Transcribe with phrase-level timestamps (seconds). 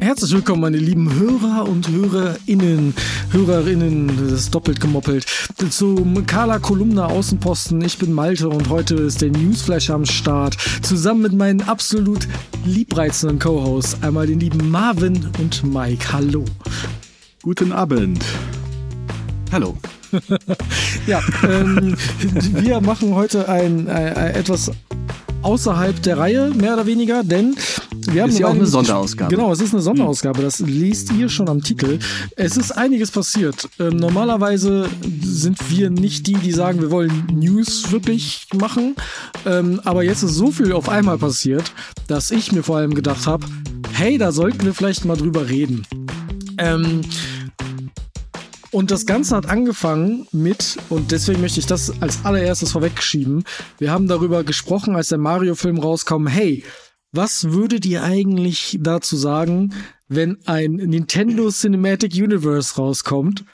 [0.00, 2.94] Herzlich willkommen, meine lieben Hörer und Hörerinnen,
[3.30, 5.24] Hörerinnen, das ist doppelt gemoppelt,
[5.70, 7.80] zum Carla Kolumna Außenposten.
[7.82, 10.56] Ich bin Malte und heute ist der Newsflash am Start.
[10.82, 12.28] Zusammen mit meinen absolut
[12.66, 16.12] liebreizenden Co-Hosts, einmal den lieben Marvin und Mike.
[16.12, 16.44] Hallo.
[17.42, 18.22] Guten Abend.
[19.52, 19.78] Hallo.
[21.06, 21.96] ja, ähm,
[22.52, 24.70] wir machen heute ein, ein, ein etwas
[25.44, 27.54] außerhalb der Reihe, mehr oder weniger, denn
[28.08, 29.34] wir haben ist ja auch eine Sonderausgabe.
[29.34, 30.42] Genau, es ist eine Sonderausgabe.
[30.42, 31.98] Das liest ihr schon am Titel.
[32.36, 33.68] Es ist einiges passiert.
[33.78, 34.88] Ähm, normalerweise
[35.22, 38.96] sind wir nicht die, die sagen, wir wollen News wirklich machen.
[39.46, 41.72] Ähm, aber jetzt ist so viel auf einmal passiert,
[42.08, 43.46] dass ich mir vor allem gedacht habe,
[43.92, 45.86] hey, da sollten wir vielleicht mal drüber reden.
[46.58, 47.00] Ähm,
[48.74, 53.44] und das Ganze hat angefangen mit, und deswegen möchte ich das als allererstes vorwegschieben,
[53.78, 56.64] wir haben darüber gesprochen, als der Mario-Film rauskam, hey,
[57.12, 59.72] was würdet ihr eigentlich dazu sagen,
[60.08, 63.44] wenn ein Nintendo Cinematic Universe rauskommt?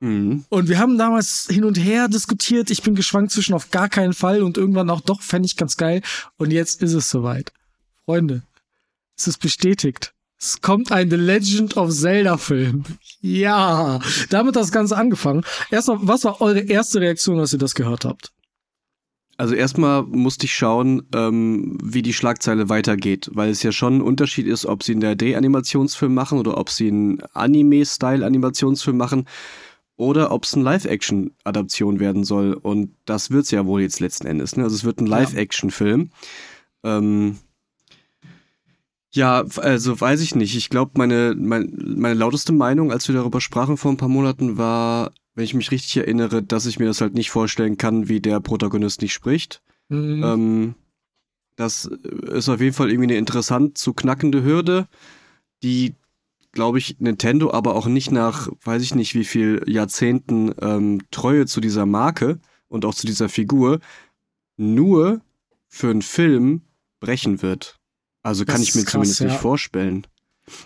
[0.00, 0.44] Mhm.
[0.48, 2.68] Und wir haben damals hin und her diskutiert.
[2.70, 5.76] Ich bin geschwankt zwischen auf gar keinen Fall und irgendwann auch doch, fände ich ganz
[5.76, 6.02] geil.
[6.36, 7.52] Und jetzt ist es soweit.
[8.04, 8.42] Freunde,
[9.16, 10.13] es ist bestätigt.
[10.44, 12.84] Es kommt ein The Legend of Zelda Film.
[13.22, 15.42] Ja, damit hat das Ganze angefangen.
[15.70, 18.30] Erstmal, was war eure erste Reaktion, als ihr das gehört habt?
[19.38, 24.02] Also erstmal musste ich schauen, ähm, wie die Schlagzeile weitergeht, weil es ja schon ein
[24.02, 29.26] Unterschied ist, ob sie einen 3D-Animationsfilm machen oder ob sie einen Anime-Style-Animationsfilm machen
[29.96, 32.52] oder ob es eine Live-Action-Adaption werden soll.
[32.52, 34.56] Und das wird es ja wohl jetzt letzten Endes.
[34.56, 34.64] Ne?
[34.64, 36.10] Also es wird ein Live-Action-Film.
[36.82, 37.38] Ähm,
[39.14, 40.56] ja, also weiß ich nicht.
[40.56, 44.58] Ich glaube, meine, meine, meine lauteste Meinung, als wir darüber sprachen vor ein paar Monaten,
[44.58, 48.20] war, wenn ich mich richtig erinnere, dass ich mir das halt nicht vorstellen kann, wie
[48.20, 49.62] der Protagonist nicht spricht.
[49.88, 50.22] Mhm.
[50.24, 50.74] Ähm,
[51.54, 54.88] das ist auf jeden Fall irgendwie eine interessant zu knackende Hürde,
[55.62, 55.94] die,
[56.50, 61.46] glaube ich, Nintendo aber auch nicht nach, weiß ich nicht, wie viel Jahrzehnten ähm, Treue
[61.46, 63.78] zu dieser Marke und auch zu dieser Figur
[64.56, 65.20] nur
[65.68, 66.62] für einen Film
[66.98, 67.78] brechen wird.
[68.24, 69.26] Also kann ich mir krass, zumindest ja.
[69.26, 70.06] nicht vorstellen.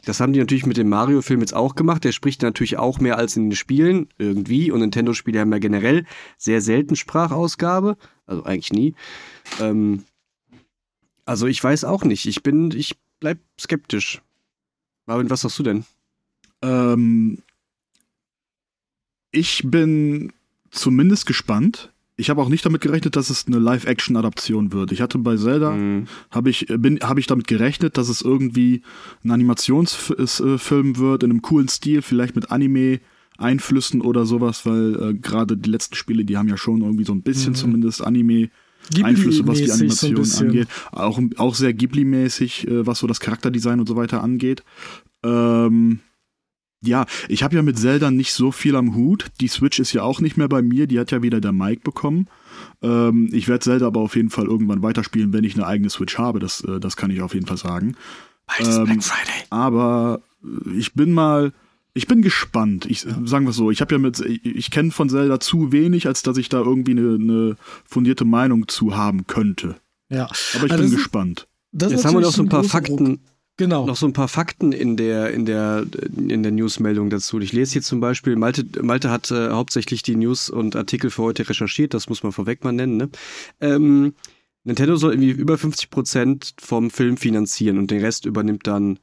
[0.04, 2.04] Das haben die natürlich mit dem Mario-Film jetzt auch gemacht.
[2.04, 4.70] Der spricht natürlich auch mehr als in den Spielen, irgendwie.
[4.70, 7.96] Und Nintendo-Spiele haben ja generell sehr selten Sprachausgabe.
[8.26, 8.94] Also eigentlich nie.
[9.60, 10.04] Ähm,
[11.24, 12.26] also ich weiß auch nicht.
[12.26, 14.22] Ich bin, ich bleib skeptisch.
[15.06, 15.84] Marvin, was sagst du denn?
[16.62, 17.42] Ähm,
[19.30, 20.32] ich bin
[20.70, 24.92] zumindest gespannt ich habe auch nicht damit gerechnet, dass es eine Live-Action-Adaption wird.
[24.92, 26.06] Ich hatte bei Zelda, mhm.
[26.30, 28.82] habe ich, bin, hab ich damit gerechnet, dass es irgendwie
[29.24, 33.00] ein Animationsfilm wird, in einem coolen Stil, vielleicht mit Anime.
[33.40, 37.12] Einflüssen oder sowas, weil äh, gerade die letzten Spiele, die haben ja schon irgendwie so
[37.12, 37.54] ein bisschen mhm.
[37.54, 38.50] zumindest Anime
[39.00, 40.66] Einflüsse, was die Animation so angeht.
[40.90, 44.64] Auch, auch sehr Ghibli-mäßig, äh, was so das Charakterdesign und so weiter angeht.
[45.22, 46.00] Ähm,
[46.80, 49.26] ja, ich habe ja mit Zelda nicht so viel am Hut.
[49.40, 51.82] Die Switch ist ja auch nicht mehr bei mir, die hat ja wieder der Mike
[51.82, 52.28] bekommen.
[52.82, 56.18] Ähm, ich werde Zelda aber auf jeden Fall irgendwann weiterspielen, wenn ich eine eigene Switch
[56.18, 57.96] habe, das, äh, das kann ich auf jeden Fall sagen.
[58.46, 59.44] Bald ist ähm, Black Friday.
[59.50, 61.52] Aber äh, ich bin mal,
[61.94, 62.86] ich bin gespannt.
[62.86, 63.16] Ich ja.
[63.24, 66.22] sagen wir so, ich habe ja mit, ich, ich kenne von Zelda zu wenig, als
[66.22, 69.76] dass ich da irgendwie eine, eine fundierte Meinung zu haben könnte.
[70.10, 70.28] Ja.
[70.54, 71.48] Aber ich also bin gespannt.
[71.72, 72.96] Jetzt haben wir noch so ein paar Fakten.
[72.96, 73.18] Druck.
[73.58, 73.84] Genau.
[73.86, 75.84] Noch so ein paar Fakten in der, in der,
[76.16, 77.40] in der Newsmeldung dazu.
[77.40, 81.24] Ich lese hier zum Beispiel, Malte, Malte hat äh, hauptsächlich die News und Artikel für
[81.24, 82.96] heute recherchiert, das muss man vorweg mal nennen.
[82.96, 83.10] Ne?
[83.60, 84.14] Ähm,
[84.62, 89.00] Nintendo soll irgendwie über 50 Prozent vom Film finanzieren und den Rest übernimmt dann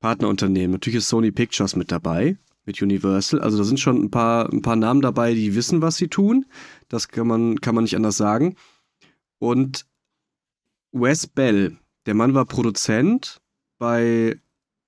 [0.00, 0.72] Partnerunternehmen.
[0.72, 3.40] Natürlich ist Sony Pictures mit dabei, mit Universal.
[3.40, 6.44] Also da sind schon ein paar, ein paar Namen dabei, die wissen, was sie tun.
[6.88, 8.56] Das kann man, kann man nicht anders sagen.
[9.38, 9.86] Und
[10.90, 11.76] Wes Bell,
[12.06, 13.41] der Mann war Produzent
[13.82, 14.40] bei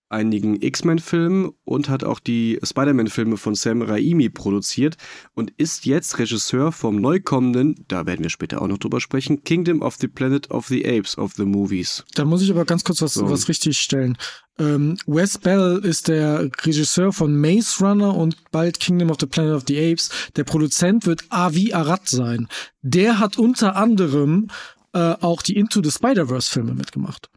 [0.08, 4.96] einigen X-Men-Filmen und hat auch die Spider-Man-Filme von Sam Raimi produziert
[5.34, 9.42] und ist jetzt Regisseur vom neu kommenden, da werden wir später auch noch drüber sprechen,
[9.42, 12.04] Kingdom of the Planet of the Apes of the Movies.
[12.14, 13.28] Da muss ich aber ganz kurz was, so.
[13.28, 14.16] was richtig stellen.
[14.60, 19.56] Ähm, Wes Bell ist der Regisseur von Maze Runner und bald Kingdom of the Planet
[19.56, 20.10] of the Apes.
[20.36, 22.46] Der Produzent wird Avi Arad sein.
[22.82, 24.50] Der hat unter anderem
[24.92, 27.28] äh, auch die Into the Spider-Verse-Filme mitgemacht.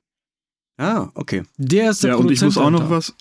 [0.77, 1.43] Ah, okay.
[1.57, 3.13] Der ist der Ja, und ich muss auch noch was.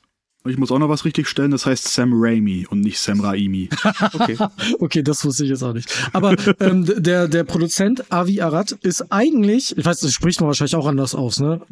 [0.49, 3.69] Ich muss auch noch was richtig stellen, das heißt Sam Raimi und nicht Sam Raimi.
[4.13, 4.37] Okay,
[4.79, 5.93] okay das wusste ich jetzt auch nicht.
[6.13, 10.77] Aber ähm, der, der Produzent Avi Arad ist eigentlich, ich weiß, das spricht man wahrscheinlich
[10.77, 11.63] auch anders aus, ne?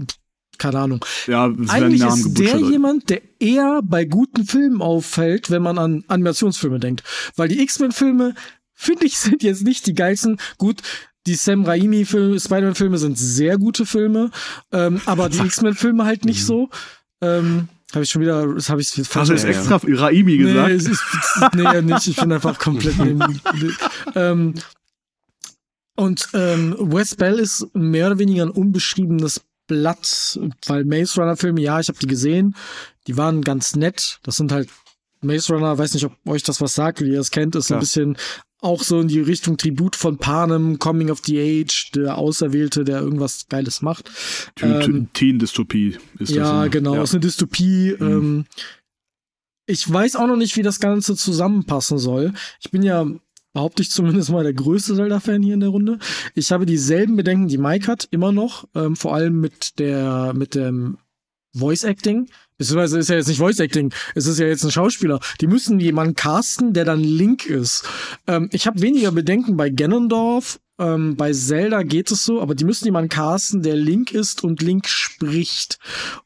[0.58, 1.04] Keine Ahnung.
[1.26, 5.78] Ja, es eigentlich Namen ist der jemand, der eher bei guten Filmen auffällt, wenn man
[5.78, 7.02] an Animationsfilme denkt.
[7.36, 8.34] Weil die X-Men-Filme,
[8.72, 10.38] finde ich, sind jetzt nicht die geilsten.
[10.58, 10.82] Gut,
[11.26, 14.30] die Sam Raimi Spider-Man-Filme sind sehr gute Filme,
[14.72, 16.46] ähm, aber die X-Men-Filme halt nicht mhm.
[16.46, 16.70] so.
[17.20, 20.68] Ähm, Habe ich schon wieder, das habe ich falsch Hast du jetzt extra Raimi gesagt?
[20.68, 21.02] Nee, es ist,
[21.54, 22.06] nee, nicht.
[22.08, 23.40] Ich bin einfach komplett neben.
[24.14, 24.54] ähm,
[25.96, 31.60] und ähm, Wes Bell ist mehr oder weniger ein unbeschriebenes Blatt, weil Maze Runner Filme,
[31.60, 32.54] ja, ich habe die gesehen,
[33.06, 34.18] die waren ganz nett.
[34.22, 34.68] Das sind halt
[35.22, 37.78] Maze Runner, weiß nicht, ob euch das was sagt, wie ihr es kennt, ist Klar.
[37.78, 38.16] ein bisschen
[38.64, 43.00] auch so in die Richtung Tribut von Panem, Coming of the Age, der Auserwählte, der
[43.00, 44.10] irgendwas Geiles macht.
[44.60, 46.50] Ähm, Teen-Dystopie ist ja, das.
[46.50, 47.94] Ja, genau, ist eine Dystopie.
[47.98, 48.06] Mhm.
[48.06, 48.44] Ähm,
[49.66, 52.32] ich weiß auch noch nicht, wie das Ganze zusammenpassen soll.
[52.60, 53.06] Ich bin ja,
[53.52, 55.98] behaupte ich zumindest mal, der größte Zelda-Fan hier in der Runde.
[56.34, 60.54] Ich habe dieselben Bedenken, die Mike hat, immer noch, ähm, vor allem mit der, mit
[60.54, 60.98] dem
[61.54, 62.28] Voice Acting.
[62.58, 65.20] Beziehungsweise ist ja jetzt nicht Voice Acting, es ist ja jetzt ein Schauspieler.
[65.40, 67.84] Die müssen jemanden casten, der dann Link ist.
[68.26, 70.60] Ähm, ich habe weniger Bedenken bei Ganondorf.
[70.78, 74.62] Ähm, bei Zelda geht es so, aber die müssen jemanden casten, der Link ist und
[74.62, 75.78] Link spricht.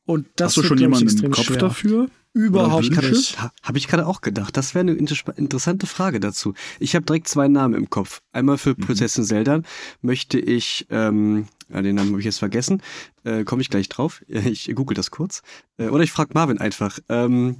[0.04, 1.56] Und das Hast du schon jemanden im Kopf schwer.
[1.56, 2.08] dafür?
[2.38, 3.37] Überhaupt nicht.
[3.64, 4.56] Habe ich gerade auch gedacht.
[4.56, 6.55] Das wäre eine interessante Frage dazu.
[6.79, 8.23] Ich habe direkt zwei Namen im Kopf.
[8.31, 8.85] Einmal für mhm.
[8.85, 9.62] Prinzessin Zelda
[10.02, 12.81] möchte ich, ähm, ja, den Namen habe ich jetzt vergessen,
[13.25, 14.23] äh, komme ich gleich drauf.
[14.29, 15.43] Ich google das kurz.
[15.79, 17.00] Äh, oder ich frage Marvin einfach.
[17.08, 17.56] Ähm,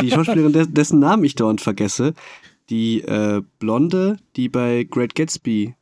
[0.00, 2.14] die Schauspielerin, dessen Namen ich dauernd vergesse,
[2.70, 5.74] die äh, Blonde, die bei Great Gatsby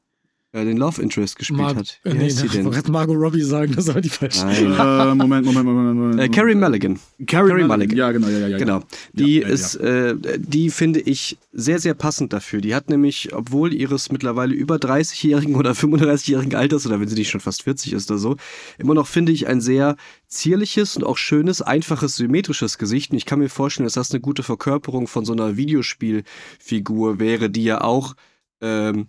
[0.52, 2.00] äh, den Love Interest gespielt Mar hat.
[2.02, 2.68] Wie nee, heißt sie denn?
[2.88, 4.46] Margot Robbie sagen, das war die falsche.
[4.46, 5.96] äh, Moment, Moment, Moment, Moment.
[5.96, 6.20] Moment.
[6.20, 6.98] Äh, Carrie Mulligan.
[7.26, 7.96] Carrie, Carrie Mulligan.
[7.96, 8.58] Ja, genau, ja, ja, ja.
[8.58, 8.82] Genau.
[9.12, 10.08] Die ja, ist, ja.
[10.08, 12.60] Äh, die finde ich sehr, sehr passend dafür.
[12.60, 17.30] Die hat nämlich, obwohl ihres mittlerweile über 30-jährigen oder 35-jährigen Alters, oder wenn sie nicht
[17.30, 18.36] schon fast 40 ist oder so,
[18.78, 19.96] immer noch, finde ich, ein sehr
[20.26, 23.12] zierliches und auch schönes, einfaches, symmetrisches Gesicht.
[23.12, 27.50] Und ich kann mir vorstellen, dass das eine gute Verkörperung von so einer Videospielfigur wäre,
[27.50, 28.14] die ja auch
[28.60, 29.06] ähm,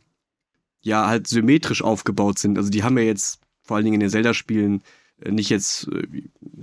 [0.81, 2.57] ja halt symmetrisch aufgebaut sind.
[2.57, 4.81] Also die haben ja jetzt vor allen Dingen in den Zelda-Spielen
[5.21, 6.07] äh, nicht jetzt, äh,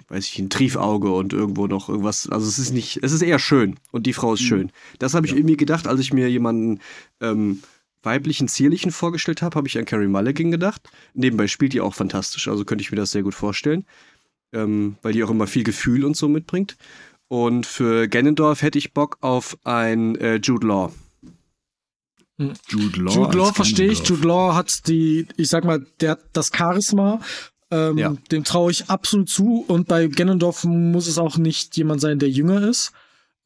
[0.09, 2.29] weiß ich, ein Triefauge und irgendwo noch irgendwas.
[2.29, 4.47] Also es ist nicht, es ist eher schön und die Frau ist mhm.
[4.47, 4.73] schön.
[4.99, 5.39] Das habe ich ja.
[5.39, 6.81] irgendwie gedacht, als ich mir jemanden
[7.21, 7.63] ähm,
[8.03, 10.89] weiblichen, zierlichen vorgestellt habe, habe ich an Carrie Mulligan gedacht.
[11.15, 13.85] Nebenbei spielt die auch fantastisch, also könnte ich mir das sehr gut vorstellen,
[14.53, 16.77] ähm, weil die auch immer viel Gefühl und so mitbringt.
[17.29, 20.93] Und für Ganondorf hätte ich Bock auf ein äh, Jude Law.
[22.39, 22.53] Hm.
[22.69, 24.07] Jude Law, Jude Law verstehe ich.
[24.07, 27.21] Jude Law hat die, ich sag mal, der hat das Charisma.
[27.71, 28.15] Ähm, ja.
[28.31, 29.65] Dem traue ich absolut zu.
[29.67, 32.93] Und bei Ganondorf muss es auch nicht jemand sein, der jünger ist.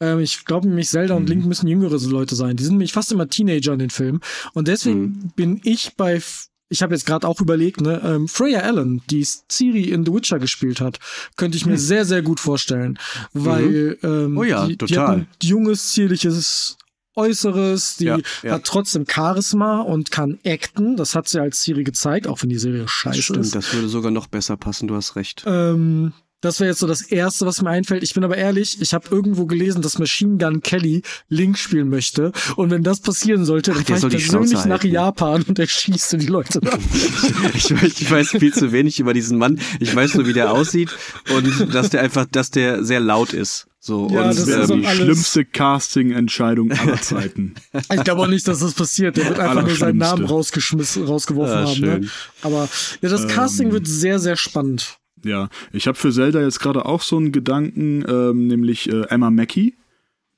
[0.00, 1.20] Ähm, ich glaube nämlich, Zelda mhm.
[1.20, 2.56] und Link müssen jüngere Leute sein.
[2.56, 4.20] Die sind nämlich fast immer Teenager in den Filmen.
[4.52, 5.32] Und deswegen mhm.
[5.34, 6.20] bin ich bei
[6.68, 10.38] ich habe jetzt gerade auch überlegt, ne, ähm, Freya Allen, die Ciri in The Witcher
[10.38, 10.98] gespielt hat,
[11.36, 11.78] könnte ich mir hm.
[11.78, 12.98] sehr, sehr gut vorstellen.
[13.34, 14.08] Weil mhm.
[14.08, 14.88] ähm, oh ja, die, total.
[14.88, 16.78] die hat ein junges, zierliches
[17.14, 18.53] Äußeres, die ja, ja.
[18.53, 20.97] hat trotzdem Charisma und kann acten.
[20.97, 23.55] Das hat sie als Serie gezeigt, auch wenn die Serie scheiße Stimmt, ist.
[23.55, 25.44] das würde sogar noch besser passen, du hast recht.
[25.47, 28.02] Ähm, das wäre jetzt so das Erste, was mir einfällt.
[28.02, 32.32] Ich bin aber ehrlich, ich habe irgendwo gelesen, dass Machine Gun Kelly Link spielen möchte.
[32.56, 36.60] Und wenn das passieren sollte, dann fahre ich persönlich nach Japan und erschieße die Leute
[37.54, 39.60] ich, weiß, ich weiß viel zu wenig über diesen Mann.
[39.80, 40.90] Ich weiß nur, wie der aussieht
[41.34, 43.68] und dass der einfach, dass der sehr laut ist.
[43.78, 47.54] So, ja, und das wäre die schlimmste Casting-Entscheidung aller Zeiten.
[47.72, 49.16] ich glaube auch nicht, dass das passiert.
[49.16, 51.80] Der wird einfach nur seinen Namen rausgeschmissen, rausgeworfen ah, haben.
[51.80, 52.08] Ne?
[52.42, 52.68] Aber
[53.00, 54.98] ja, das Casting ähm, wird sehr, sehr spannend.
[55.24, 59.30] Ja, ich habe für Zelda jetzt gerade auch so einen Gedanken, ähm, nämlich äh, Emma
[59.30, 59.76] Mackey.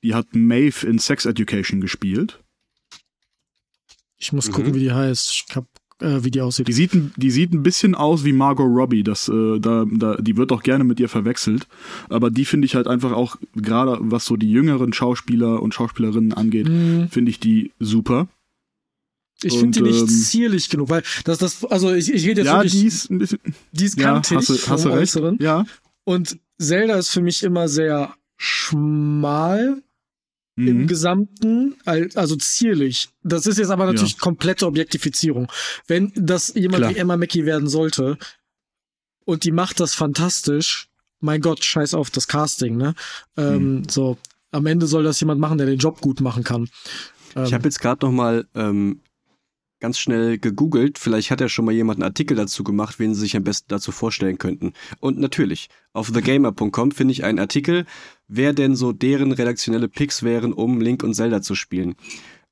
[0.03, 2.39] Die hat Maeve in Sex Education gespielt.
[4.19, 4.53] Ich muss mhm.
[4.53, 5.45] gucken, wie die heißt.
[5.49, 5.67] Ich hab
[6.01, 6.69] äh, wie die aussieht.
[6.69, 9.03] Die sieht, die sieht ein bisschen aus wie Margot Robbie.
[9.03, 11.67] Das, äh, da, da, die wird auch gerne mit ihr verwechselt.
[12.09, 16.33] Aber die finde ich halt einfach auch, gerade was so die jüngeren Schauspieler und Schauspielerinnen
[16.33, 17.09] angeht, mhm.
[17.09, 18.29] finde ich die super.
[19.45, 22.49] Ich finde die nicht ähm, zierlich genug, weil das, das, also ich, ich rede jetzt
[22.49, 23.39] ja, wirklich, die ist ein bisschen,
[23.73, 24.99] die ist kantig ja, hast du, hast du recht.
[24.99, 25.39] Äußeren.
[25.41, 25.65] Ja.
[26.05, 29.83] Und Zelda ist für mich immer sehr schmal
[30.57, 30.69] mhm.
[30.69, 33.09] im Gesamten, also zierlich.
[33.23, 34.19] Das ist jetzt aber natürlich ja.
[34.21, 35.51] komplette Objektifizierung.
[35.87, 36.91] Wenn das jemand Klar.
[36.91, 38.19] wie Emma Mackey werden sollte
[39.25, 40.89] und die macht das fantastisch,
[41.21, 42.95] mein Gott, scheiß auf das Casting, ne?
[43.37, 43.89] Ähm, mhm.
[43.89, 44.19] So,
[44.51, 46.69] am Ende soll das jemand machen, der den Job gut machen kann.
[47.31, 49.01] Ich habe ähm, jetzt gerade noch mal ähm,
[49.85, 50.97] ganz schnell gegoogelt.
[50.99, 53.67] Vielleicht hat ja schon mal jemand einen Artikel dazu gemacht, wen sie sich am besten
[53.69, 54.73] dazu vorstellen könnten.
[54.99, 57.85] Und natürlich, auf thegamer.com finde ich einen Artikel,
[58.27, 61.97] wer denn so deren redaktionelle Picks wären, um Link und Zelda zu spielen.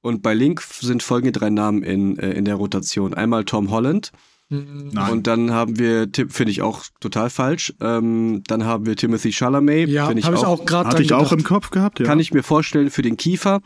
[0.03, 3.15] Und bei Link sind folgende drei Namen in, äh, in der Rotation.
[3.15, 4.13] Einmal Tom Holland.
[4.53, 5.13] Nein.
[5.13, 7.73] Und dann haben wir, finde ich auch total falsch.
[7.81, 9.89] Ähm, dann haben wir Timothy Chalamet.
[9.89, 12.07] Ja, habe ich auch, auch gerade Hatte ich auch im Kopf gehabt, ja.
[12.07, 13.61] Kann ich mir vorstellen für den Kiefer.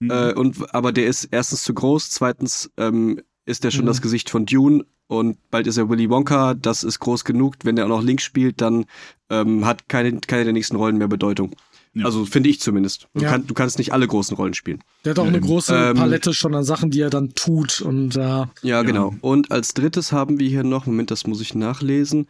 [0.00, 0.10] Mhm.
[0.10, 3.88] Äh, und, aber der ist erstens zu groß, zweitens ähm, ist der schon mhm.
[3.88, 7.56] das Gesicht von Dune und bald ist er Willy Wonka, das ist groß genug.
[7.64, 8.86] Wenn er auch noch links spielt, dann
[9.30, 11.54] ähm, hat keine, keine der nächsten Rollen mehr Bedeutung.
[11.94, 12.06] Ja.
[12.06, 13.08] Also finde ich zumindest.
[13.14, 13.30] Du, ja.
[13.30, 14.82] kann, du, kannst nicht alle großen Rollen spielen.
[15.04, 17.82] Der hat auch eine große ähm, Palette schon an Sachen, die er dann tut.
[17.82, 19.14] Und, äh, ja, genau.
[19.20, 22.28] Und als drittes haben wir hier noch, Moment, das muss ich nachlesen,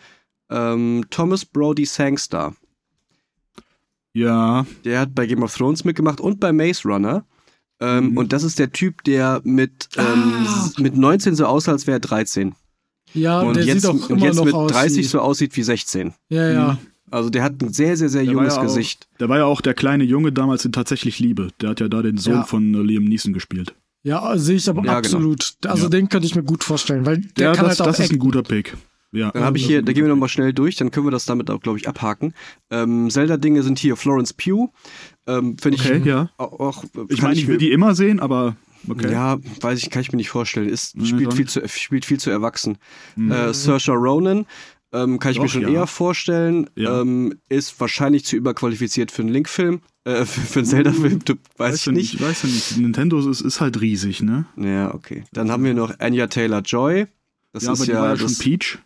[0.50, 2.56] ähm, Thomas Brody Sangstar.
[4.14, 4.66] Ja.
[4.84, 7.24] Der hat bei Game of Thrones mitgemacht und bei Maze Runner.
[7.80, 8.16] Ähm, mhm.
[8.16, 10.70] Und das ist der Typ, der mit, ähm, ah.
[10.78, 12.54] mit 19 so aussah, als wäre er 13.
[13.14, 15.20] Ja, und der jetzt, sieht auch und immer jetzt noch mit aus 30 wie- so
[15.20, 16.14] aussieht wie 16.
[16.28, 16.78] Ja, ja.
[17.12, 17.16] Mhm.
[17.16, 19.06] Also der hat ein sehr, sehr, sehr Der junges ja auch- Gesicht.
[19.20, 21.48] Der war ja auch der kleine Junge damals in Tatsächlich Liebe.
[21.60, 22.42] Der hat ja da den Sohn Ja.
[22.44, 23.74] von äh, Liam Neeson gespielt.
[24.04, 24.98] Ja, sehe ich aber Ja, genau.
[24.98, 25.52] absolut.
[25.66, 25.88] Also Ja.
[25.90, 28.12] den könnte ich mir gut vorstellen, weil der Ja, kann das, halt auch das ist
[28.12, 28.76] ein guter Pick.
[29.14, 29.30] Ja.
[29.30, 31.50] Dann habe ich hier, da gehen wir nochmal schnell durch, dann können wir das damit
[31.50, 32.32] auch, glaube ich, abhaken.
[32.70, 34.72] Ähm, Zelda-Dinge sind hier Florence Pugh.
[35.26, 36.30] Ähm, Finde Okay, ich ja.
[36.38, 38.56] auch, auch Ich meine, ich will die immer sehen, aber
[38.88, 39.12] okay.
[39.12, 40.66] Ja, weiß ich, kann ich mir nicht vorstellen.
[40.68, 42.78] Ist, Nee, spielt, dann- viel zu, spielt viel zu erwachsen.
[43.18, 44.46] Äh, Saoirse Ronan
[44.92, 45.68] ähm, kann ich mir Doch, schon ja.
[45.70, 46.68] eher vorstellen.
[46.76, 47.00] Ja.
[47.00, 51.76] Ähm, ist wahrscheinlich zu überqualifiziert für einen Link-Film, äh, für, für einen Zelda-Film, du- weiß
[51.76, 52.14] ich ja nicht.
[52.14, 52.76] Ich weiß ja nicht.
[52.78, 54.46] Nintendo ist, ist halt riesig, ne?
[54.56, 55.24] Ja, okay.
[55.32, 57.06] Dann haben wir noch Anya Taylor-Joy.
[57.52, 58.78] Das ja, ist aber die ja, war ja das, schon Peach.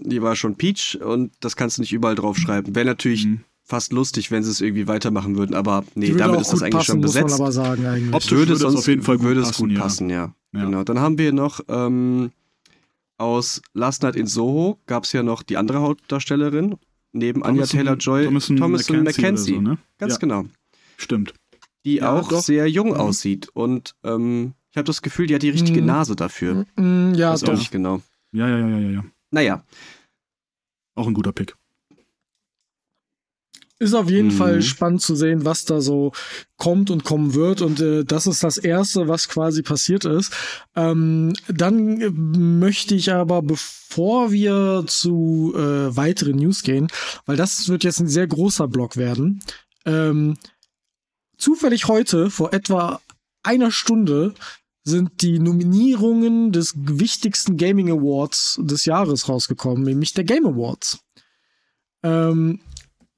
[0.00, 2.74] die war schon Peach und das kannst du nicht überall draufschreiben.
[2.74, 3.40] Wäre natürlich Mhm.
[3.64, 6.86] fast lustig, wenn sie es irgendwie weitermachen würden, aber nee, damit ist das eigentlich passen,
[6.86, 7.40] schon muss man besetzt.
[7.40, 8.14] aber sagen eigentlich.
[8.14, 9.80] Optisch würde es auf jeden Fall gut würde es passen, gut ja.
[9.80, 10.34] passen, ja.
[10.52, 10.64] Ja.
[10.64, 10.82] Genau.
[10.84, 12.30] Dann haben wir noch ähm,
[13.20, 16.76] aus Last Night in Soho gab es ja noch die andere Hauptdarstellerin
[17.12, 19.78] neben Anya Thomason- Taylor Joy, Thomason Thomason oder so, ne?
[19.98, 20.18] Ganz Ja.
[20.18, 20.44] genau.
[20.96, 21.34] Stimmt.
[21.84, 22.42] Die Ja, auch doch.
[22.42, 22.94] sehr jung Mhm.
[22.94, 25.86] aussieht und ähm, ich habe das Gefühl, die hat die richtige Mhm.
[25.86, 26.66] Nase dafür.
[26.76, 27.52] Mm, ja, auch doch.
[27.54, 28.02] nicht genau.
[28.32, 29.04] Ja, ja, ja, ja, ja.
[29.30, 29.64] Naja,
[30.96, 31.54] Auch ein guter Pick.
[33.82, 34.32] Ist auf jeden Mhm.
[34.32, 36.12] Fall spannend zu sehen, was da so
[36.58, 37.62] kommt und kommen wird.
[37.62, 40.34] Und äh, das ist das Erste, was quasi passiert ist.
[40.76, 46.88] Ähm, dann äh, möchte ich aber, bevor wir zu äh, weiteren News gehen,
[47.24, 49.42] weil das wird jetzt ein sehr großer Block werden,
[49.86, 50.36] ähm,
[51.38, 53.00] zufällig heute, vor etwa
[53.42, 54.34] einer Stunde,
[54.84, 60.98] sind die Nominierungen des wichtigsten Gaming Awards des Jahres rausgekommen, nämlich der Game Awards.
[62.02, 62.60] Ähm,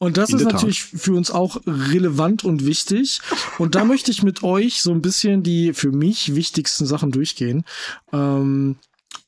[0.03, 3.21] und das In ist natürlich für uns auch relevant und wichtig.
[3.59, 7.63] Und da möchte ich mit euch so ein bisschen die für mich wichtigsten Sachen durchgehen.
[8.13, 8.79] Ähm,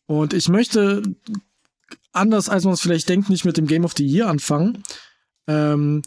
[0.06, 1.02] und ich möchte,
[2.12, 4.82] anders als man es vielleicht denkt, nicht mit dem Game of the Year anfangen.
[5.46, 6.02] Ähm,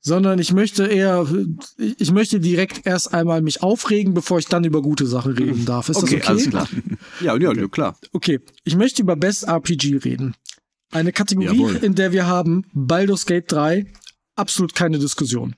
[0.00, 1.26] sondern ich möchte eher,
[1.98, 5.88] ich möchte direkt erst einmal mich aufregen, bevor ich dann über gute Sachen reden darf.
[5.88, 6.28] Ist okay, das okay?
[6.28, 6.68] alles klar.
[7.20, 7.98] Ja, ja, ja, klar.
[8.12, 10.36] Okay, ich möchte über Best RPG reden.
[10.92, 11.76] Eine Kategorie, Jawohl.
[11.82, 13.86] in der wir haben Baldur's Gate 3,
[14.36, 15.54] absolut keine Diskussion.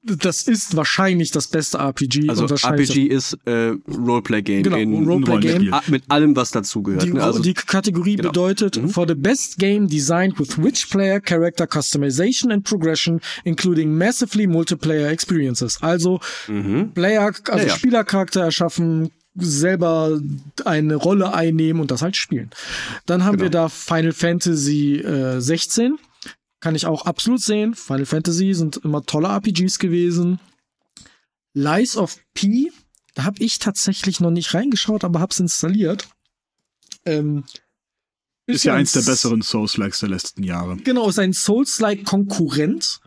[0.00, 2.28] Das ist wahrscheinlich das beste RPG.
[2.28, 5.74] Also RPG ist äh, Roleplay-Game Genau, in Roleplay-Game.
[5.74, 7.02] Ah, mit allem, was dazugehört.
[7.02, 7.22] Die, Ne?
[7.22, 8.28] Also, die Kategorie genau.
[8.30, 8.90] bedeutet Mhm.
[8.90, 15.10] for the best game designed with rich player character customization and progression, including massively multiplayer
[15.10, 15.78] experiences.
[15.82, 16.92] Also mhm.
[16.94, 17.76] Player, also Ja, ja.
[17.76, 20.20] Spielercharakter erschaffen, selber
[20.64, 22.50] eine Rolle einnehmen und das halt spielen.
[23.06, 23.44] Dann haben Genau.
[23.46, 25.98] wir da Final Fantasy äh, 16.
[26.60, 27.74] Kann ich auch absolut sehen.
[27.74, 30.40] Final Fantasy sind immer tolle RPGs gewesen.
[31.54, 32.70] Lies of P,
[33.14, 36.08] da habe ich tatsächlich noch nicht reingeschaut, aber hab's installiert.
[37.04, 37.44] Ähm,
[38.46, 40.76] Ist ja ein eins der besseren Souls-Likes der letzten Jahre.
[40.78, 43.00] Genau, ist ein Souls-like Konkurrent.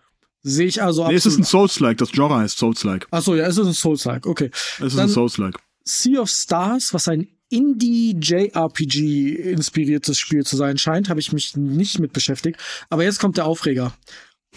[0.43, 1.45] Sehe ich also Nee, es ist absolut.
[1.45, 1.97] ein Souls-like.
[1.97, 3.07] Das Genre heißt Souls-like.
[3.11, 4.49] Achso, ja, es ist ein Souls-like, okay.
[4.79, 5.55] Es ist Dann- ein Souls-like.
[5.83, 12.13] Sea of Stars, was ein Indie-JRPG-inspiriertes Spiel zu sein scheint, habe ich mich nicht mit
[12.13, 12.59] beschäftigt.
[12.89, 13.93] Aber jetzt kommt der Aufreger.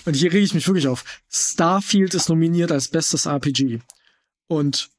[0.05, 1.05] Und hier rege ich mich wirklich auf.
[1.31, 3.81] Starfield ist nominiert als bestes RPG.
[4.47, 4.91] Und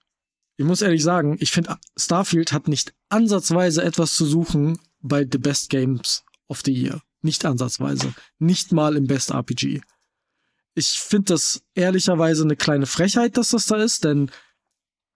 [0.57, 5.37] ich muss ehrlich sagen, ich finde, Starfield hat nicht ansatzweise etwas zu suchen bei The
[5.37, 7.01] Best Games of the Year.
[7.21, 8.13] Nicht ansatzweise.
[8.39, 9.81] Nicht mal im Best RPG.
[10.75, 14.29] Ich finde das ehrlicherweise eine kleine Frechheit, dass das da ist, denn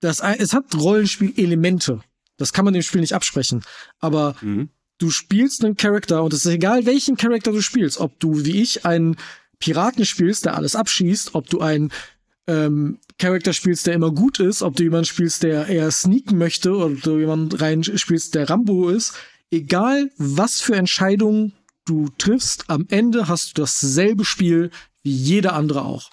[0.01, 2.01] das, es hat Rollenspiel-Elemente.
[2.39, 3.63] Das kann man dem Spiel nicht absprechen.
[4.00, 4.69] Aber Mhm.
[4.98, 8.00] du spielst einen Charakter und es ist egal, welchen Charakter du spielst.
[8.00, 9.15] Ob du, wie ich, einen
[9.60, 11.91] Piraten spielst, der alles abschießt, ob du einen
[12.48, 16.75] ähm, Charakter spielst, der immer gut ist, ob du jemanden spielst, der eher sneaken möchte,
[16.75, 19.13] oder du jemanden rein spielst, der Rambo ist.
[19.51, 21.53] Egal, was für Entscheidungen
[21.86, 24.72] du triffst, am Ende hast du dasselbe Spiel
[25.03, 26.10] wie jeder andere auch.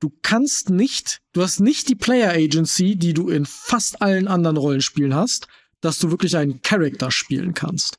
[0.00, 4.56] Du kannst nicht, du hast nicht die Player Agency, die du in fast allen anderen
[4.56, 5.48] Rollenspielen hast,
[5.80, 7.98] dass du wirklich einen Charakter spielen kannst.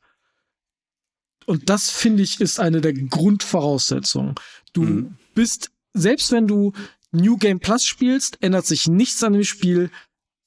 [1.46, 4.36] Und das finde ich ist eine der Grundvoraussetzungen.
[4.74, 5.18] Du Mhm.
[5.34, 6.74] bist, selbst wenn du
[7.12, 9.89] New Game Plus spielst, ändert sich nichts an dem Spiel.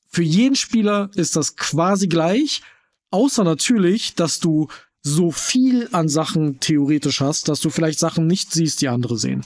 [0.09, 2.63] Für jeden Spieler ist das quasi gleich.
[3.11, 4.69] Außer natürlich, dass du
[5.03, 9.45] so viel an Sachen theoretisch hast, dass du vielleicht Sachen nicht siehst, die andere sehen.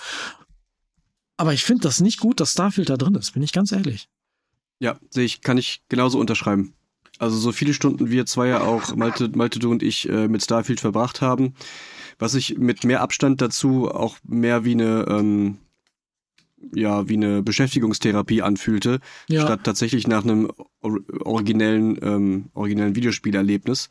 [1.37, 4.09] Aber ich finde das nicht gut, dass Starfield da drin ist, bin ich ganz ehrlich.
[4.78, 6.75] Ja, sehe ich, kann ich genauso unterschreiben.
[7.19, 10.43] Also so viele Stunden wir zwei ja auch, Malte, Malte du und ich, äh, mit
[10.43, 11.55] Starfield verbracht haben,
[12.19, 15.59] was sich mit mehr Abstand dazu auch mehr wie eine, ähm,
[16.75, 19.43] ja, wie eine Beschäftigungstherapie anfühlte, ja.
[19.43, 20.50] statt tatsächlich nach einem
[20.81, 23.88] originellen, ähm, originellen Videospielerlebnis.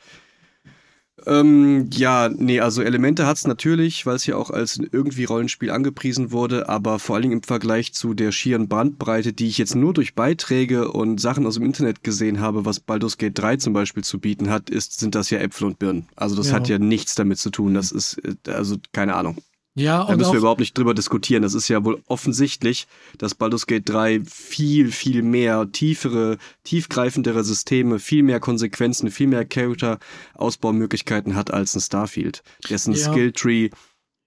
[1.26, 6.32] Ähm, ja, nee, also Elemente hat's natürlich, weil es ja auch als irgendwie Rollenspiel angepriesen
[6.32, 9.94] wurde, aber vor allen Dingen im Vergleich zu der schieren Bandbreite, die ich jetzt nur
[9.94, 14.04] durch Beiträge und Sachen aus dem Internet gesehen habe, was Baldur's Gate 3 zum Beispiel
[14.04, 16.10] zu bieten hat, ist, sind das ja Äpfel und Birnen.
[16.16, 16.56] Also das ja.
[16.56, 17.74] hat ja nichts damit zu tun.
[17.74, 19.38] Das ist, äh, also keine Ahnung.
[19.78, 21.44] Ja, und da müssen wir überhaupt nicht drüber diskutieren.
[21.44, 28.00] Das ist ja wohl offensichtlich, dass Baldur's Gate 3 viel, viel mehr tiefere, tiefgreifendere Systeme,
[28.00, 33.12] viel mehr Konsequenzen, viel mehr Character-Ausbaumöglichkeiten hat als ein Starfield, dessen ja.
[33.12, 33.70] Skilltree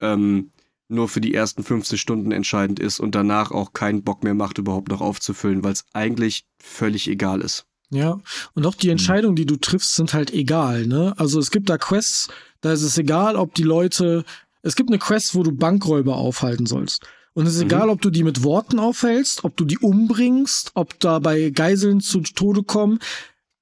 [0.03, 0.53] ähm,
[0.89, 4.59] nur für die ersten 50 Stunden entscheidend ist und danach auch keinen Bock mehr macht,
[4.59, 7.65] überhaupt noch aufzufüllen, weil es eigentlich völlig egal ist.
[7.91, 8.19] Ja,
[8.53, 8.93] und auch die hm.
[8.93, 11.15] Entscheidungen, die du triffst, sind halt egal, ne?
[11.17, 12.29] Also es gibt da Quests,
[12.61, 14.25] da ist es egal, ob die Leute
[14.69, 17.03] es gibt eine Quest, wo du Bankräuber aufhalten sollst.
[17.33, 17.69] Und es ist mhm.
[17.69, 22.21] egal, ob du die mit Worten aufhältst, ob du die umbringst, ob dabei Geiseln zu
[22.21, 22.99] Tode kommen.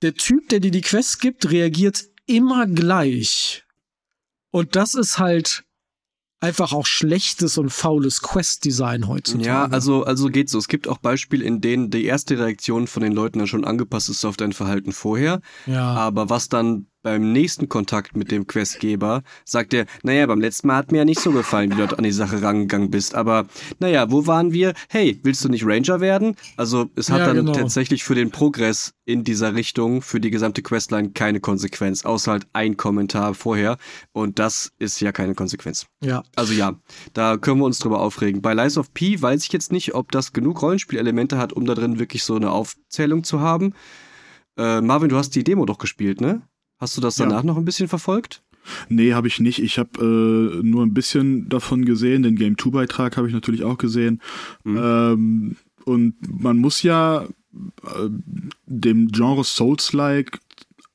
[0.03, 3.65] Der Typ, der dir die Quest gibt, reagiert immer gleich.
[4.51, 5.65] Und das ist halt
[6.41, 9.47] einfach auch schlechtes und faules Quest-Design heutzutage.
[9.47, 10.59] Ja, also, also geht so.
[10.59, 14.11] Es gibt auch Beispiele, in denen die erste Reaktion von den Leuten dann schon angepasst
[14.11, 15.41] ist auf dein Verhalten vorher.
[15.67, 15.95] Ja.
[15.95, 20.75] Aber was dann beim nächsten Kontakt mit dem Questgeber sagt er, naja, beim letzten Mal
[20.75, 23.15] hat mir ja nicht so gefallen, wie du dort an die Sache rangegangen bist.
[23.15, 23.47] Aber
[23.79, 24.75] naja, wo waren wir?
[24.89, 26.35] Hey, willst du nicht Ranger werden?
[26.57, 27.53] Also es hat ja, dann genau.
[27.53, 32.49] tatsächlich für den Progress in dieser Richtung, für die gesamte Questline keine Konsequenz, außer halt
[32.55, 33.77] ein Kommentar vorher.
[34.11, 35.87] Und das ist ja keine Konsequenz.
[36.03, 36.25] Ja.
[36.35, 36.75] Also ja,
[37.13, 38.43] da können wir uns drüber aufregen.
[38.43, 41.75] Bei Lies of P weiß ich jetzt nicht, ob das genug Rollenspielelemente hat, um da
[41.77, 43.75] drin wirklich so eine Aufzählung zu haben.
[44.59, 46.42] Äh, Marvin, du hast die Demo doch gespielt, ne?
[46.79, 47.47] Hast du das danach ja.
[47.47, 48.43] noch ein bisschen verfolgt?
[48.89, 49.62] Nee, habe ich nicht.
[49.62, 52.23] Ich habe äh, nur ein bisschen davon gesehen.
[52.23, 54.21] Den Game 2 Beitrag habe ich natürlich auch gesehen.
[54.65, 54.77] Mhm.
[54.77, 58.09] Ähm, und man muss ja äh,
[58.67, 60.41] dem Genre Souls-like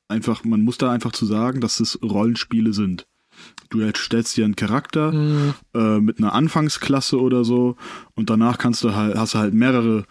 [0.08, 3.06] einfach, man muss da einfach zu sagen, dass es Rollenspiele sind.
[3.70, 5.54] Du stellst dir einen Charakter mhm.
[5.74, 7.76] äh, mit einer Anfangsklasse oder so
[8.14, 10.04] und danach kannst du halt, hast du halt mehrere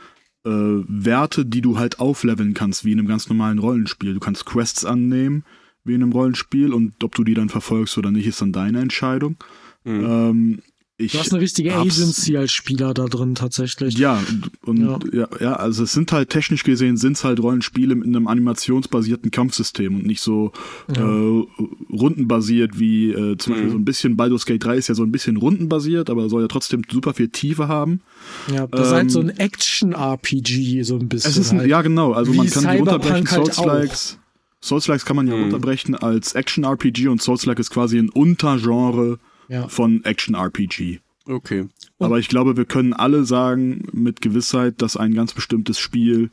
[0.44, 4.16] äh, Werte, die du halt aufleveln kannst, wie in einem ganz normalen Rollenspiel.
[4.16, 5.46] Du kannst Quests annehmen,
[5.84, 8.80] wie in einem Rollenspiel und ob du die dann verfolgst oder nicht, ist dann deine
[8.80, 9.38] Entscheidung.
[9.84, 10.06] Mhm.
[10.06, 10.62] Ähm,
[11.02, 13.98] ich du hast eine richtige Agency als Spieler da drin tatsächlich.
[13.98, 14.22] Ja,
[14.64, 15.00] und ja.
[15.12, 19.32] ja, ja, also es sind halt technisch gesehen sind es halt Rollenspiele mit einem animationsbasierten
[19.32, 20.52] Kampfsystem und nicht so
[20.96, 21.02] ja.
[21.02, 21.44] äh,
[21.92, 23.56] rundenbasiert wie äh, zum mhm.
[23.56, 26.44] Beispiel so ein bisschen Baldur's Gate 3 ist ja so ein bisschen rundenbasiert, aber soll
[26.44, 28.02] ja trotzdem super viel Tiefe haben.
[28.54, 31.32] Ja, das ähm, ist halt so ein ähm, Action-RPG so ein bisschen.
[31.32, 31.70] Es ist ein, halt.
[31.70, 34.18] ja genau, also man kann Cyberpunk die runterbrechen, halt Souls-Likes.
[34.64, 35.44] Souls-Likes kann man ja mhm.
[35.44, 39.68] runterbrechen als Action-RPG und Souls-like ist quasi ein Untergenre ja.
[39.68, 41.00] von Action-RPG.
[41.26, 41.68] Okay.
[42.00, 46.30] Aber ich glaube, wir können alle sagen mit Gewissheit, dass ein ganz bestimmtes Spiel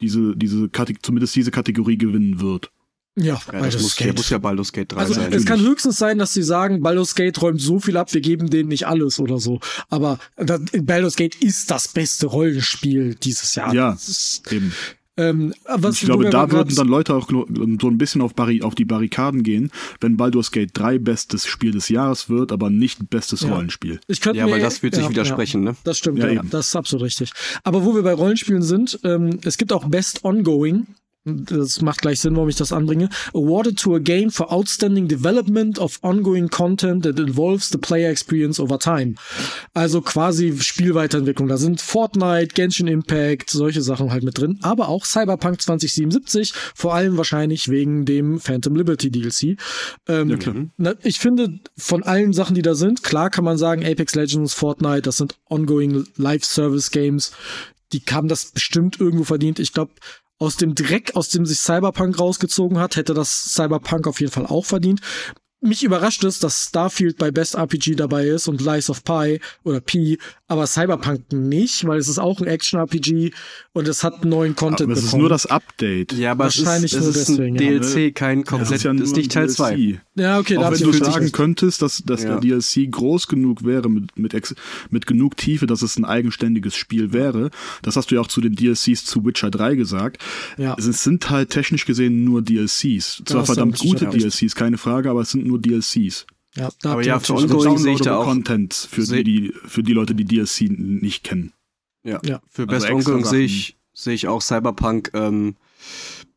[0.00, 0.70] diese, diese
[1.02, 2.70] zumindest diese Kategorie gewinnen wird.
[3.16, 4.16] Ja, ja das muss, Gate.
[4.16, 5.32] muss ja Baldur's Gate 3 also, sein.
[5.32, 8.48] Es kann höchstens sein, dass sie sagen, Baldur's Gate räumt so viel ab, wir geben
[8.48, 9.60] denen nicht alles oder so.
[9.88, 13.74] Aber Baldur's Gate ist das beste Rollenspiel dieses Jahr.
[13.74, 13.98] Ja,
[14.50, 14.72] eben.
[15.20, 15.52] Ähm,
[15.90, 19.42] ich glaube, da würden dann Leute auch so ein bisschen auf, Barri auf die Barrikaden
[19.42, 23.54] gehen, wenn Baldur's Gate 3 bestes Spiel des Jahres wird, aber nicht bestes ja.
[23.54, 24.00] Rollenspiel.
[24.08, 25.76] Ich ja, mir, weil das wird sich ja, widersprechen, ja, ne?
[25.84, 27.32] Das stimmt, ja, das ist absolut richtig.
[27.64, 30.86] Aber wo wir bei Rollenspielen sind, ähm, es gibt auch Best Ongoing
[31.24, 33.10] das macht gleich Sinn, warum ich das anbringe.
[33.34, 38.58] Awarded to a game for outstanding development of ongoing content that involves the player experience
[38.58, 39.16] over time.
[39.74, 41.48] Also quasi Spielweiterentwicklung.
[41.48, 44.58] Da sind Fortnite, Genshin Impact, solche Sachen halt mit drin.
[44.62, 49.58] Aber auch Cyberpunk 2077, vor allem wahrscheinlich wegen dem Phantom Liberty DLC.
[50.08, 50.70] Ähm.
[50.78, 54.54] Na, ich finde, von allen Sachen, die da sind, klar kann man sagen, Apex Legends,
[54.54, 57.32] Fortnite, das sind ongoing Live-Service-Games.
[57.92, 59.58] Die haben das bestimmt irgendwo verdient.
[59.58, 59.92] Ich glaube,
[60.40, 64.46] aus dem Dreck, aus dem sich Cyberpunk rausgezogen hat, hätte das Cyberpunk auf jeden Fall
[64.46, 65.00] auch verdient.
[65.60, 69.80] Mich überrascht es, dass Starfield bei Best RPG dabei ist und Lies of Pi oder
[69.80, 70.18] Pi,
[70.48, 73.32] aber Cyberpunk nicht, weil es ist auch ein Action-RPG
[73.72, 75.18] und es hat neuen Content aber es bekommen.
[75.18, 76.12] ist nur das Update.
[76.14, 77.78] Ja, aber Wahrscheinlich es ist, nur es ist deswegen, ein ja.
[77.80, 79.74] DLC, kein komplett, ist ja nur ist nicht Teil ein 2.
[79.76, 80.00] DLC.
[80.16, 81.34] ja, okay, da Auch wenn ich du sagen recht.
[81.34, 82.38] könntest, dass, dass Ja.
[82.38, 84.54] der DLC groß genug wäre, mit, mit, ex,
[84.90, 87.50] mit genug Tiefe, dass es ein eigenständiges Spiel wäre,
[87.82, 90.22] das hast du ja auch zu den DLCs zu Witcher 3 gesagt.
[90.56, 90.74] Ja.
[90.78, 93.22] Es sind halt technisch gesehen nur DLCs.
[93.26, 94.06] Zwar verdammt gute.
[94.06, 96.26] DLCs, keine Frage, aber es sind nur DLCs.
[96.56, 97.34] Ja, da Aber ja, für.
[97.34, 101.22] Ongoing sehe ich da auch- Content für die, die, für die Leute, die DLC nicht
[101.24, 101.52] kennen.
[102.02, 102.20] Ja.
[102.24, 102.40] Ja.
[102.48, 105.56] Für Also Best Ongoing sehe ich, sehe ich auch Cyberpunk ähm,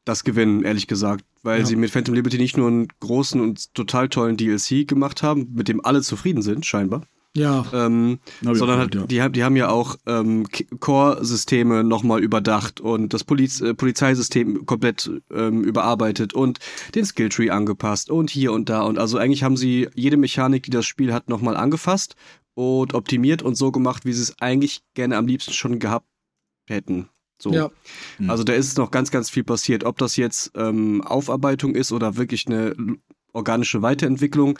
[0.05, 1.25] das gewinnen, ehrlich gesagt.
[1.41, 1.65] Weil Ja.
[1.65, 5.67] sie mit Phantom Liberty nicht nur einen großen und total tollen DLC gemacht haben, mit
[5.67, 7.03] dem alle zufrieden sind, scheinbar.
[7.35, 9.05] Ja, Ähm, sondern halt, ja.
[9.07, 10.45] die, haben- die haben ja auch ähm,
[10.79, 16.59] Core-Systeme nochmal überdacht und das Poliz äh, Polizeisystem komplett ähm, überarbeitet und
[16.93, 18.81] den Skilltree angepasst und hier und da.
[18.83, 22.15] Und also eigentlich haben sie jede Mechanik, die das Spiel hat, nochmal angefasst
[22.53, 26.05] und optimiert und so gemacht, wie sie es eigentlich gerne am liebsten schon gehabt
[26.67, 27.09] hätten.
[27.41, 27.51] So.
[27.51, 27.71] ja,
[28.19, 28.29] Mhm.
[28.29, 29.83] Also da ist noch ganz, ganz viel passiert.
[29.85, 32.75] Ob das jetzt ähm, Aufarbeitung ist oder wirklich eine
[33.33, 34.59] organische Weiterentwicklung,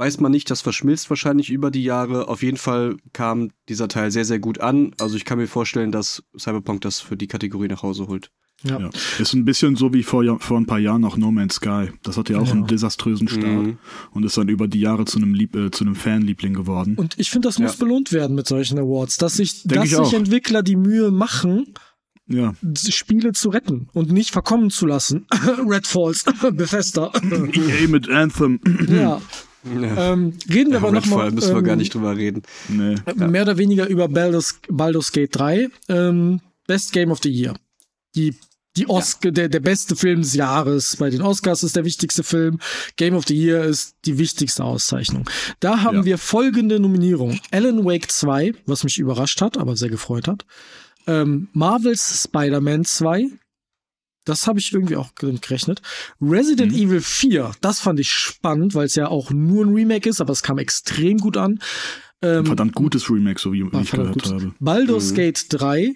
[0.00, 0.50] weiß man nicht.
[0.50, 2.28] Das verschmilzt wahrscheinlich über die Jahre.
[2.28, 4.94] Auf jeden Fall kam dieser Teil sehr, sehr gut an.
[4.98, 8.30] Also ich kann mir vorstellen, dass Cyberpunk das für die Kategorie nach Hause holt.
[8.64, 8.78] ja.
[8.80, 8.90] Ja.
[9.18, 11.90] Ist ein bisschen so wie vor, vor ein paar Jahren noch No Man's Sky.
[12.02, 12.52] Das hatte ja auch Ja.
[12.52, 13.78] einen desaströsen Start Mhm.
[14.12, 16.94] und ist dann über die Jahre zu einem, Lieb äh, zu einem Fanliebling geworden.
[16.96, 17.84] Und ich finde, das muss Ja.
[17.84, 20.14] belohnt werden mit solchen Awards, dass sich, Denk dass ich sich.
[20.14, 21.72] Entwickler die Mühe machen,
[22.26, 22.54] ja.
[22.76, 25.26] Spiele zu retten und nicht verkommen zu lassen.
[25.66, 27.12] Red Falls, Bethesda.
[27.22, 28.60] EA mit Anthem.
[28.88, 29.20] ja.
[29.64, 30.12] Ja.
[30.12, 32.42] Ähm, reden wir aber Redfall nochmal müssen wir ähm, gar nicht drüber reden.
[32.68, 32.94] nee.
[33.14, 35.68] mehr oder weniger über Baldur's, Baldur's Gate 3.
[35.88, 37.54] Ähm, Best Game of the Year.
[38.14, 38.34] Die,
[38.76, 40.96] die Oscar, der, der beste Film des Jahres.
[40.96, 42.58] Bei den Oscars ist der wichtigste Film.
[42.96, 45.28] Game of the Year ist die wichtigste Auszeichnung.
[45.60, 46.04] Da haben Ja.
[46.04, 47.40] wir folgende Nominierungen.
[47.50, 50.46] Alan Wake 2, was mich überrascht hat, aber sehr gefreut hat.
[51.06, 53.26] Ähm, Marvels Spider-Man 2.
[54.24, 55.80] Das habe ich irgendwie auch gerechnet.
[56.20, 60.20] Resident Evil 4, das fand ich spannend, weil es ja auch nur ein Remake ist,
[60.20, 61.58] aber es kam extrem gut an.
[62.22, 64.26] Ähm, Verdammt gutes Remake, so wie Ah, ich gehört gut.
[64.26, 64.52] habe.
[64.60, 65.14] Baldur's Mhm.
[65.16, 65.94] Gate 3,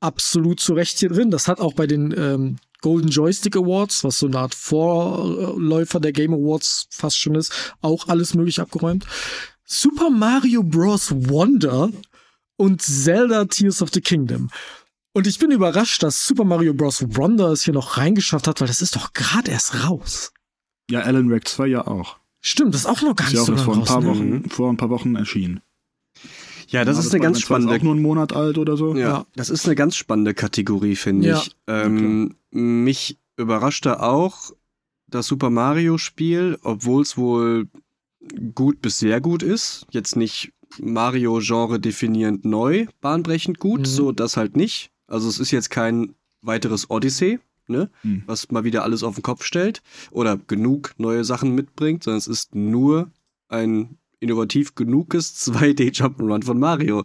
[0.00, 1.30] absolut zu Recht hier drin.
[1.32, 6.12] Das hat auch bei den ähm, Golden Joystick Awards, was so eine Art Vorläufer der
[6.12, 9.04] Game Awards fast schon ist, auch alles möglich abgeräumt.
[9.64, 11.10] Super Mario Bros.
[11.10, 11.90] Wonder
[12.56, 14.50] und Zelda Tears of the Kingdom.
[15.16, 17.04] Und ich bin überrascht, dass Super Mario Bros.
[17.16, 20.32] Wonder es hier noch reingeschafft hat, weil das ist doch gerade erst raus.
[20.90, 22.18] Ja, Alan Wake 2 ja auch.
[22.40, 23.88] Stimmt, das ist auch noch gar Ist nicht ja so lange vor ein raus.
[23.88, 24.06] paar ne?
[24.08, 25.60] Wochen, vor ein paar Wochen erschienen.
[26.68, 28.94] Ja, das Ja, ist eine ganz spannende auch nur einen Monat alt oder so.
[28.94, 29.26] Ja, Ja.
[29.36, 31.38] das ist eine ganz spannende Kategorie, finde Ja.
[31.40, 31.56] ich.
[31.68, 34.50] Ähm, mich überraschte auch
[35.06, 37.68] das Super Mario Spiel, obwohl es wohl
[38.54, 39.86] gut bis sehr gut ist.
[39.90, 43.84] Jetzt nicht Mario-Genre definierend neu, bahnbrechend gut, Mhm.
[43.86, 44.90] so das halt nicht.
[45.06, 47.38] Also es ist jetzt kein weiteres Odyssey,
[47.68, 48.22] ne, Mhm.
[48.26, 52.26] was mal wieder alles auf den Kopf stellt oder genug neue Sachen mitbringt, sondern es
[52.26, 53.10] ist nur
[53.48, 55.34] ein innovativ genuges
[55.76, 57.04] 2D Jump'n'Run von Mario.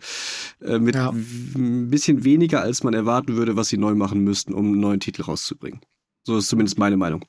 [0.61, 1.09] Äh, mit Ja.
[1.11, 4.99] ein bisschen weniger, als man erwarten würde, was sie neu machen müssten, um einen neuen
[4.99, 5.81] Titel rauszubringen.
[6.23, 7.25] So ist zumindest meine Meinung.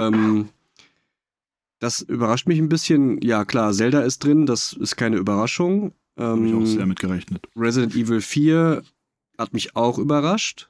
[0.00, 0.48] Ähm,
[1.80, 3.20] das überrascht mich ein bisschen.
[3.22, 5.92] Ja, klar, Zelda ist drin, das ist keine Überraschung.
[6.16, 7.46] Habe ich auch Ähm, sehr mit gerechnet.
[7.56, 8.82] Resident Evil 4
[9.38, 10.68] hat mich auch überrascht.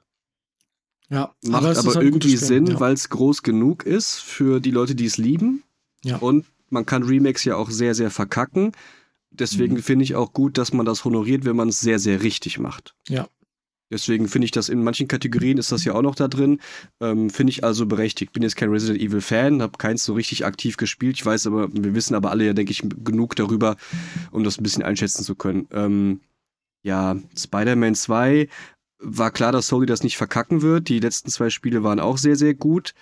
[1.09, 2.81] Ja, Macht aber, ist halt irgendwie Sinn, ja.
[2.81, 5.63] weil es groß genug ist für die Leute, die es lieben.
[6.05, 6.17] Ja.
[6.17, 8.73] Und man kann Remakes ja auch sehr, sehr verkacken.
[9.31, 9.83] Deswegen Mhm.
[9.83, 12.95] finde ich auch gut, dass man das honoriert, wenn man es sehr, sehr richtig macht.
[13.09, 13.29] Ja.
[13.91, 16.61] Deswegen finde ich das in manchen Kategorien ist das ja auch noch da drin.
[17.01, 18.33] Ähm, finde ich also berechtigt.
[18.33, 21.17] Bin jetzt kein Resident Evil Fan, habe keins so richtig aktiv gespielt.
[21.17, 23.77] Ich weiß aber, wir wissen aber alle ja, denke ich, genug darüber,
[24.31, 25.69] um das ein bisschen einschätzen zu können.
[25.73, 26.21] Ähm,
[26.83, 28.49] ja, Spider-Man 2
[28.99, 30.89] war klar, dass Sony das nicht verkacken wird.
[30.89, 32.95] Die letzten zwei Spiele waren auch sehr, sehr gut.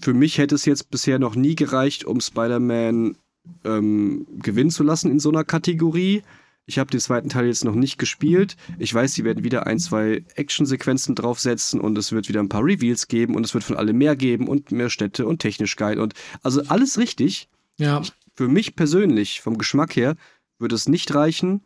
[0.00, 3.16] Für mich hätte es jetzt bisher noch nie gereicht, um Spider-Man
[3.64, 6.22] ähm, gewinnen zu lassen in so einer Kategorie.
[6.64, 8.56] Ich habe den zweiten Teil jetzt noch nicht gespielt.
[8.78, 12.64] Ich weiß, sie werden wieder ein, zwei Actionsequenzen draufsetzen und es wird wieder ein paar
[12.64, 15.98] Reveals geben und es wird von allem mehr geben und mehr Städte und technisch geil
[15.98, 17.48] und also alles richtig.
[17.78, 18.02] Ja,
[18.34, 20.16] Für mich persönlich, vom Geschmack her,
[20.58, 21.62] würde es nicht reichen,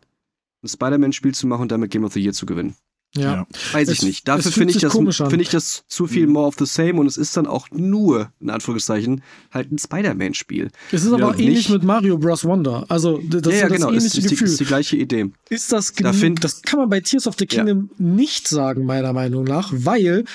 [0.63, 2.75] ein Spider-Man-Spiel zu machen und damit Game of the Year zu gewinnen.
[3.15, 3.33] ja.
[3.35, 3.47] Ja.
[3.71, 4.17] Weiß Es- ich nicht.
[4.19, 4.93] es Dafür fühlt finde ich, das,
[5.29, 8.31] finde ich das zu viel more of the same und es ist dann auch nur,
[8.39, 10.69] in Anführungszeichen, halt ein Spider-Man-Spiel.
[10.91, 12.43] Es ist aber Ja, auch ähnlich nicht- mit Mario Bros.
[12.43, 12.85] Wonder.
[12.89, 13.87] Also, das ja, ist ja, ja das genau.
[13.91, 14.47] Es ähnliche ist die, Gefühl.
[14.47, 15.31] ist die gleiche Idee.
[15.49, 17.63] ist das Da find- das kann man bei Tears of the Ja.
[17.63, 20.25] Kingdom nicht sagen, meiner Meinung nach, weil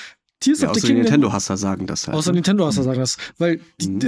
[0.42, 1.02] Tears ja, of the außer Kingdom.
[1.04, 2.16] Nintendo-Hasser sagen das halt.
[2.16, 2.36] Außer ne?
[2.36, 3.16] Nintendo-Hasser sagen das.
[3.38, 4.00] Weil die, Mhm.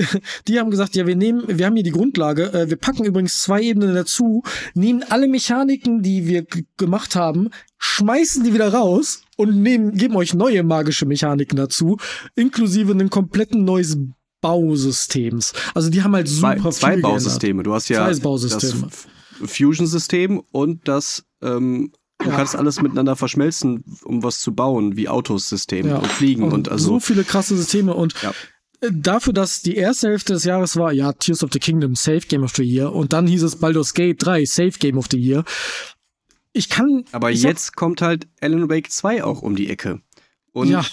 [0.48, 3.42] die haben gesagt, ja, wir nehmen, wir haben hier die Grundlage, äh, wir packen übrigens
[3.42, 4.42] zwei Ebenen dazu,
[4.74, 6.44] nehmen alle Mechaniken, die wir
[6.76, 11.96] gemacht haben, schmeißen die wieder raus und nehmen, geben euch neue magische Mechaniken dazu,
[12.34, 13.96] inklusive einem kompletten neues
[14.40, 15.52] Bausystems.
[15.74, 17.62] Also die haben halt zwei, super zwei viel Bausysteme.
[17.62, 18.88] Du hast ja Zwei Bausysteme.
[19.40, 21.92] das Fusion-System und das ähm,
[22.24, 22.36] Du Ja.
[22.36, 25.98] kannst alles miteinander verschmelzen, um was zu bauen, wie Autos-System Ja.
[25.98, 28.32] und Fliegen und, also so viele krasse Systeme und Ja.
[28.80, 32.20] äh, dafür, dass die erste Hälfte des Jahres war, ja, Tears of the Kingdom, Safe
[32.26, 35.18] Game of the Year und dann hieß es Baldur's Gate 3, Safe Game of the
[35.18, 35.44] Year.
[36.52, 37.04] Ich kann.
[37.12, 40.00] Aber ich hab- jetzt kommt halt Alan Wake 2 auch um die Ecke.
[40.52, 40.84] Und ja,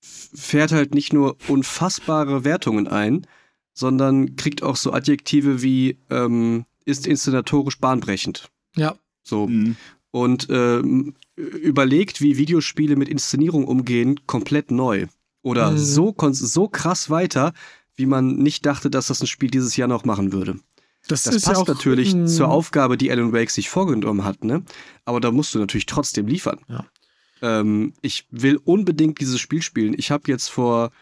[0.00, 3.26] fährt halt nicht nur unfassbare Wertungen ein,
[3.72, 8.50] sondern kriegt auch so Adjektive wie ähm, ist inszenatorisch bahnbrechend.
[8.76, 9.46] ja, So.
[9.48, 9.76] Mhm.
[10.14, 15.08] Und ähm, überlegt, wie Videospiele mit Inszenierung umgehen, komplett neu.
[15.42, 15.78] Oder Mhm.
[15.78, 17.52] so, so krass weiter,
[17.96, 20.60] wie man nicht dachte, dass das ein Spiel dieses Jahr noch machen würde.
[21.08, 24.62] das, Das passt ja auch, natürlich zur Aufgabe, die Alan Wake sich vorgenommen hat, ne?
[25.04, 26.60] Aber da musst du natürlich trotzdem liefern.
[26.68, 26.86] Ja.
[27.42, 29.96] Ähm, ich will unbedingt dieses Spiel spielen.
[29.98, 30.92] Ich habe jetzt vor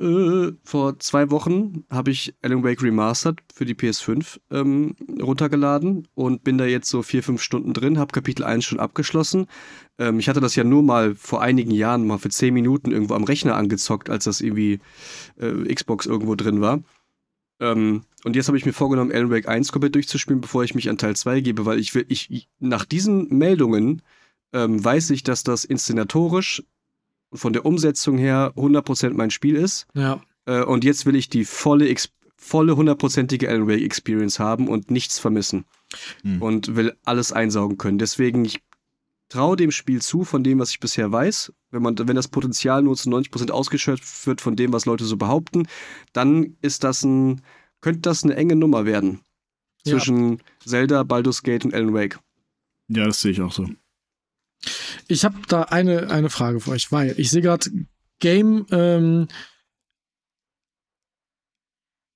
[0.00, 6.42] äh, vor zwei Wochen habe ich Alan Wake Remastered für die PS5 ähm, runtergeladen und
[6.42, 9.46] bin da jetzt so vier, fünf Stunden drin, habe Kapitel 1 schon abgeschlossen.
[9.98, 13.14] Ähm, ich hatte das ja nur mal vor einigen Jahren mal für zehn Minuten irgendwo
[13.14, 14.80] am Rechner angezockt, als das irgendwie
[15.38, 16.82] äh, Xbox irgendwo drin war.
[17.60, 20.88] Ähm, und jetzt habe ich mir vorgenommen, Alan Wake 1 komplett durchzuspielen, bevor ich mich
[20.88, 24.02] an Teil 2 gebe, weil ich will, ich, nach diesen Meldungen
[24.52, 26.62] ähm, weiß ich, dass das inszenatorisch
[27.32, 29.86] von der Umsetzung her 100% mein Spiel ist.
[29.94, 31.94] Ja, Äh, und jetzt will ich die volle,
[32.36, 35.64] volle hundertprozentige Alan Wake Experience haben und nichts vermissen.
[36.22, 36.40] Hm.
[36.40, 37.98] Und will alles einsaugen können.
[37.98, 38.62] Deswegen, ich
[39.28, 41.52] traue dem Spiel zu, von dem, was ich bisher weiß.
[41.70, 45.16] Wenn, man, wenn das Potenzial nur zu 90% ausgeschöpft wird von dem, was Leute so
[45.16, 45.66] behaupten,
[46.12, 47.42] dann ist das ein,
[47.80, 49.20] könnte das eine enge Nummer werden.
[49.84, 49.92] Ja.
[49.92, 52.18] Zwischen Zelda, Baldur's Gate und Alan Wake.
[52.88, 53.68] Ja, das sehe ich auch so.
[55.10, 57.70] Ich habe da eine, eine Frage für euch, weil ich sehe gerade
[58.20, 59.28] Game, ähm,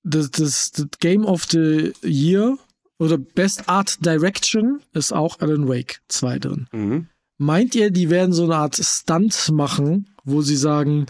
[0.03, 2.57] das, das, das Game of the Year
[2.99, 6.67] oder Best Art Direction ist auch Alan Wake 2 drin.
[6.71, 7.07] Mhm.
[7.37, 11.07] Meint ihr, die werden so eine Art Stunt machen, wo sie sagen,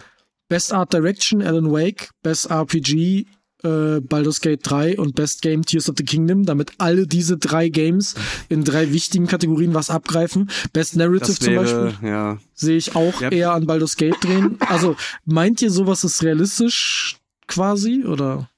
[0.48, 3.26] Best Art Direction Alan Wake, Best RPG
[3.66, 7.68] äh, Baldur's Gate 3 und Best Game Tears of the Kingdom, damit alle diese drei
[7.68, 8.14] Games
[8.48, 10.50] in drei wichtigen Kategorien was abgreifen.
[10.72, 12.38] Best Narrative Das zum Beispiel wäre, ja.
[12.54, 13.30] sehe ich auch Ja.
[13.30, 14.56] eher an Baldur's Gate drehen.
[14.60, 17.16] Also meint ihr, sowas ist realistisch
[17.48, 18.48] quasi oder?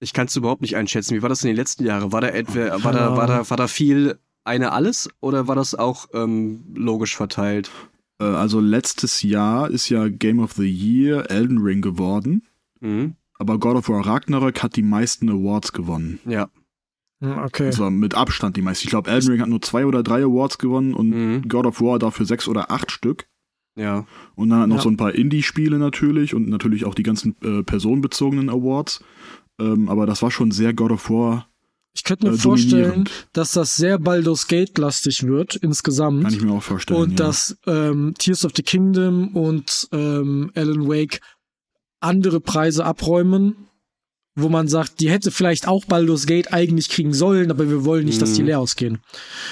[0.00, 1.16] Ich kann es überhaupt nicht einschätzen.
[1.16, 2.12] Wie war das in den letzten Jahren?
[2.12, 5.74] War da etwa, war da, war da, war da viel eine alles oder war das
[5.74, 7.70] auch ähm, logisch verteilt?
[8.20, 12.42] Äh, also letztes Jahr ist ja Game of the Year Elden Ring geworden.
[12.80, 13.14] Mhm.
[13.38, 16.18] Aber God of War Ragnarök hat die meisten Awards gewonnen.
[16.26, 16.50] Ja.
[17.22, 17.66] Hm, Okay.
[17.66, 18.86] Das war mit Abstand die meisten.
[18.86, 21.48] Ich glaube, Elden Ring hat nur zwei oder drei Awards gewonnen und Mhm.
[21.48, 23.26] God of War dafür sechs oder acht Stück.
[23.76, 24.06] Ja.
[24.34, 24.82] Und dann noch Ja.
[24.82, 29.04] so ein paar Indie-Spiele natürlich und natürlich auch die ganzen äh, personenbezogenen Awards.
[29.60, 31.47] Ähm, aber das war schon sehr God of War
[31.98, 36.22] Ich könnte mir äh, vorstellen, dass das sehr Baldur's Gate-lastig wird insgesamt.
[36.24, 37.00] Kann ich mir auch vorstellen.
[37.00, 37.26] und ja.
[37.26, 41.20] dass ähm, Tears of the Kingdom und ähm, Alan Wake
[42.00, 43.56] andere Preise abräumen,
[44.36, 48.04] wo man sagt, die hätte vielleicht auch Baldur's Gate eigentlich kriegen sollen, aber wir wollen
[48.04, 48.46] nicht, dass die Mhm.
[48.46, 48.98] leer ausgehen.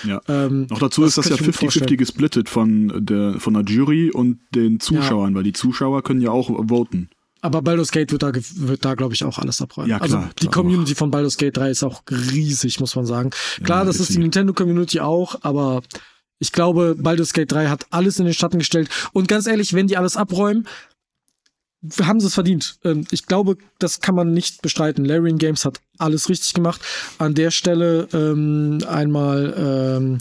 [0.07, 0.21] Ja.
[0.29, 1.97] Ähm, Noch dazu das ist das ja könnte ich mir 50-50 vorstellen.
[1.99, 6.49] gesplittet von der, von der Jury und den Zuschauern, weil die Zuschauer können ja auch
[6.69, 7.09] voten.
[7.47, 9.91] Aber Baldur's Gate wird da, wird da glaube ich, auch alles abräumen.
[9.91, 10.53] Ja, klar, also die klar.
[10.53, 13.31] Community von Baldur's Gate 3 ist auch riesig, muss man sagen.
[13.65, 14.19] Klar, Ja, das ist die.
[14.19, 15.83] Nintendo-Community auch, aber
[16.39, 18.91] ich glaube, Baldur's Gate 3 hat alles in den Schatten gestellt.
[19.13, 20.67] Und ganz ehrlich, wenn die alles abräumen,
[22.01, 22.79] haben sie es verdient.
[22.85, 25.05] Ähm, Ich glaube, das kann man nicht bestreiten.
[25.05, 26.81] Larian Games hat alles richtig gemacht.
[27.19, 30.19] An der Stelle ähm, einmal ähm,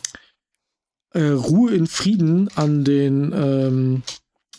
[1.14, 4.04] äh, Ruhe in Frieden an den, ähm,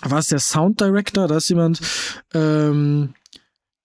[0.03, 1.27] war es der Sound Director?
[1.29, 1.81] Da ist jemand,
[2.35, 3.15] ähm,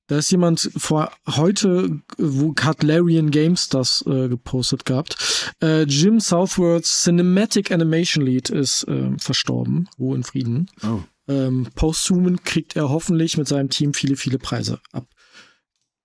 [0.07, 5.53] da ist jemand vor heute, wo hat Larian Games das äh, gepostet gehabt.
[5.61, 9.87] Äh, Jim Southworths Cinematic Animation Lead ist ähm, verstorben.
[9.97, 10.69] Ruhe in Frieden.
[10.83, 10.99] Oh.
[11.27, 14.81] Ähm, posthumen kriegt er hoffentlich mit seinem Team viele, viele Preise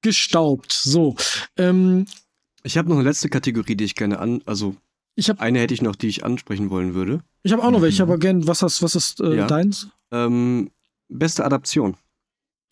[0.02, 0.72] abgestaubt.
[0.72, 1.16] So.
[1.56, 2.06] Ähm,
[2.62, 4.76] Ich habe noch eine letzte Kategorie, die ich gerne an, also
[5.14, 7.22] ich habe eine hätte ich noch, die ich ansprechen wollen würde.
[7.42, 9.46] ich hab auch noch welche, aber gern, was hast, was ist äh, Ja.
[9.46, 9.88] deins?
[10.12, 10.70] Ähm,
[11.08, 11.96] beste Adaption.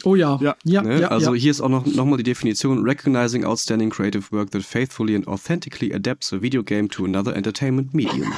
[0.02, 0.38] Oh ja.
[0.40, 0.56] Ja.
[0.64, 1.00] ja, Ne?
[1.02, 1.40] ja, also ja.
[1.40, 5.28] hier ist auch noch, noch mal die Definition: Recognizing outstanding creative work that faithfully and
[5.28, 8.32] authentically adapts a video game to another entertainment medium.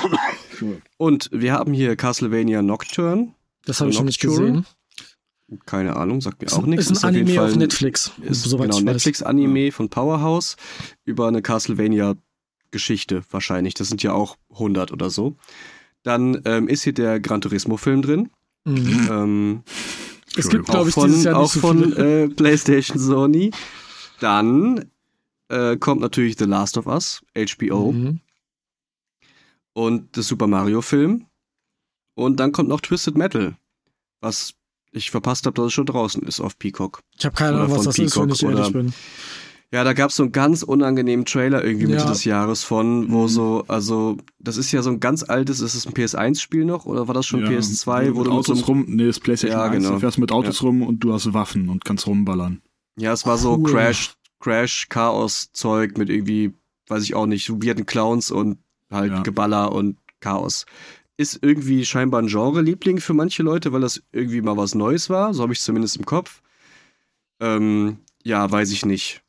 [0.96, 3.34] Und wir haben hier Castlevania Nocturne.
[3.64, 4.66] Das habe ich schon nicht gesehen.
[5.64, 6.90] Keine Ahnung, sagt mir auch nichts.
[6.90, 8.12] Ist ein Anime auf, auf Netflix.
[8.20, 10.56] Ist genau Netflix-Anime von Powerhouse
[11.04, 13.74] über eine Castlevania-Geschichte wahrscheinlich.
[13.74, 15.36] Das sind ja auch 100 oder so.
[16.02, 18.30] Dann ähm, ist hier der Gran Turismo-Film drin.
[18.66, 19.08] Mhm.
[19.10, 19.62] Ähm,
[20.36, 23.52] es gibt, glaube ich, von, dieses Jahr auch so von äh, PlayStation Sony.
[24.20, 24.90] Dann
[25.48, 27.92] äh, kommt natürlich The Last of Us, HBO.
[27.92, 28.20] Mhm.
[29.72, 31.26] Und der Super Mario-Film.
[32.14, 33.56] Und dann kommt noch Twisted Metal,
[34.20, 34.54] was
[34.90, 37.00] ich verpasst habe, dass es schon draußen ist auf Peacock.
[37.18, 38.94] Ich habe keine Ahnung, was das Peacock ist, wenn ich ehrlich bin.
[39.72, 42.08] Ja, da gab es so einen ganz unangenehmen Trailer irgendwie Mitte ja.
[42.08, 43.28] des Jahres von, wo mhm.
[43.28, 47.08] so, also, das ist ja so ein ganz altes, ist es ein PS1-Spiel noch oder
[47.08, 47.48] war das schon ja.
[47.48, 48.14] PS2?
[48.14, 49.94] Wo du Autos so rum, nee, das PlayStation ja, 1, genau.
[49.94, 50.66] du fährst mit Autos ja.
[50.66, 52.62] rum und du hast Waffen und kannst rumballern.
[52.96, 56.54] Ja, es war so Crash, Crash, Chaos-Zeug mit irgendwie,
[56.86, 58.58] weiß ich auch nicht, weirden Clowns und
[58.90, 59.24] halt.
[59.24, 60.64] Geballer und Chaos
[61.16, 65.32] ist irgendwie scheinbar ein Genre-Liebling für manche Leute, weil das irgendwie mal was Neues war.
[65.32, 66.42] So habe ich es zumindest im Kopf.
[67.40, 69.22] Ähm, ja, weiß ich nicht,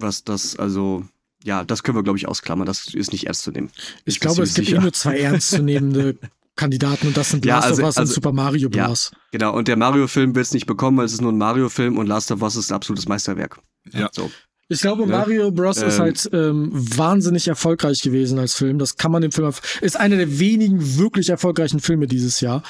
[0.00, 1.04] was das, also,
[1.44, 2.66] ja, das können wir, glaube ich, ausklammern.
[2.66, 3.70] Das ist nicht ernst zu nehmen.
[4.04, 6.16] Ich, ich glaube, es gibt eh nur zwei ernstzunehmende
[6.56, 9.10] Kandidaten und das sind ja, Last also, of Us also, und Super Mario Bros.
[9.12, 11.96] Ja, genau, und der Mario-Film wird es nicht bekommen, weil es ist nur ein Mario-Film
[11.96, 13.58] und Last of Us ist ein absolutes Meisterwerk.
[13.92, 14.10] Ja.
[14.12, 14.30] So.
[14.68, 15.12] Ich glaube, ne?
[15.12, 15.78] Mario Bros.
[15.78, 18.78] Ähm, ist halt ähm, wahnsinnig erfolgreich gewesen als Film.
[18.78, 19.52] Das kann man dem Film.
[19.80, 22.62] Ist einer der wenigen wirklich erfolgreichen Filme dieses Jahr.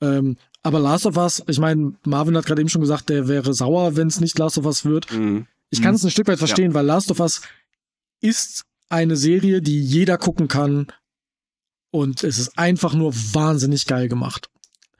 [0.00, 3.52] Ähm, aber Last of Us, ich meine, Marvin hat gerade eben schon gesagt, der wäre
[3.52, 5.12] sauer, wenn es nicht Last of Us wird.
[5.12, 5.46] Mhm.
[5.72, 6.08] Ich kann es mhm.
[6.08, 6.74] ein Stück weit verstehen, ja.
[6.74, 7.40] weil Last of Us
[8.20, 10.86] ist eine Serie, die jeder gucken kann.
[11.90, 14.48] Und es ist einfach nur wahnsinnig geil gemacht.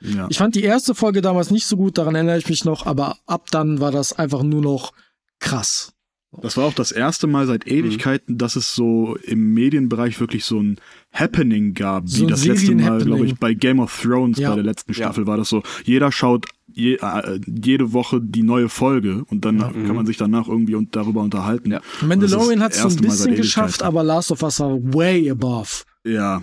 [0.01, 0.27] Ja.
[0.31, 3.19] Ich fand die erste Folge damals nicht so gut, daran erinnere ich mich noch, aber
[3.27, 4.93] ab dann war das einfach nur noch
[5.39, 5.93] krass.
[6.41, 7.73] Das war auch das erste Mal seit mhm.
[7.73, 8.39] Ewigkeiten, mhm.
[8.39, 10.81] dass es so im Medienbereich wirklich so ein
[11.13, 14.51] Happening gab, so wie das letzte Mal, glaube ich, bei Game of Thrones ja.
[14.51, 15.27] bei der letzten Staffel ja.
[15.27, 15.63] war das so.
[15.85, 19.71] Jeder schaut je, äh, jede Woche die neue Folge und dann ja.
[19.71, 20.07] kann man mhm.
[20.07, 21.71] sich danach irgendwie und darüber unterhalten.
[21.71, 21.81] Ja.
[22.01, 25.85] Mandalorian hat es so ein bisschen geschafft, aber Last of Us war way above.
[26.05, 26.43] Ja.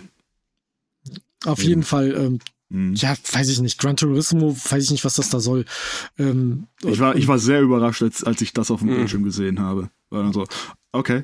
[1.46, 2.40] Auf jeden Fall ähm,
[2.70, 2.94] Mhm.
[2.94, 3.80] Ja, weiß ich nicht.
[3.80, 5.66] Gran Turismo, weiß ich nicht, was das da soll.
[6.18, 8.98] Ähm, ich, war, ich war sehr überrascht, als, als ich das auf dem mhm.
[8.98, 9.90] Bildschirm gesehen habe.
[10.10, 10.46] War dann so,
[10.92, 11.24] okay.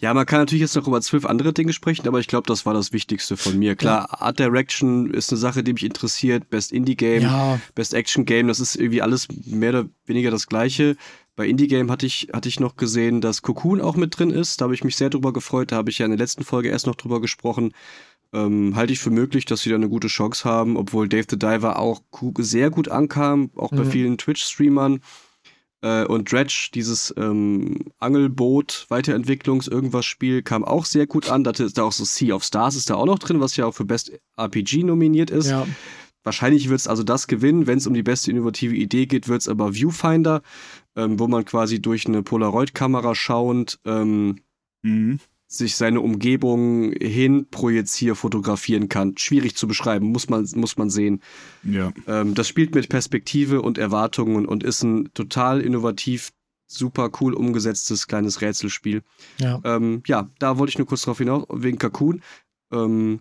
[0.00, 2.66] Ja, man kann natürlich jetzt noch über zwölf andere Dinge sprechen, aber ich glaube, das
[2.66, 3.76] war das Wichtigste von mir.
[3.76, 4.20] Klar, ja.
[4.20, 6.50] Art Direction ist eine Sache, die mich interessiert.
[6.50, 7.60] Best Indie Game, ja.
[7.74, 10.96] Best Action Game, das ist irgendwie alles mehr oder weniger das Gleiche.
[11.36, 14.60] Bei Indie Game hatte ich, hatte ich noch gesehen, dass Cocoon auch mit drin ist.
[14.60, 15.72] Da habe ich mich sehr drüber gefreut.
[15.72, 17.72] Da habe ich ja in der letzten Folge erst noch drüber gesprochen
[18.32, 21.38] ähm, halte ich für möglich, dass sie da eine gute Chance haben, obwohl Dave the
[21.38, 22.00] Diver auch
[22.38, 23.90] sehr gut ankam, auch bei mhm.
[23.90, 25.00] vielen Twitch-Streamern.
[25.82, 31.44] Äh, und Dredge, dieses ähm, Angelboot, Weiterentwicklungs-, irgendwas Spiel, kam auch sehr gut an.
[31.44, 33.66] Da ist da auch so Sea of Stars ist da auch noch drin, was ja
[33.66, 35.50] auch für Best RPG nominiert ist.
[35.50, 35.66] Ja.
[36.24, 37.66] Wahrscheinlich wird es also das gewinnen.
[37.66, 40.42] Wenn es um die beste innovative Idee geht, wird es aber Viewfinder,
[40.96, 44.36] ähm, wo man quasi durch eine Polaroid-Kamera schauend ähm,
[44.82, 45.18] mhm
[45.52, 49.18] sich seine Umgebung hin projizier fotografieren kann.
[49.18, 51.20] Schwierig zu beschreiben, muss man, muss man sehen.
[51.62, 51.92] Ja.
[52.06, 56.32] Ähm, das spielt mit Perspektive und Erwartungen und ist ein total innovativ,
[56.66, 59.02] super cool umgesetztes kleines Rätselspiel.
[59.38, 62.22] Ja, ähm, ja da wollte ich nur kurz drauf hinaus, wegen Cocoon.
[62.72, 63.20] Ähm,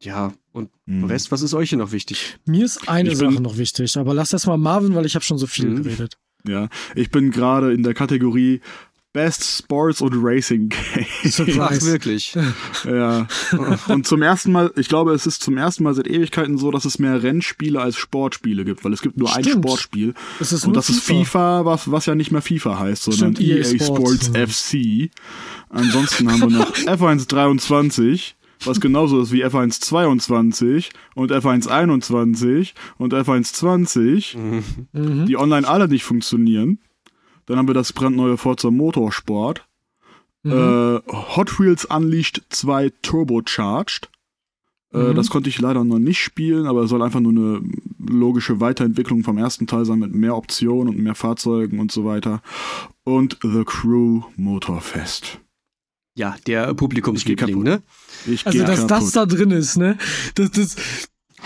[0.00, 1.04] ja, und mhm.
[1.04, 2.38] Rest, was ist euch hier noch wichtig?
[2.44, 5.24] Mir ist eine ich Sache noch wichtig, aber lass erst mal Marvin, weil ich habe
[5.24, 5.82] schon so viel mhm.
[5.84, 6.18] geredet.
[6.46, 8.60] Ja, ich bin gerade in der Kategorie
[9.14, 11.60] Best Sports und Racing Game.
[11.60, 12.36] Ach, wirklich.
[12.84, 13.28] ja.
[13.86, 16.84] Und zum ersten Mal, ich glaube, es ist zum ersten Mal seit Ewigkeiten so, dass
[16.84, 19.46] es mehr Rennspiele als Sportspiele gibt, weil es gibt nur Stimmt.
[19.46, 20.14] ein Sportspiel.
[20.40, 20.98] Es ist und das FIFA.
[20.98, 24.30] ist FIFA, was, was ja nicht mehr FIFA heißt, sondern Stimmt, EA, EA Sports, Sports
[24.34, 25.10] FC.
[25.68, 32.74] Ansonsten haben wir noch F1 23 was genauso ist wie F1 22 und F1 21
[32.96, 34.38] und F1 20,
[34.92, 35.26] mhm.
[35.26, 36.78] die online alle nicht funktionieren.
[37.46, 39.66] Dann haben wir das brandneue Forza Motorsport.
[40.42, 40.52] Mhm.
[40.52, 44.10] Äh, Hot Wheels Unleashed 2 Turbocharged.
[44.92, 45.14] Äh, mhm.
[45.14, 47.62] Das konnte ich leider noch nicht spielen, aber es soll einfach nur eine
[47.98, 52.42] logische Weiterentwicklung vom ersten Teil sein mit mehr Optionen und mehr Fahrzeugen und so weiter.
[53.02, 55.40] Und The Crew Motorfest.
[56.16, 57.82] Ja, der Publikumsliebling, ne?
[58.26, 58.90] Ich also, dass kaputt.
[58.90, 59.98] das da drin ist, ne?
[60.36, 60.76] Das, das,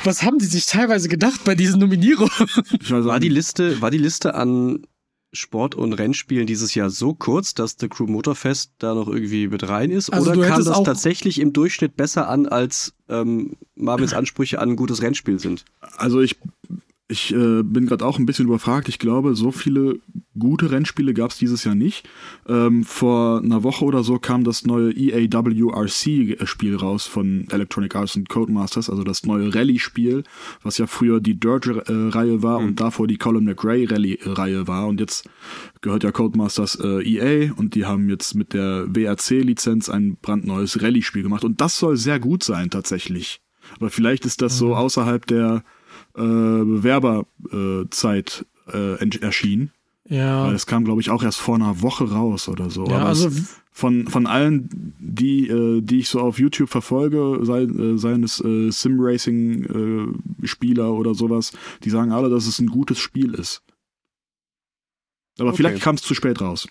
[0.05, 2.31] was haben die sich teilweise gedacht bei diesen Nominierungen?
[2.89, 4.83] War die Liste, war die Liste an
[5.33, 9.69] Sport- und Rennspielen dieses Jahr so kurz, dass The Crew Motorfest da noch irgendwie mit
[9.69, 10.11] rein ist?
[10.11, 14.77] Also Oder kam das tatsächlich im Durchschnitt besser an, als ähm, Marvins Ansprüche an ein
[14.77, 15.65] gutes Rennspiel sind?
[15.97, 16.37] Also ich
[17.11, 18.89] ich äh, bin gerade auch ein bisschen überfragt.
[18.91, 19.99] Ich glaube, so viele
[20.39, 22.07] gute Rennspiele gab es dieses Jahr nicht.
[22.47, 28.29] Ähm, vor einer Woche oder so kam das neue EAWRC-Spiel raus von Electronic Arts und
[28.29, 30.23] Codemasters, also das neue Rallye-Spiel,
[30.63, 32.69] was ja früher die Dirt-Reihe war mhm.
[32.69, 34.87] und davor die Colin McRae Rallye-Reihe war.
[34.87, 35.31] Und jetzt
[35.81, 41.23] gehört ja Codemasters äh, EA und die haben jetzt mit der WRC-Lizenz ein brandneues Rallye-Spiel
[41.23, 41.45] gemacht.
[41.45, 43.41] Und das soll sehr gut sein tatsächlich.
[43.77, 44.75] Aber vielleicht ist das so mhm.
[44.75, 45.65] außerhalb der
[46.19, 49.73] äh, Bewerberzeit äh, äh, erschienen.
[50.09, 50.47] Ja.
[50.47, 52.87] Weil es kam, glaube ich, auch erst vor einer Woche raus oder so.
[52.87, 53.31] Ja, Aber also
[53.71, 58.41] von, von allen, die, äh, die ich so auf YouTube verfolge, sei, äh, seien es
[58.41, 61.53] äh, Sim-Racing-Spieler äh, oder sowas,
[61.85, 63.63] die sagen alle, dass es ein gutes Spiel ist.
[65.39, 65.59] Aber okay.
[65.59, 66.67] vielleicht kam es zu spät raus.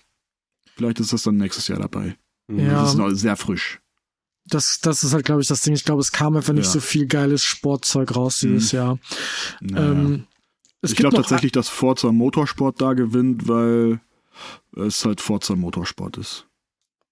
[0.74, 2.16] Vielleicht ist das dann nächstes Jahr dabei.
[2.50, 2.82] Ja.
[2.82, 3.80] Das ist noch sehr frisch.
[4.50, 5.74] Das, das ist halt, glaube ich, das Ding.
[5.74, 6.72] Ich glaube, es kam einfach nicht ja.
[6.72, 8.76] so viel geiles Sportzeug raus dieses mhm.
[8.76, 8.98] Jahr.
[9.60, 9.90] Naja.
[9.90, 10.24] Ähm,
[10.82, 14.00] ich glaube tatsächlich, dass Forza Motorsport da gewinnt, weil
[14.76, 16.46] es halt Forza Motorsport ist.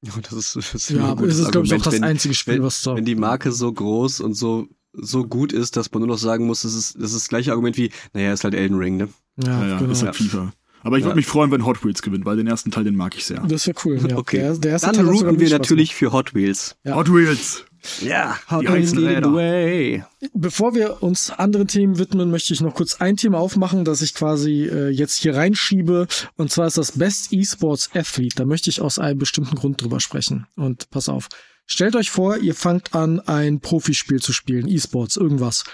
[0.03, 2.55] Das ist, das ist ja, aber es ist, glaube ich, auch das wenn, einzige Spiel,
[2.55, 2.95] wenn, was da.
[2.95, 6.47] Wenn die Marke so groß und so, so gut ist, dass man nur noch sagen
[6.47, 9.09] muss, das ist das, ist das gleiche Argument wie, naja, ist halt Elden Ring, ne?
[9.43, 9.91] Ja, naja, genau.
[9.91, 10.53] ist halt FIFA.
[10.87, 13.17] Aber ich würde mich freuen, wenn Hot Wheels gewinnt, weil den ersten Teil, den mag
[13.17, 13.41] ich sehr.
[13.49, 14.17] Das wäre cool, ja.
[14.17, 14.39] Okay.
[14.39, 16.77] Der, der erste Dann Teil routen wir natürlich für Hot Wheels.
[16.85, 16.95] Ja.
[16.95, 17.65] Hot Wheels!
[18.01, 20.05] Ja, Hot Wheels.
[20.35, 24.15] Bevor wir uns anderen Themen widmen, möchte ich noch kurz ein Thema aufmachen, das ich
[24.15, 26.07] quasi äh, jetzt hier reinschiebe.
[26.37, 28.37] Und zwar ist das Best Esports Athlete.
[28.37, 30.47] Da möchte ich aus einem bestimmten Grund drüber sprechen.
[30.57, 31.29] Und pass auf.
[31.67, 35.65] Stellt euch vor, ihr fangt an, ein Profispiel zu spielen, Esports, irgendwas.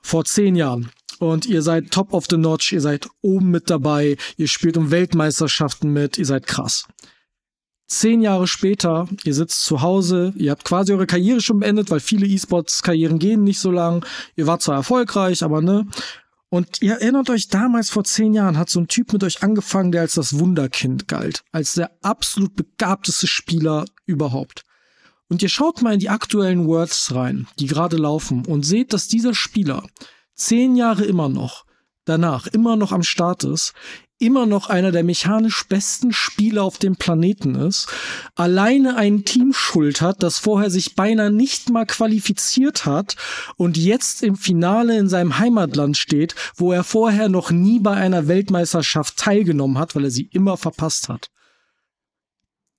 [0.00, 0.90] Vor zehn Jahren
[1.22, 4.90] und ihr seid top of the notch, ihr seid oben mit dabei, ihr spielt um
[4.90, 6.88] Weltmeisterschaften mit, ihr seid krass.
[7.86, 12.00] Zehn Jahre später, ihr sitzt zu Hause, ihr habt quasi eure Karriere schon beendet, weil
[12.00, 14.04] viele E-Sports-Karrieren gehen nicht so lang.
[14.34, 15.86] Ihr wart zwar erfolgreich, aber ne.
[16.48, 19.92] Und ihr erinnert euch, damals vor zehn Jahren hat so ein Typ mit euch angefangen,
[19.92, 24.64] der als das Wunderkind galt, als der absolut begabteste Spieler überhaupt.
[25.28, 29.06] Und ihr schaut mal in die aktuellen Words rein, die gerade laufen, und seht, dass
[29.06, 29.84] dieser Spieler
[30.46, 31.64] zehn Jahre immer noch,
[32.04, 33.72] danach immer noch am Start ist,
[34.22, 37.88] immer noch einer der mechanisch besten Spieler auf dem Planeten ist,
[38.36, 43.16] alleine ein Team schuld hat, das vorher sich beinahe nicht mal qualifiziert hat
[43.56, 48.28] und jetzt im Finale in seinem Heimatland steht, wo er vorher noch nie bei einer
[48.28, 51.28] Weltmeisterschaft teilgenommen hat, weil er sie immer verpasst hat.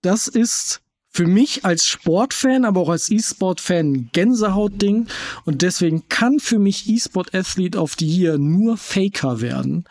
[0.02, 0.82] Das ist
[1.14, 5.08] für mich als Sportfan, aber auch als E-Sport-Fan Gänsehautding.
[5.46, 9.86] Und deswegen kann für mich E-Sport Athlete of the Year nur Faker werden,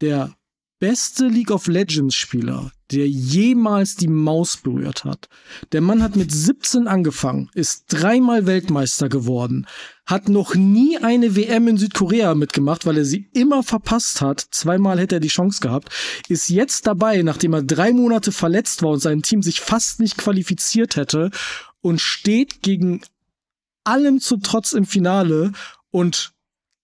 [0.00, 0.34] der
[0.80, 5.28] beste League of Legends Spieler, der jemals die Maus berührt hat.
[5.72, 9.66] Der Mann hat mit 17 angefangen, ist dreimal Weltmeister geworden,
[10.06, 14.40] hat noch nie eine WM in Südkorea mitgemacht, weil er sie immer verpasst hat.
[14.50, 15.90] Zweimal hätte er die Chance gehabt.
[16.28, 20.16] Ist jetzt dabei, nachdem er drei Monate verletzt war und sein Team sich fast nicht
[20.16, 21.30] qualifiziert hätte
[21.82, 23.02] und steht gegen
[23.84, 25.52] allem zu Trotz im Finale
[25.90, 26.32] und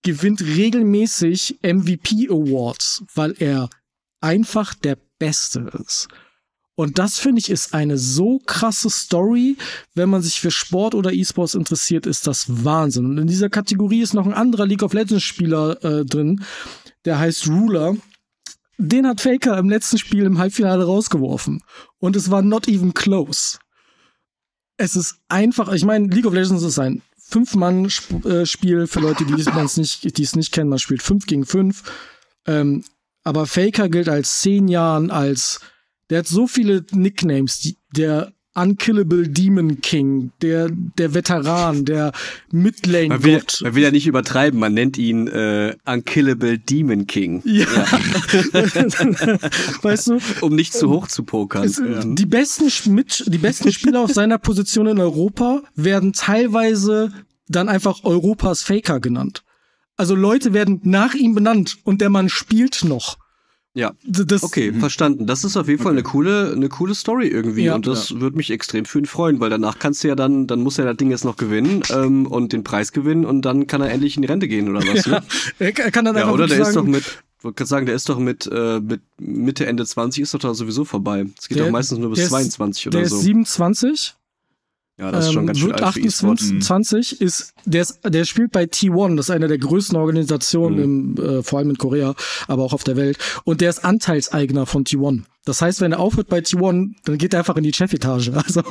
[0.03, 3.69] gewinnt regelmäßig MVP Awards, weil er
[4.21, 6.09] einfach der Beste ist.
[6.77, 9.57] Und das finde ich ist eine so krasse Story.
[9.95, 13.07] Wenn man sich für Sport oder E-Sports interessiert, ist das Wahnsinn.
[13.07, 16.45] Und in dieser Kategorie ist noch ein anderer League of Legends Spieler äh, drin,
[17.07, 17.97] der heißt Ruler.
[18.77, 21.63] Den hat Faker im letzten Spiel im Halbfinale rausgeworfen.
[21.99, 23.59] Und es war not even close.
[24.77, 29.33] Es ist einfach, ich meine, League of Legends ist ein Fünf-Mann-Spiel äh, für Leute, die
[29.41, 30.69] es nicht, die es nicht kennen.
[30.69, 31.85] Man spielt fünf gegen fünf.
[32.47, 32.85] Ähm,
[33.27, 35.59] aber Faker gilt als zehn Jahren als,
[36.11, 42.13] der hat so viele Nicknames, die, der Unkillable Demon King, der, der Veteran, der
[42.53, 43.43] Midlane man will.
[43.63, 47.43] Man will ja nicht übertreiben, man nennt ihn äh, Unkillable Demon King.
[47.45, 47.67] Ja.
[47.67, 47.87] ja.
[49.83, 50.19] weißt du?
[50.41, 51.69] Um nicht zu hoch zu pokern.
[51.69, 52.05] Ja.
[52.05, 52.71] Die besten,
[53.27, 57.13] die besten Spieler auf seiner Position in Europa werden teilweise
[57.49, 59.43] dann einfach Europas Faker genannt.
[59.97, 63.19] Also Leute werden nach ihm benannt und der Mann spielt noch.
[63.77, 63.93] Ja.
[64.07, 64.81] Das, okay, mhm.
[64.81, 65.27] verstanden.
[65.27, 67.65] Das ist auf jeden Fall eine coole, eine coole Story irgendwie.
[67.65, 68.21] Ja, und das ja.
[68.21, 70.87] würde mich extrem für ihn freuen, weil danach kannst du ja dann, dann muss er
[70.87, 74.17] das Ding jetzt noch gewinnen ähm, und den Preis gewinnen und dann kann er endlich
[74.17, 75.05] in die Rente gehen oder was.
[75.05, 75.23] Ja, ne?
[75.59, 77.95] er kann dann ja, einfach oder der sagen, ist doch mit, wollte gerade sagen, der
[77.95, 81.27] ist doch mit, äh, mit Mitte, Ende 20 ist doch da sowieso vorbei.
[81.39, 83.17] Es geht doch meistens nur bis 22 oder der so.
[83.17, 84.15] Der ist 27
[84.99, 88.65] ja, das ist schon ähm, ganz schön wird 28 ist der ist der spielt bei
[88.65, 91.17] T1, das ist eine der größten Organisationen mhm.
[91.17, 92.15] im, äh, vor allem in Korea,
[92.49, 95.25] aber auch auf der Welt und der ist Anteilseigner von T1.
[95.45, 98.33] Das heißt, wenn er aufhört bei T1, dann geht er einfach in die Chefetage.
[98.37, 98.63] Also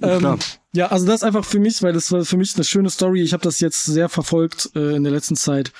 [0.00, 0.38] ähm,
[0.72, 3.22] ja, also das ist einfach für mich, weil das war für mich eine schöne Story.
[3.22, 5.72] Ich habe das jetzt sehr verfolgt äh, in der letzten Zeit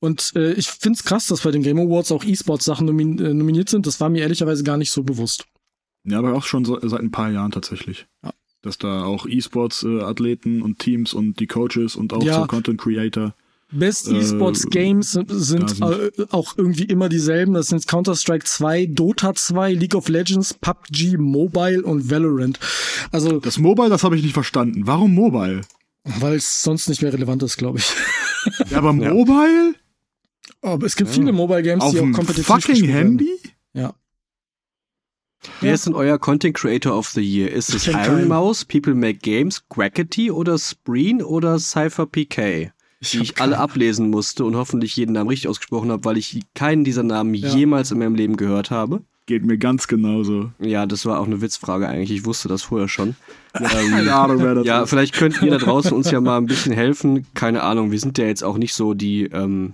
[0.00, 3.34] Und äh, ich finde es krass, dass bei den Game Awards auch E-Sports-Sachen nomin äh,
[3.34, 3.86] nominiert sind.
[3.86, 5.46] Das war mir ehrlicherweise gar nicht so bewusst.
[6.04, 8.06] Ja, aber auch schon so, seit ein paar Jahren tatsächlich.
[8.22, 8.32] Ja.
[8.64, 12.40] Dass da auch E-Sports-Athleten und Teams und die Coaches und auch ja.
[12.40, 13.34] so Content Creator.
[13.70, 15.82] Best E-Sports äh, Games sind, sind
[16.30, 17.54] auch irgendwie immer dieselben.
[17.54, 22.58] Das sind Counter-Strike 2, Dota 2, League of Legends, PUBG, Mobile und Valorant.
[23.10, 24.86] Also das Mobile, das habe ich nicht verstanden.
[24.86, 25.62] Warum Mobile?
[26.04, 27.92] Weil es sonst nicht mehr relevant ist, glaube ich.
[28.70, 29.74] Ja, aber Mobile?
[30.60, 31.16] Oh, es gibt ja.
[31.16, 33.30] viele Mobile Games, Auf die auch kompetitiv fucking Handy?
[33.42, 33.43] Ja.
[35.60, 35.74] Wer ja.
[35.74, 37.50] ist denn euer Content Creator of the Year?
[37.50, 42.72] Ist es Iron Mouse, People Make Games, Quackity oder Spreen oder Cypher PK?
[43.00, 46.40] Ich die ich alle ablesen musste und hoffentlich jeden Namen richtig ausgesprochen habe, weil ich
[46.54, 47.48] keinen dieser Namen ja.
[47.48, 49.02] jemals in meinem Leben gehört habe.
[49.26, 50.52] Geht mir ganz genauso.
[50.58, 52.10] Ja, das war auch eine Witzfrage eigentlich.
[52.10, 53.16] Ich wusste das vorher schon.
[53.54, 54.06] ähm,
[54.64, 57.26] ja, vielleicht könnt ihr da draußen uns ja mal ein bisschen helfen.
[57.32, 59.72] Keine Ahnung, wir sind ja jetzt auch nicht so die ähm,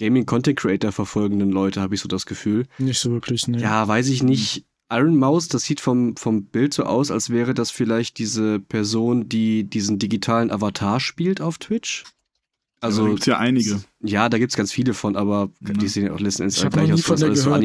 [0.00, 2.66] Gaming-Content-Creator verfolgenden Leute, habe ich so das Gefühl.
[2.78, 3.60] Nicht so wirklich, ne?
[3.60, 4.64] Ja, weiß ich nicht.
[4.90, 9.28] Iron Mouse, das sieht vom, vom Bild so aus, als wäre das vielleicht diese Person,
[9.28, 12.04] die diesen digitalen Avatar spielt auf Twitch.
[12.82, 13.80] Also, ja, da gibt's ja einige.
[14.02, 15.74] Ja, da gibt's ganz viele von, aber ja.
[15.74, 17.60] die sehen ja auch letzten Endes gleich aus, weil alles so,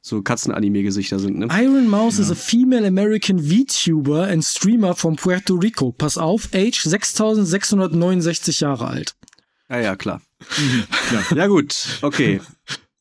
[0.00, 1.38] so Katzen-Anime-Gesichter sind.
[1.38, 1.48] Ne?
[1.50, 2.24] Iron Mouse ja.
[2.24, 5.90] is a female American VTuber and Streamer from Puerto Rico.
[5.90, 9.16] Pass auf, Age 6669 Jahre alt.
[9.68, 10.22] Ja, ja, klar.
[10.56, 11.24] Mhm, klar.
[11.36, 12.40] ja, gut, okay.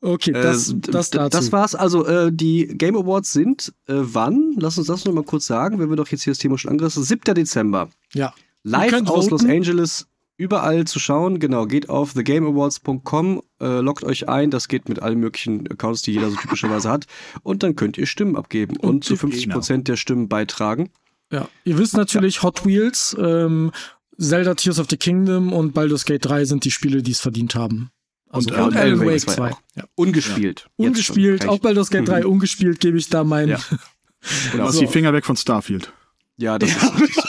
[0.02, 1.38] Okay, das, äh, das dazu.
[1.38, 1.76] Das war's.
[1.76, 4.54] Also, äh, die Game Awards sind äh, wann?
[4.58, 6.72] Lass uns das noch mal kurz sagen, wenn wir doch jetzt hier das Thema schon
[6.72, 7.08] angerissen haben.
[7.08, 7.36] 7.
[7.36, 7.90] Dezember.
[8.14, 8.34] Ja.
[8.64, 9.30] Live aus voten.
[9.30, 11.40] Los Angeles, überall zu schauen.
[11.40, 14.52] Genau, geht auf thegameawards.com, äh, loggt euch ein.
[14.52, 17.06] Das geht mit allen möglichen Accounts, die jeder so typischerweise hat.
[17.44, 19.84] Und dann könnt ihr Stimmen abgeben und, und zu 50% genau.
[19.84, 20.90] der Stimmen beitragen.
[21.32, 22.44] Ja, ihr wisst natürlich, ja.
[22.44, 23.72] Hot Wheels, ähm,
[24.18, 27.56] Zelda Tears of the Kingdom und Baldur's Gate 3 sind die Spiele, die es verdient
[27.56, 27.92] haben.
[28.30, 29.50] Also und, und Alan Wake 2.
[29.76, 29.84] Ja.
[29.96, 30.70] Ungespielt.
[30.78, 30.88] Ja.
[30.88, 33.50] Ungespielt, auch Baldur's Gate 3 ungespielt, gebe ich da mein.
[33.50, 33.60] Ja.
[34.52, 34.66] Genau.
[34.66, 35.94] Also die Finger weg von Starfield.
[36.36, 37.29] Ja, das ist richtig so.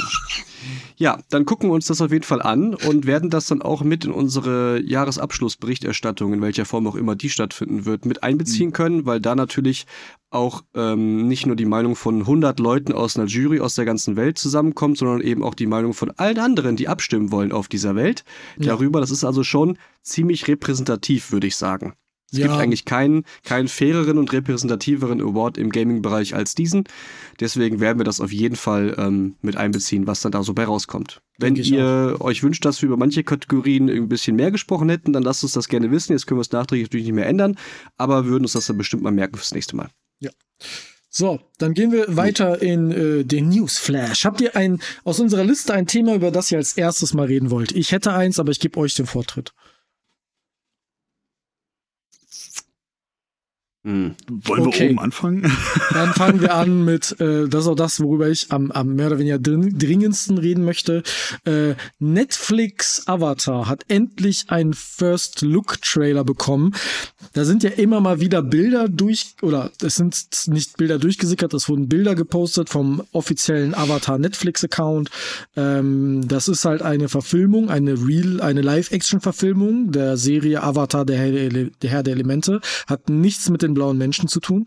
[1.00, 3.82] Ja, dann gucken wir uns das auf jeden Fall an und werden das dann auch
[3.82, 8.72] mit in unsere Jahresabschlussberichterstattung, in welcher Form auch immer die stattfinden wird, mit einbeziehen mhm.
[8.74, 9.86] können, weil da natürlich
[10.28, 14.16] auch ähm, nicht nur die Meinung von 100 Leuten aus einer Jury aus der ganzen
[14.16, 17.96] Welt zusammenkommt, sondern eben auch die Meinung von allen anderen, die abstimmen wollen auf dieser
[17.96, 18.22] Welt
[18.58, 18.66] ja.
[18.66, 19.00] darüber.
[19.00, 21.94] Das ist also schon ziemlich repräsentativ, würde ich sagen.
[22.32, 22.46] Es ja.
[22.46, 26.84] gibt eigentlich keinen, keinen faireren und repräsentativeren Award im Gaming-Bereich als diesen.
[27.40, 30.64] Deswegen werden wir das auf jeden Fall ähm, mit einbeziehen, was dann da so bei
[30.64, 31.22] rauskommt.
[31.38, 32.24] Wenn ihr auch.
[32.26, 35.52] euch wünscht, dass wir über manche Kategorien ein bisschen mehr gesprochen hätten, dann lasst uns
[35.52, 36.12] das gerne wissen.
[36.12, 37.56] Jetzt können wir es nachträglich natürlich nicht mehr ändern,
[37.96, 39.88] aber würden uns das dann bestimmt mal merken fürs nächste Mal.
[40.20, 40.30] Ja.
[41.12, 44.24] So, dann gehen wir weiter in äh, den Newsflash.
[44.24, 47.50] Habt ihr ein aus unserer Liste ein Thema, über das ihr als erstes mal reden
[47.50, 47.72] wollt?
[47.72, 49.52] Ich hätte eins, aber ich gebe euch den Vortritt.
[53.82, 54.14] Hm.
[54.28, 54.80] Wollen okay.
[54.80, 55.42] wir oben anfangen?
[55.92, 59.06] Dann fangen wir an mit, äh, das ist auch das, worüber ich am, am mehr
[59.06, 61.02] oder weniger dringendsten reden möchte.
[61.46, 66.74] Äh, Netflix Avatar hat endlich einen First Look Trailer bekommen.
[67.32, 71.70] Da sind ja immer mal wieder Bilder durch, oder es sind nicht Bilder durchgesickert, es
[71.70, 75.10] wurden Bilder gepostet vom offiziellen Avatar Netflix Account.
[75.56, 81.30] Ähm, das ist halt eine Verfilmung, eine Real, eine Live-Action-Verfilmung der Serie Avatar, der Herr
[81.30, 82.60] der, der Herr der Elemente.
[82.86, 84.66] Hat nichts mit den den blauen Menschen zu tun.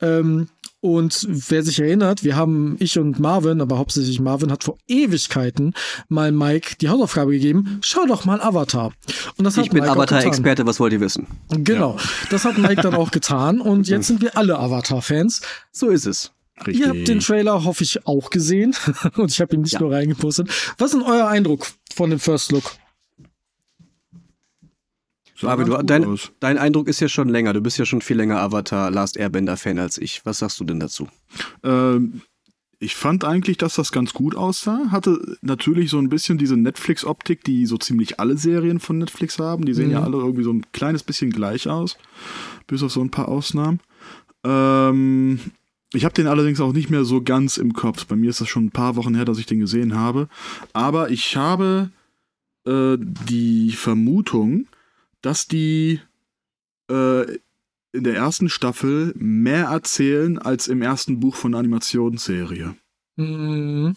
[0.00, 0.48] Ähm,
[0.82, 5.74] und wer sich erinnert, wir haben, ich und Marvin, aber hauptsächlich Marvin, hat vor Ewigkeiten
[6.08, 8.92] mal Mike die Hausaufgabe gegeben, schau doch mal Avatar.
[9.36, 11.26] Und das hat ich bin Avatar-Experte, was wollt ihr wissen?
[11.50, 12.04] Genau, ja.
[12.30, 15.42] das hat Mike dann auch getan und jetzt sind wir alle Avatar-Fans.
[15.70, 16.32] So ist es.
[16.66, 16.80] Richtig.
[16.80, 18.74] Ihr habt den Trailer, hoffe ich, auch gesehen
[19.16, 19.80] und ich habe ihn nicht ja.
[19.80, 20.48] nur reingepostet.
[20.78, 22.72] Was ist euer Eindruck von dem First Look?
[25.42, 27.52] Aber du, dein, dein Eindruck ist ja schon länger.
[27.52, 30.24] Du bist ja schon viel länger Avatar Last Airbender-Fan als ich.
[30.24, 31.08] Was sagst du denn dazu?
[31.62, 32.22] Ähm,
[32.78, 34.90] ich fand eigentlich, dass das ganz gut aussah.
[34.90, 39.66] Hatte natürlich so ein bisschen diese Netflix-Optik, die so ziemlich alle Serien von Netflix haben.
[39.66, 39.92] Die sehen mhm.
[39.92, 41.98] ja alle irgendwie so ein kleines bisschen gleich aus.
[42.66, 43.80] Bis auf so ein paar Ausnahmen.
[44.44, 45.40] Ähm,
[45.92, 48.06] ich habe den allerdings auch nicht mehr so ganz im Kopf.
[48.06, 50.28] Bei mir ist das schon ein paar Wochen her, dass ich den gesehen habe.
[50.72, 51.90] Aber ich habe
[52.66, 54.66] äh, die Vermutung,
[55.22, 56.00] dass die
[56.90, 57.22] äh,
[57.92, 62.76] in der ersten Staffel mehr erzählen als im ersten Buch von der Animationsserie.
[63.16, 63.96] Mhm.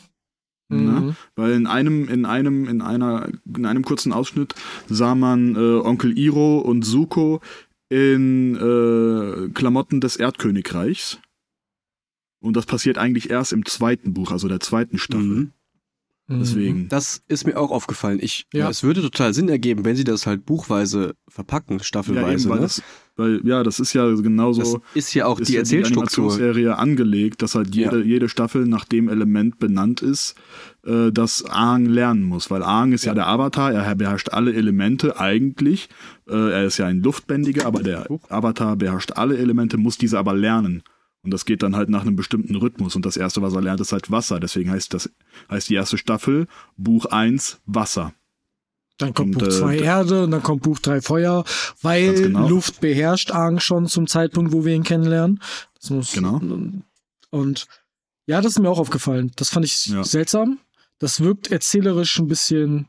[0.70, 1.16] Mhm.
[1.36, 4.56] Weil in einem, in einem, in einer, in einem kurzen Ausschnitt
[4.88, 7.42] sah man äh, Onkel Iro und Suko
[7.90, 11.20] in äh, Klamotten des Erdkönigreichs.
[12.42, 15.24] Und das passiert eigentlich erst im zweiten Buch, also der zweiten Staffel.
[15.24, 15.52] Mhm.
[16.28, 16.40] Mhm.
[16.40, 16.88] Deswegen.
[16.88, 18.20] Das ist mir auch aufgefallen.
[18.22, 18.70] Ich, ja.
[18.70, 22.28] Es würde total Sinn ergeben, wenn sie das halt buchweise verpacken, staffelweise.
[22.28, 22.62] Ja, eben, weil, ne?
[22.62, 22.82] das,
[23.18, 24.62] weil ja, das ist ja genauso.
[24.62, 26.30] Das ist ja auch ist die Erzählstruktur.
[26.30, 28.06] Die Serie angelegt, dass halt jede, ja.
[28.06, 30.36] jede Staffel nach dem Element benannt ist,
[30.86, 32.50] äh, das Aang lernen muss.
[32.50, 33.12] Weil Aang ist ja.
[33.12, 35.90] ja der Avatar, er beherrscht alle Elemente eigentlich.
[36.30, 40.34] Äh, er ist ja ein Luftbändiger, aber der Avatar beherrscht alle Elemente, muss diese aber
[40.34, 40.84] lernen.
[41.24, 42.96] Und das geht dann halt nach einem bestimmten Rhythmus.
[42.96, 44.40] Und das erste, was er lernt, ist halt Wasser.
[44.40, 45.10] Deswegen heißt das,
[45.50, 48.14] heißt die erste Staffel Buch 1 Wasser.
[48.98, 51.46] Dann kommt und, Buch 2 äh, Erde und dann kommt Buch 3 Feuer,
[51.82, 52.48] weil genau.
[52.48, 55.40] Luft beherrscht Aang schon zum Zeitpunkt, wo wir ihn kennenlernen.
[55.80, 56.42] Das muss, genau.
[57.32, 57.68] Und
[58.28, 59.32] ja, das ist mir auch aufgefallen.
[59.36, 60.04] Das fand ich ja.
[60.04, 60.60] seltsam.
[61.00, 62.88] Das wirkt erzählerisch ein bisschen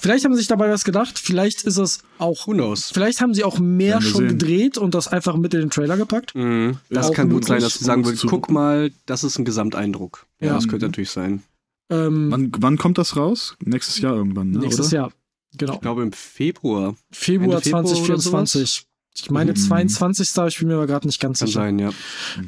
[0.00, 2.46] Vielleicht haben sie sich dabei was gedacht, vielleicht ist es auch.
[2.46, 2.90] Who knows?
[2.92, 4.38] Vielleicht haben sie auch mehr schon sehen.
[4.38, 6.34] gedreht und das einfach mit in den Trailer gepackt.
[6.34, 6.76] Mhm.
[6.90, 10.26] Das kann gut sein, dass sie sagen würden, guck mal, das ist ein Gesamteindruck.
[10.40, 11.42] Ja, ja das könnte natürlich sein.
[11.88, 13.56] Ähm, wann, wann, kommt das raus?
[13.64, 14.58] Nächstes Jahr irgendwann, ne?
[14.58, 14.96] Nächstes oder?
[14.96, 15.12] Jahr,
[15.56, 15.74] genau.
[15.74, 16.94] Ich glaube im Februar.
[17.10, 18.86] Februar, Februar 2024.
[19.14, 19.56] Ich meine mhm.
[19.56, 20.28] 22.
[20.46, 21.60] Ich bin mir aber gerade nicht ganz Kann sicher.
[21.60, 21.90] Sein, ja.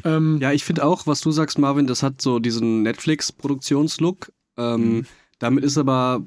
[0.04, 4.32] Ähm, ja, ich finde auch, was du sagst, Marvin, das hat so diesen Netflix-Produktionslook.
[4.56, 5.06] Ähm, mhm.
[5.38, 6.24] Damit ist aber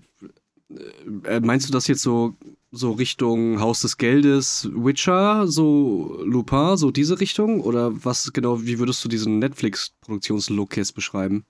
[1.42, 2.36] meinst du das jetzt so,
[2.72, 7.62] so Richtung Haus des Geldes, Witcher, so Lupin, so diese Richtung?
[7.62, 11.46] Oder was genau, wie würdest du diesen Netflix-Produktionslook jetzt beschreiben?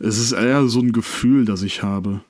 [0.00, 2.22] Es ist eher so ein Gefühl, das ich habe.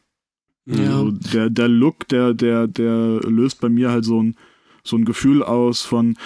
[0.67, 0.99] Ja.
[0.99, 4.37] Also der, der Look, der, der, der löst bei mir halt so ein,
[4.83, 6.17] so ein Gefühl aus von,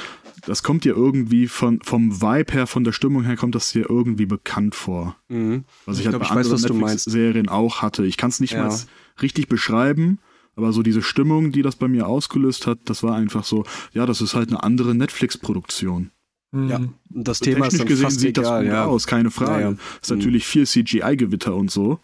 [0.47, 3.89] das kommt dir irgendwie von, vom Vibe her, von der Stimmung her, kommt das dir
[3.89, 5.17] irgendwie bekannt vor.
[5.29, 5.65] Mhm.
[5.87, 8.05] Was ich, ich halt glaub, bei anderen Netflix-Serien auch hatte.
[8.05, 8.67] Ich kann es nicht ja.
[8.67, 8.79] mal
[9.23, 10.19] richtig beschreiben,
[10.57, 14.07] aber so diese Stimmung, die das bei mir ausgelöst hat, das war einfach so, ja,
[14.07, 16.11] das ist halt eine andere Netflix-Produktion.
[16.53, 18.85] Ja, das Thema Technisch ist dann gesehen fast sieht egal, das gut ja.
[18.85, 19.63] aus, keine Frage.
[19.63, 19.77] Ja, ja.
[20.03, 22.01] Ist natürlich viel CGI-Gewitter und so.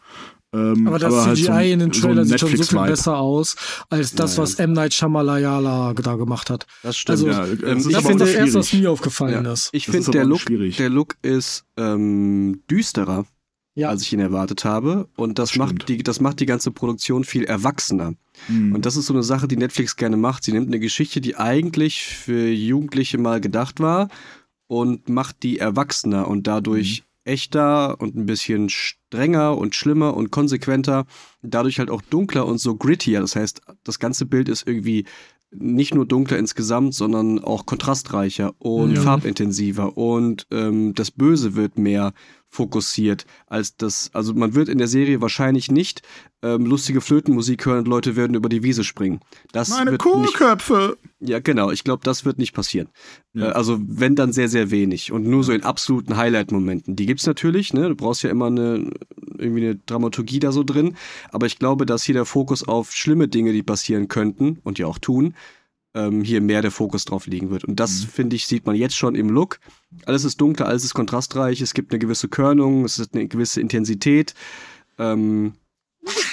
[0.57, 2.86] Ähm, aber das aber CGI halt so in den Trailer so sieht schon so viel
[2.86, 3.57] besser aus,
[3.90, 4.72] als das, ja, was M.
[4.72, 6.66] Night Shyamalan da gemacht hat.
[6.82, 7.11] Das stimmt.
[7.11, 9.68] Also, ja, ähm, ich finde das erst, was mir aufgefallen ist.
[9.72, 13.26] Ich finde, der, Look, der Look ist ähm, düsterer
[13.76, 13.90] ja.
[13.90, 15.09] als ich ihn erwartet habe.
[15.16, 18.14] Und das macht, die, das macht die ganze Produktion viel erwachsener.
[18.48, 18.74] Mhm.
[18.74, 20.42] Und das ist so eine Sache, die Netflix gerne macht.
[20.42, 24.09] Sie nimmt eine Geschichte, die eigentlich für Jugendliche mal gedacht war
[24.66, 27.05] und macht die erwachsener und dadurch mhm.
[27.27, 31.07] Echter und ein bisschen strenger und schlimmer und konsequenter.
[31.43, 33.20] Dadurch halt auch dunkler und so grittier.
[33.20, 35.05] Das heißt, das ganze Bild ist irgendwie
[35.51, 39.01] nicht nur dunkler insgesamt, sondern auch kontrastreicher und ja.
[39.01, 42.12] farbintensiver und ähm, das Böse wird mehr
[42.57, 44.11] fokussiert als das.
[44.14, 46.02] Also man wird in der Serie wahrscheinlich nicht
[46.42, 49.20] ähm, lustige Flötenmusik hören und Leute werden über die Wiese springen.
[49.52, 50.96] Das Meine Kohlköpfe!
[51.20, 51.70] Nicht, ja, genau.
[51.70, 52.88] Ich glaube, das wird nicht passieren.
[53.34, 53.48] Ja.
[53.48, 55.12] Äh, also wenn, dann sehr, sehr wenig.
[55.12, 56.96] Und nur so in absoluten Highlight-Momenten.
[56.96, 57.88] Die gibt's natürlich, ne?
[57.88, 58.90] Du brauchst ja immer eine,
[59.38, 60.96] irgendwie eine Dramaturgie da so drin.
[61.30, 64.86] Aber ich glaube, dass hier der Fokus auf schlimme Dinge, die passieren könnten und ja
[64.86, 65.34] auch tun,
[65.97, 67.64] ähm, hier mehr der Fokus drauf liegen wird.
[67.64, 68.09] Und das, mhm.
[68.09, 69.59] finde ich, sieht man jetzt schon im Look.
[70.05, 73.61] Alles ist dunkler, alles ist kontrastreich, es gibt eine gewisse Körnung, es ist eine gewisse
[73.61, 74.34] Intensität.
[74.99, 75.55] Ähm,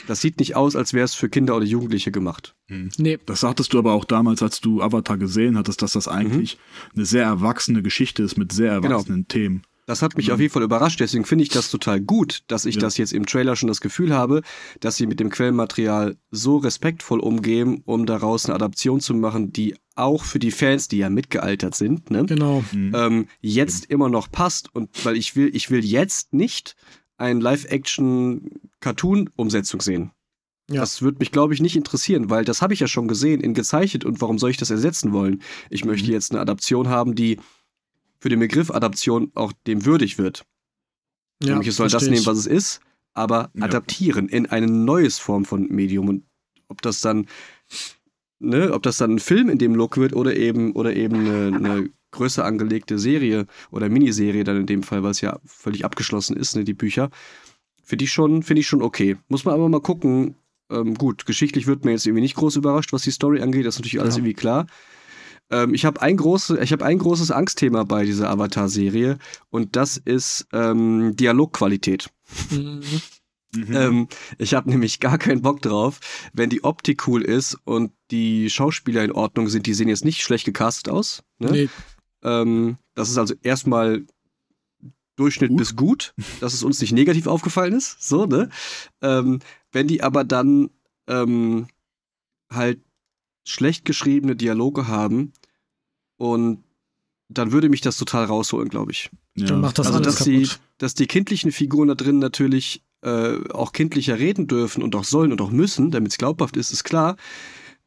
[0.06, 2.56] das sieht nicht aus, als wäre es für Kinder oder Jugendliche gemacht.
[2.68, 2.90] Mhm.
[2.98, 3.20] Nee.
[3.26, 6.92] Das sagtest du aber auch damals, als du Avatar gesehen hattest, dass das eigentlich mhm.
[6.98, 8.96] eine sehr erwachsene Geschichte ist mit sehr genau.
[8.96, 9.28] erwachsenen genau.
[9.30, 9.62] Themen.
[9.86, 10.34] Das hat mich mhm.
[10.34, 12.82] auf jeden Fall überrascht, deswegen finde ich das total gut, dass ich ja.
[12.82, 14.42] das jetzt im Trailer schon das Gefühl habe,
[14.80, 19.76] dass sie mit dem Quellenmaterial so respektvoll umgehen, um daraus eine Adaption zu machen, die
[19.96, 22.64] auch für die Fans, die ja mitgealtert sind, ne, genau.
[22.72, 22.94] Mhm.
[22.96, 26.78] Ähm, jetzt immer noch passt und weil ich will, ich will jetzt nicht
[27.18, 30.12] ein Live-Action-Cartoon-Umsetzung sehen.
[30.70, 30.80] Ja.
[30.82, 33.54] Das würde mich, glaube ich, nicht interessieren, weil das habe ich ja schon gesehen in
[33.54, 35.42] gezeichnet und warum soll ich das ersetzen wollen?
[35.70, 36.14] Ich möchte mhm.
[36.14, 37.38] jetzt eine Adaption haben, die
[38.24, 40.46] für den Begriff Adaption auch dem würdig wird.
[41.44, 42.80] Ja, Nämlich es soll das nehmen, was es ist,
[43.14, 43.66] aber ja.
[43.66, 46.08] adaptieren in eine neues Form von Medium.
[46.08, 46.24] Und
[46.70, 47.28] ob das dann,
[48.40, 51.58] ne, ob das dann ein Film in dem Look wird oder eben, oder eben eine,
[51.58, 56.38] eine größer angelegte Serie oder Miniserie dann in dem Fall, weil es ja völlig abgeschlossen
[56.38, 57.10] ist, ne, die Bücher.
[57.84, 59.18] Finde ich schon, finde ich schon okay.
[59.28, 60.36] Muss man aber mal gucken.
[60.72, 63.66] Ähm, gut, geschichtlich wird mir jetzt irgendwie nicht groß überrascht, was die Story angeht.
[63.66, 64.20] Das ist natürlich alles ja.
[64.20, 64.66] irgendwie klar.
[65.54, 69.20] Ähm, ich habe ein, große, hab ein großes Angstthema bei dieser Avatar-Serie
[69.52, 72.10] und das ist ähm, Dialogqualität.
[72.50, 72.82] Mhm.
[73.56, 73.76] Mhm.
[73.76, 74.08] Ähm,
[74.40, 76.00] ich habe nämlich gar keinen Bock drauf,
[76.34, 79.68] wenn die Optik cool ist und die Schauspieler in Ordnung sind.
[79.68, 81.24] Die sehen jetzt nicht schlecht gecastet aus.
[81.38, 81.52] Ne?
[81.52, 81.70] Nee.
[82.24, 84.08] Ähm, das ist also erstmal
[85.18, 85.60] Durchschnitt gut.
[85.60, 88.02] bis gut, dass es uns nicht negativ aufgefallen ist.
[88.02, 88.50] So, ne?
[89.04, 89.40] Ähm,
[89.72, 90.72] wenn die aber dann
[91.08, 91.68] ähm,
[92.52, 92.82] halt
[93.46, 95.34] schlecht geschriebene Dialoge haben
[96.24, 96.64] und
[97.28, 99.10] dann würde mich das total rausholen, glaube ich.
[99.36, 99.48] Ja.
[99.48, 100.48] Dann macht das also, alles dass die,
[100.78, 105.34] dass die kindlichen Figuren da drin natürlich äh, auch kindlicher reden dürfen und auch sollen
[105.34, 107.18] und auch müssen, damit es glaubhaft ist, ist klar.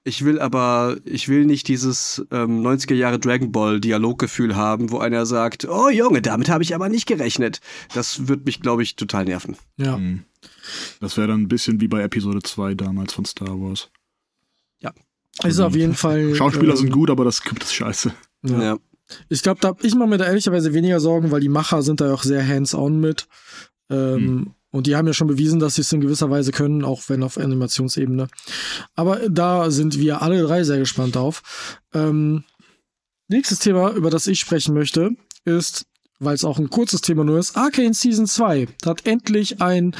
[0.04, 4.98] Ich will aber, ich will nicht dieses ähm, 90er Jahre Dragon Ball Dialoggefühl haben, wo
[4.98, 7.60] einer sagt, oh Junge, damit habe ich aber nicht gerechnet.
[7.94, 9.56] Das wird mich, glaube ich, total nerven.
[9.78, 9.96] Ja.
[9.96, 10.24] Hm.
[11.00, 13.88] Das wäre dann ein bisschen wie bei Episode 2 damals von Star Wars.
[15.44, 16.34] Ist auf jeden Fall.
[16.34, 18.12] Schauspieler äh, sind gut, aber das Skript ist scheiße.
[18.42, 18.62] Ja.
[18.62, 18.76] Ja.
[19.28, 22.12] Ich glaube, da ich mache mir da ehrlicherweise weniger Sorgen, weil die Macher sind da
[22.12, 23.28] auch sehr hands-on mit.
[23.90, 24.54] Ähm, Hm.
[24.76, 27.22] Und die haben ja schon bewiesen, dass sie es in gewisser Weise können, auch wenn
[27.22, 28.28] auf Animationsebene.
[28.94, 31.80] Aber da sind wir alle drei sehr gespannt drauf.
[31.94, 32.44] Ähm,
[33.28, 35.12] nächstes Thema, über das ich sprechen möchte,
[35.46, 35.86] ist,
[36.18, 39.96] weil es auch ein kurzes Thema nur ist, Arcane Season 2 hat endlich ein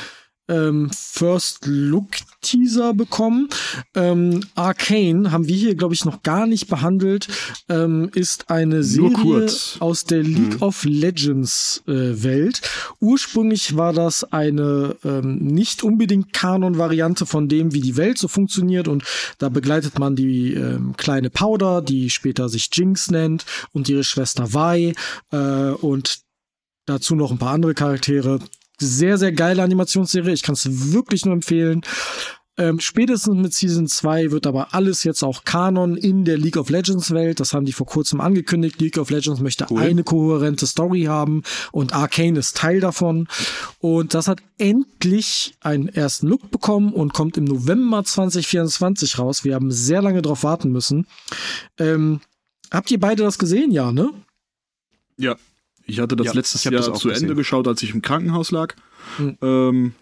[0.49, 2.09] ähm, First Look
[2.47, 3.49] Teaser bekommen.
[3.95, 7.27] Ähm, Arcane haben wir hier, glaube ich, noch gar nicht behandelt.
[7.69, 9.49] Ähm, ist eine Serie
[9.81, 12.61] aus der League of Legends äh, Welt.
[13.01, 18.87] Ursprünglich war das eine ähm, nicht unbedingt Kanon-Variante von dem, wie die Welt so funktioniert.
[18.87, 19.03] Und
[19.39, 24.53] da begleitet man die ähm, kleine Powder, die später sich Jinx nennt, und ihre Schwester
[24.55, 24.95] Vi
[25.33, 26.21] äh, und
[26.87, 28.39] dazu noch ein paar andere Charaktere
[28.79, 30.33] sehr, sehr geile Animationsserie.
[30.33, 31.83] Ich kann es wirklich nur empfehlen.
[32.59, 36.71] Ähm, spätestens mit Season 2 wird aber alles jetzt auch Kanon in der League of
[36.71, 37.39] Legends Welt.
[37.39, 38.81] Das haben die vor kurzem angekündigt.
[38.81, 39.81] League of Legends möchte Cool.
[39.81, 43.29] eine kohärente Story haben und Arcane ist Teil davon.
[43.79, 49.45] Und das hat endlich einen ersten Look bekommen und kommt im November 2024 raus.
[49.45, 51.07] Wir haben sehr lange drauf warten müssen.
[51.79, 52.21] Ähm,
[52.71, 53.71] habt ihr beide das gesehen?
[53.71, 54.11] Ja, ne?
[55.19, 55.37] Ja.
[55.85, 57.25] Ich hatte das Ja, letztes Jahr das auch zu gesehen.
[57.25, 58.75] Ende geschaut, als ich im Krankenhaus lag.
[59.19, 59.39] Hm.
[59.41, 59.95] Ähm,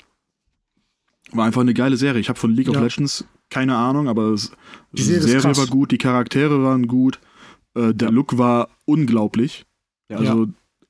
[1.32, 2.20] war einfach eine geile Serie.
[2.20, 2.82] Ich habe von League of Ja.
[2.82, 4.52] Legends keine Ahnung, aber es,
[4.92, 7.20] Die Serie Serie war gut, die Charaktere waren gut,
[7.74, 9.64] äh, der Look war unglaublich.
[10.08, 10.18] Ja.
[10.18, 10.48] Also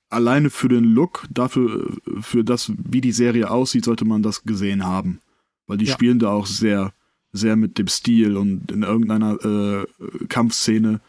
[0.09, 4.85] alleine für den Look, dafür, für das, wie die Serie aussieht, sollte man das gesehen
[4.85, 5.21] haben.
[5.67, 6.93] Weil die spielen da auch sehr,
[7.33, 9.87] sehr mit dem Stil und in irgendeiner äh,
[10.29, 11.01] Kampfszene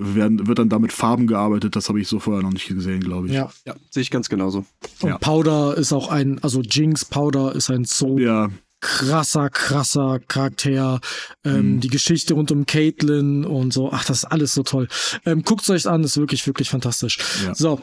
[0.00, 1.76] werden, wird dann da mit Farben gearbeitet.
[1.76, 3.34] Das habe ich so vorher noch nicht gesehen, glaube ich.
[3.34, 3.50] Ja.
[3.66, 4.64] Ja, sehe ich ganz genauso.
[5.02, 5.18] Und Ja.
[5.18, 8.48] Powder ist auch ein, also Jinx Powder ist ein so Ja,
[8.80, 11.00] krasser, krasser Charakter.
[11.44, 11.80] Ähm, Mhm.
[11.80, 13.92] Die Geschichte rund um Caitlyn und so.
[13.92, 14.88] Ach, das ist alles so toll.
[15.26, 17.18] Ähm, Guckt euch an, ist wirklich, wirklich fantastisch.
[17.44, 17.54] Ja.
[17.54, 17.80] So.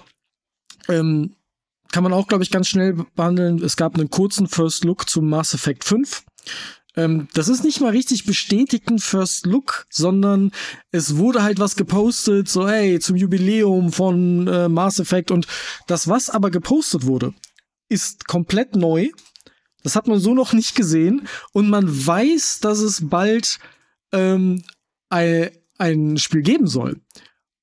[0.90, 1.36] Ähm,
[1.92, 3.62] kann man auch, glaube ich, ganz schnell behandeln.
[3.64, 6.24] Es gab einen kurzen First Look zu Mass Effect 5.
[6.98, 10.52] Ähm, das ist nicht mal richtig bestätigt ein First Look, sondern
[10.92, 15.48] es wurde halt was gepostet, so hey, zum Jubiläum von äh, Mass Effect und
[15.86, 17.34] das, was aber gepostet wurde,
[17.88, 19.10] ist komplett neu.
[19.84, 23.60] Das hat man so noch nicht gesehen und man weiß, dass es bald
[24.12, 24.64] ähm,
[25.10, 27.00] ein, ein Spiel geben soll.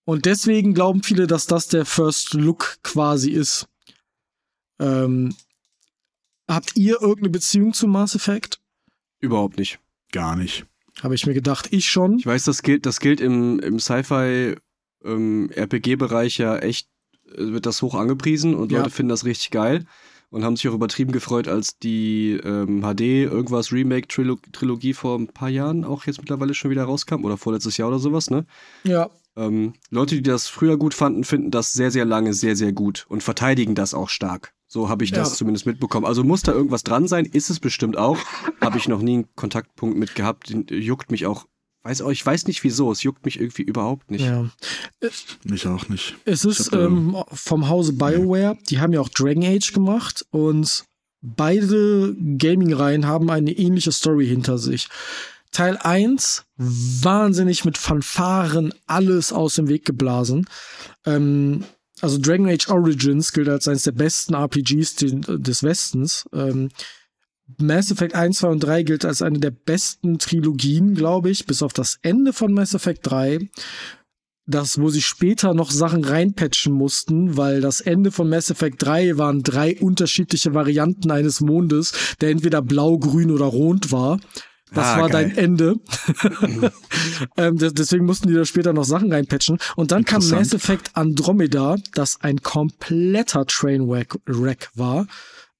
[0.06, 3.66] Und deswegen glauben viele, dass das der First Look quasi ist.
[4.78, 5.34] Ähm,
[6.48, 8.60] habt ihr irgendeine Beziehung zu Mass Effect?
[9.24, 9.78] Überhaupt nicht.
[10.12, 10.64] gar nicht.
[11.02, 12.18] Habe ich mir gedacht, ich schon.
[12.18, 14.54] Ich weiß, das gilt, das gilt im, im Sci-Fi
[15.04, 16.88] ähm, ja echt,
[17.32, 18.78] äh, wird das hoch angepriesen und Ja.
[18.78, 19.86] Leute finden das richtig geil
[20.30, 25.48] und haben sich auch übertrieben gefreut, als die ähm, HD irgendwas Remake-Trilogie vor ein paar
[25.48, 28.46] Jahren auch jetzt mittlerweile schon wieder rauskam oder vorletztes Jahr oder sowas, ne?
[28.84, 29.10] Ja.
[29.36, 33.04] Ähm, Leute, die das früher gut fanden, finden das sehr, sehr lange sehr, sehr gut
[33.08, 34.53] und verteidigen das auch stark.
[34.74, 35.18] So habe ich Ja.
[35.18, 36.04] das zumindest mitbekommen.
[36.04, 38.18] Also muss da irgendwas dran sein, ist es bestimmt auch.
[38.60, 40.50] Habe ich noch nie einen Kontaktpunkt mit gehabt.
[40.50, 41.46] Den, äh, juckt mich auch.
[41.84, 42.90] Weiß auch, ich weiß nicht wieso.
[42.90, 44.24] Es juckt mich irgendwie überhaupt nicht.
[44.24, 44.50] ja.
[45.44, 46.16] Mich auch nicht.
[46.24, 48.58] Es ist hab ähm, vom Hause BioWare.
[48.68, 50.84] Die haben ja auch Dragon Age gemacht und
[51.22, 54.88] beide Gaming-Reihen haben eine ähnliche Story hinter sich.
[55.52, 60.48] Teil 1, wahnsinnig mit Fanfaren alles aus dem Weg geblasen.
[61.06, 61.62] Ähm,
[62.00, 66.24] also Dragon Age Origins gilt als eines der besten RPGs des Westens.
[66.32, 66.70] Ähm,
[67.58, 71.62] Mass Effect 1, 2 und 3 gilt als eine der besten Trilogien, glaube ich, bis
[71.62, 73.50] auf das Ende von Mass Effect 3
[74.46, 79.16] das, wo sie später noch Sachen reinpatchen mussten, weil das Ende von Mass Effect 3
[79.16, 84.20] waren drei unterschiedliche Varianten eines Mondes, der entweder blau, grün oder rot war.
[84.74, 85.28] Das Ah, war geil.
[85.28, 85.76] dein Ende.
[87.36, 89.58] ähm, des- deswegen mussten die da später noch Sachen reinpatchen.
[89.76, 90.22] Und dann kam.
[90.30, 95.06] Mass Effect Andromeda, das ein kompletter Trainwreck Wreck war.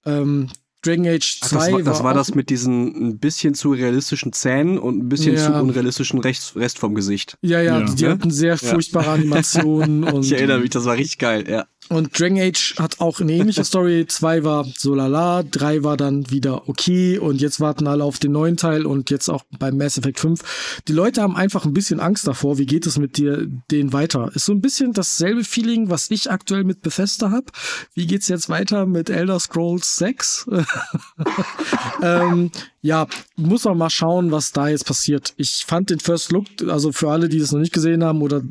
[0.07, 0.49] Ähm,
[0.83, 3.73] Dragon Age 2 Ach, das war, das, war auch- das mit diesen ein bisschen zu
[3.73, 5.47] realistischen Zähnen und ein bisschen Ja.
[5.47, 7.39] zu unrealistischen Rest, Rest vom Gesicht.
[7.41, 7.87] Ja, ja, Ja.
[7.87, 8.11] die, die Ja?
[8.11, 11.65] hatten sehr furchtbare Animationen und Ich erinnere mich, das war richtig geil, ja.
[11.89, 14.07] Und Dragon Age hat auch eine ähnliche Story.
[14.07, 18.33] Zwei war so lala, drei war dann wieder okay und jetzt warten alle auf den
[18.33, 20.83] neuen Teil und jetzt auch beim Mass Effect 5.
[20.89, 24.31] Die Leute haben einfach ein bisschen Angst davor, wie geht es mit dir denen weiter.
[24.35, 27.47] Ist so ein bisschen dasselbe Feeling, was ich aktuell mit Bethesda habe.
[27.95, 30.49] Wie geht's jetzt weiter mit Elder Scrolls 6?
[32.03, 33.07] ähm, ja,
[33.37, 35.35] muss man mal schauen, was da jetzt passiert.
[35.37, 38.43] Ich fand den First Look, also für alle, die das noch nicht gesehen haben, oder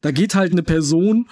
[0.00, 1.28] da geht halt eine Person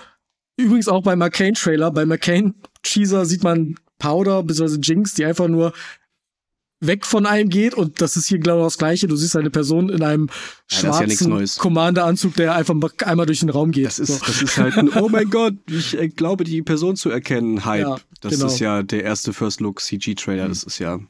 [0.57, 1.91] Übrigens auch beim McCain-Trailer.
[1.91, 4.79] Bei McCain-Cheeser sieht man Powder bzw.
[4.83, 5.73] Jinx, die einfach nur
[6.81, 9.07] weg von einem geht und das ist hier genau das gleiche.
[9.07, 10.29] Du siehst eine Person in einem
[10.71, 13.87] ja, schwarzen ja Commander-Anzug, der einfach einmal durch den Raum geht.
[13.87, 14.27] Das ist, so.
[14.27, 17.87] das ist halt ein Oh mein Gott, ich äh, glaube, die Person zu erkennen, Hype.
[17.87, 18.47] Ja, das genau.
[18.47, 20.49] ist ja der erste First Look CG-Trailer.
[20.49, 21.01] Das ist ja,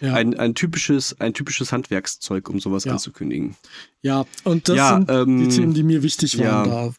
[0.00, 3.56] ja, Ein, ein, typisches, ein typisches Handwerkszeug, um sowas anzukündigen.
[4.02, 6.94] Ja, und das sind ähm, die Themen, die mir wichtig waren da.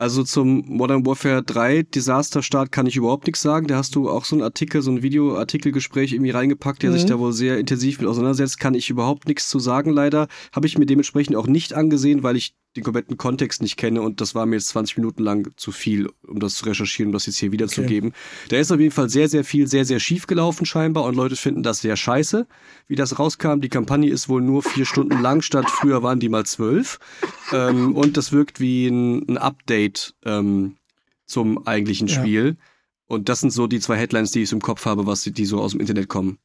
[0.00, 3.66] Also zum Modern Warfare 3 Disaster Start kann ich überhaupt nichts sagen.
[3.66, 6.94] Da hast du auch so einen Artikel, so ein Videoartikelgespräch irgendwie reingepackt, der mhm.
[6.94, 8.60] sich da wohl sehr intensiv mit auseinandersetzt.
[8.60, 10.28] Kann ich überhaupt nichts zu sagen, leider.
[10.52, 14.20] Habe ich mir dementsprechend auch nicht angesehen, weil ich den kompletten Kontext nicht kenne und
[14.20, 17.26] das war mir jetzt 20 Minuten lang zu viel, um das zu recherchieren, um das
[17.26, 18.10] jetzt hier wiederzugeben.
[18.10, 18.48] Okay.
[18.50, 21.36] Da ist auf jeden Fall sehr, sehr viel, sehr, sehr schief gelaufen scheinbar und Leute
[21.36, 22.46] finden das sehr scheiße,
[22.86, 23.60] wie das rauskam.
[23.60, 26.98] Die Kampagne ist wohl nur vier Stunden lang, statt früher waren die mal zwölf.
[27.52, 30.76] Ähm, und das wirkt wie ein, ein Update ähm,
[31.26, 32.56] zum eigentlichen Spiel.
[32.58, 32.64] Ja.
[33.06, 35.60] Und das sind so die zwei Headlines, die ich im Kopf habe, was die so
[35.60, 36.38] aus dem Internet kommen.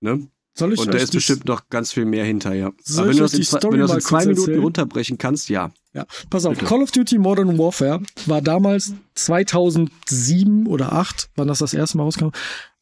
[0.00, 0.28] Ne?
[0.54, 2.66] Soll ich Und da ist bestimmt noch ganz viel mehr hinter, ja.
[2.66, 4.60] Aber wenn du das in, zwei, wenn du das in zwei Minuten erzählen?
[4.60, 5.70] runterbrechen kannst, ja.
[5.94, 6.66] Ja, pass auf, Bitte.
[6.66, 12.04] Call of Duty Modern Warfare war damals 2007 oder 2008, wann das das erste Mal
[12.04, 12.28] rauskam,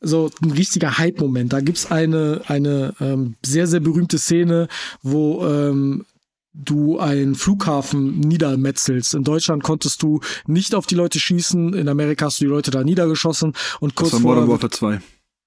[0.01, 1.53] so ein richtiger Hype-Moment.
[1.53, 4.69] Da gibt's eine, eine ähm, sehr, sehr berühmte Szene,
[5.03, 6.05] wo ähm,
[6.53, 9.15] du einen Flughafen niedermetzelst.
[9.15, 12.71] In Deutschland konntest du nicht auf die Leute schießen, in Amerika hast du die Leute
[12.71, 15.01] da niedergeschossen und kurz das war Modern Warfare 2.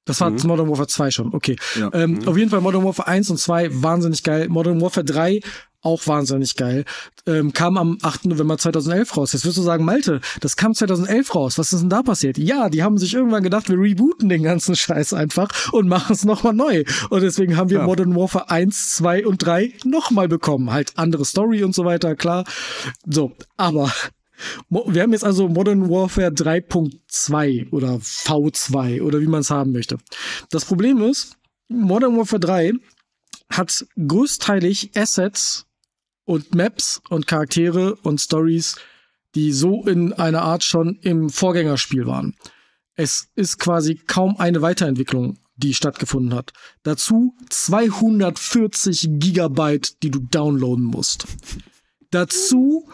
[0.05, 0.39] Das war mhm.
[0.45, 1.55] Modern Warfare 2 schon, okay.
[1.79, 1.89] Ja.
[1.93, 2.27] Ähm, mhm.
[2.27, 4.49] Auf jeden Fall Modern Warfare 1 und 2 wahnsinnig geil.
[4.49, 5.39] Modern Warfare 3
[5.83, 6.85] auch wahnsinnig geil.
[7.25, 8.25] Ähm, kam am 8.
[8.25, 9.33] November 2011 raus.
[9.33, 11.57] Jetzt wirst du sagen, Malte, das kam 2011 raus.
[11.57, 12.37] Was ist denn da passiert?
[12.37, 16.25] Ja, die haben sich irgendwann gedacht, wir rebooten den ganzen Scheiß einfach und machen es
[16.25, 16.83] nochmal neu.
[17.09, 17.85] Und deswegen haben wir ja.
[17.85, 20.71] Modern Warfare 1, 2 und 3 nochmal bekommen.
[20.71, 22.45] Halt andere Story und so weiter, klar.
[23.05, 23.91] So, aber
[24.69, 29.97] wir haben jetzt also Modern Warfare 3.2 oder V2 oder wie man es haben möchte.
[30.49, 32.73] Das Problem ist, Modern Warfare 3
[33.49, 35.65] hat größteilig Assets
[36.25, 38.75] und Maps und Charaktere und Stories,
[39.35, 42.35] die so in einer Art schon im Vorgängerspiel waren.
[42.95, 46.53] Es ist quasi kaum eine Weiterentwicklung, die stattgefunden hat.
[46.83, 51.25] Dazu 240 Gigabyte, die du downloaden musst.
[52.11, 52.89] Dazu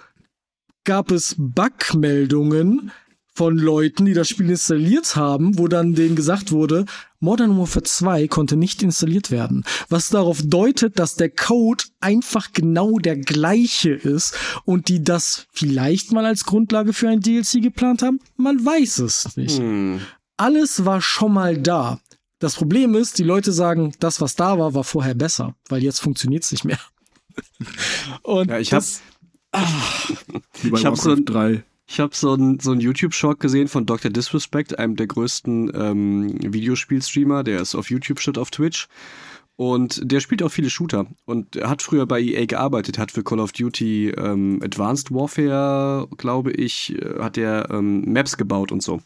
[0.90, 2.92] gab es Bugmeldungen
[3.36, 6.86] von Leuten, die das Spiel installiert haben, wo dann denen gesagt wurde,
[7.20, 9.66] Modern Warfare 2 konnte nicht installiert werden.
[9.90, 14.36] Was darauf deutet, dass der Code einfach genau der gleiche ist
[14.66, 18.20] und die das vielleicht mal als Grundlage für ein DLC geplant haben.
[18.36, 19.60] Man weiß es nicht.
[19.60, 20.02] Hm.
[20.38, 22.00] Alles war schon mal da.
[22.40, 26.00] Das Problem ist, die Leute sagen, das, was da war, war vorher besser, weil jetzt
[26.00, 26.80] funktioniert es nicht mehr.
[28.24, 28.84] und ja, ich habe
[29.52, 30.12] Ach,
[30.64, 34.12] ich habe so, ein, ich hab so einen so ein YouTube-Short gesehen von Dr.
[34.12, 37.44] Disrespect, einem der größten ähm, Videospielstreamer.
[37.44, 38.88] Der ist auf YouTube statt auf Twitch.
[39.56, 41.08] Und der spielt auch viele Shooter.
[41.26, 46.08] Und er hat früher bei EA gearbeitet, hat für Call of Duty ähm, Advanced Warfare,
[46.18, 49.02] glaube ich, äh, hat er ähm, Maps gebaut und so.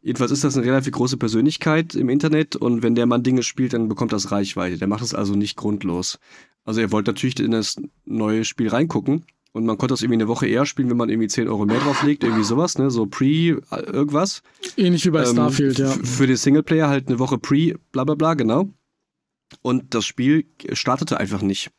[0.00, 3.74] Jedenfalls ist das eine relativ große Persönlichkeit im Internet und wenn der Mann Dinge spielt,
[3.74, 4.78] dann bekommt das Reichweite.
[4.78, 6.18] Der macht es also nicht grundlos.
[6.64, 10.28] Also er wollte natürlich in das neue Spiel reingucken und man konnte das irgendwie eine
[10.28, 12.90] Woche eher spielen, wenn man irgendwie 10 Euro mehr drauflegt, irgendwie sowas, ne?
[12.90, 14.42] So Pre äh, irgendwas.
[14.76, 15.88] Ähnlich wie bei ähm, Starfield, ja.
[15.88, 18.68] Für den Singleplayer halt eine Woche Pre, bla bla bla, genau.
[19.62, 21.70] Und das Spiel startete einfach nicht.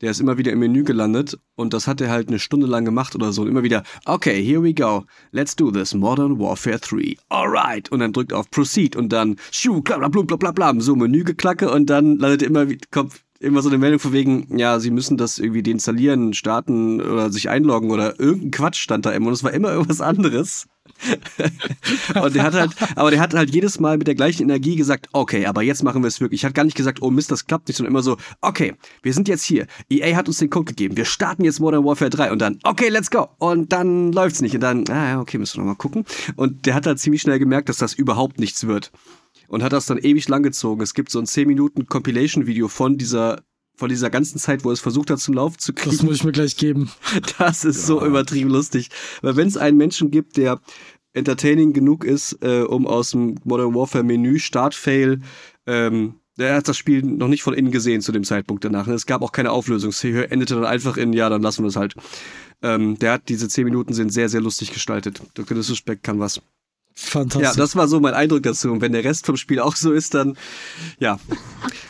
[0.00, 2.84] Der ist immer wieder im Menü gelandet und das hat er halt eine Stunde lang
[2.84, 3.42] gemacht oder so.
[3.42, 5.04] Und immer wieder, okay, here we go.
[5.30, 5.94] Let's do this.
[5.94, 7.16] Modern Warfare 3.
[7.28, 7.92] Alright.
[7.92, 11.22] Und dann drückt auf Proceed und dann, schuh, bla bla bla bla bla, so Menü
[11.22, 14.90] geklacke und dann landet er immer, kommt immer so eine Meldung von wegen, ja, sie
[14.90, 19.32] müssen das irgendwie deinstallieren, starten oder sich einloggen oder irgendein Quatsch stand da immer und
[19.32, 20.66] es war immer irgendwas anderes.
[22.22, 25.08] und der hat halt, aber der hat halt jedes Mal mit der gleichen Energie gesagt,
[25.12, 26.40] okay, aber jetzt machen wir es wirklich.
[26.40, 29.12] Ich hat gar nicht gesagt, oh Mist, das klappt nicht, sondern immer so, okay, wir
[29.12, 29.66] sind jetzt hier.
[29.90, 30.96] EA hat uns den Code gegeben.
[30.96, 33.28] Wir starten jetzt Modern Warfare 3 und dann, okay, let's go.
[33.38, 34.54] Und dann läuft's nicht.
[34.54, 36.04] Und dann, ah, okay, müssen wir nochmal gucken.
[36.36, 38.92] Und der hat halt ziemlich schnell gemerkt, dass das überhaupt nichts wird
[39.52, 40.80] und hat das dann ewig lang gezogen.
[40.80, 43.42] Es gibt so ein 10 Minuten Compilation-Video von dieser
[43.74, 45.96] von dieser ganzen Zeit, wo es versucht hat, zum Lauf zu kriegen.
[45.96, 46.90] Das muss ich mir gleich geben.
[47.38, 47.86] Das ist ja.
[47.86, 48.88] so übertrieben lustig.
[49.22, 50.60] Weil wenn es einen Menschen gibt, der
[51.14, 55.20] entertaining genug ist, äh, um aus dem Modern Warfare Menü Startfail
[55.66, 58.88] ähm, er hat das Spiel noch nicht von innen gesehen zu dem Zeitpunkt danach.
[58.88, 61.94] Es gab auch keine Auflösungshöhe, endete dann einfach in, ja, dann lassen wir es halt.
[62.62, 65.20] Ähm, der hat diese zehn Minuten sind sehr, sehr lustig gestaltet.
[65.34, 65.54] Dr.
[65.54, 66.40] Disrespect kann was.
[66.94, 67.42] Fantastisch.
[67.42, 68.70] Ja, das war so mein Eindruck dazu.
[68.70, 70.36] Und wenn der Rest vom Spiel auch so ist, dann,
[70.98, 71.18] ja,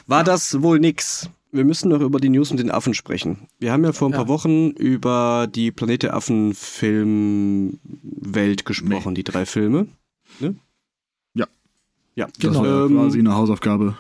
[0.07, 1.29] war das wohl nix.
[1.51, 3.49] Wir müssen noch über die News mit den Affen sprechen.
[3.59, 4.19] Wir haben ja vor ein ja.
[4.19, 7.77] paar Wochen über die Planet der Affen Filmwelt
[8.65, 9.17] gesprochen, nee.
[9.17, 9.89] die drei Filme.
[10.41, 10.55] Ne?
[11.35, 11.47] Ja.
[12.15, 12.55] Ja, genau.
[12.55, 13.97] Das war ähm, quasi eine Hausaufgabe.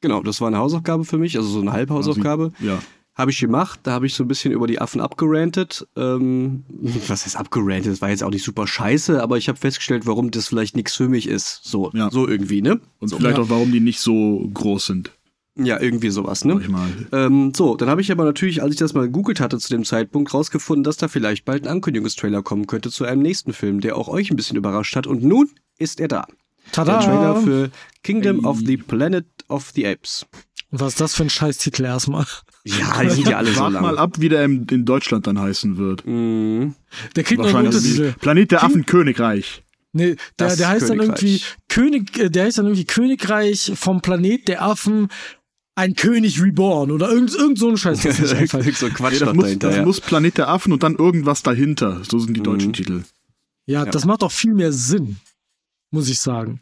[0.00, 2.52] Genau, das war eine Hausaufgabe für mich, also so eine Halbhausaufgabe.
[2.60, 2.78] Ja.
[3.14, 5.86] Habe ich gemacht, da habe ich so ein bisschen über die Affen abgerantet.
[5.96, 6.64] Ähm,
[7.08, 7.92] was heißt abgerantet?
[7.92, 10.94] Das war jetzt auch nicht super scheiße, aber ich habe festgestellt, warum das vielleicht nichts
[10.94, 11.60] für mich ist.
[11.62, 12.10] So, ja.
[12.10, 12.80] so irgendwie, ne?
[12.98, 13.44] Und so, vielleicht ja.
[13.44, 15.12] auch, warum die nicht so groß sind.
[15.56, 16.60] Ja, irgendwie sowas, ne?
[17.12, 19.84] Ähm, so, dann habe ich aber natürlich, als ich das mal gegoogelt hatte zu dem
[19.84, 23.96] Zeitpunkt, rausgefunden, dass da vielleicht bald ein Ankündigungstrailer kommen könnte zu einem nächsten Film, der
[23.96, 25.06] auch euch ein bisschen überrascht hat.
[25.06, 25.48] Und nun
[25.78, 26.26] ist er da.
[26.72, 26.98] Tada!
[26.98, 27.70] Der Trailer für
[28.02, 28.46] Kingdom hey.
[28.46, 30.26] of the Planet of the Apes.
[30.72, 32.26] Und was ist das für ein Scheißtitel erstmal?
[32.66, 33.82] Ja, die sind ja alle so lang.
[33.82, 36.06] mal ab, wie der in, in Deutschland dann heißen wird.
[36.06, 36.74] Mhm.
[37.14, 38.14] Der kriegt noch einen Untertitel.
[38.18, 39.62] Planet der Affen Königreich.
[39.92, 44.48] Nee, der, der heißt dann irgendwie König, äh, der heißt dann irgendwie Königreich vom Planet
[44.48, 45.08] der Affen
[45.76, 48.02] ein König Reborn oder irgend, irgend so ein Scheiß.
[48.02, 49.84] Das, irgend so Quatsch das, muss, dahinter, das ja.
[49.84, 52.02] muss Planet der Affen und dann irgendwas dahinter.
[52.02, 52.44] So sind die mhm.
[52.44, 53.04] deutschen Titel.
[53.66, 55.16] Ja, ja, das macht doch viel mehr Sinn,
[55.90, 56.60] muss ich sagen.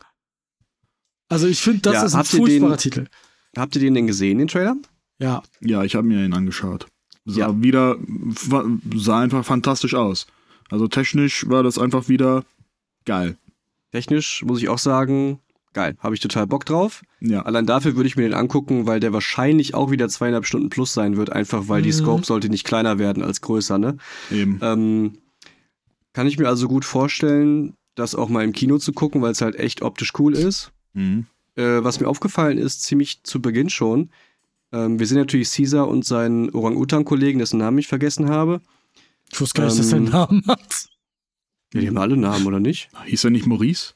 [1.29, 3.07] Also ich finde, das ja, ist ein furchtbarer den, Titel.
[3.57, 4.77] Habt ihr den denn gesehen, den Trailer?
[5.19, 5.43] Ja.
[5.61, 6.87] Ja, ich habe mir ihn angeschaut.
[7.25, 7.63] Sah ja.
[7.63, 7.97] wieder,
[8.97, 10.27] sah einfach fantastisch aus.
[10.71, 12.45] Also technisch war das einfach wieder
[13.05, 13.37] geil.
[13.93, 15.39] Technisch muss ich auch sagen,
[15.73, 15.97] geil.
[15.99, 17.03] Habe ich total Bock drauf.
[17.21, 17.43] Ja.
[17.43, 20.93] Allein dafür würde ich mir den angucken, weil der wahrscheinlich auch wieder zweieinhalb Stunden plus
[20.93, 21.85] sein wird, einfach weil mhm.
[21.85, 23.97] die Scope sollte nicht kleiner werden als größer, ne?
[24.31, 24.59] Eben.
[24.63, 25.19] Ähm,
[26.13, 29.41] kann ich mir also gut vorstellen, das auch mal im Kino zu gucken, weil es
[29.41, 30.73] halt echt optisch cool ist.
[30.95, 31.27] Mhm.
[31.55, 34.11] Äh, was mir aufgefallen ist, ziemlich zu Beginn schon,
[34.73, 38.61] ähm, wir sehen natürlich Caesar und seinen Orang-Utan-Kollegen, dessen Namen ich vergessen habe.
[39.31, 40.87] Ich wusste gar nicht, ähm, dass er einen Namen hat.
[41.75, 42.91] Ja, die haben alle Namen, oder nicht?
[43.05, 43.95] Hieß er nicht Maurice?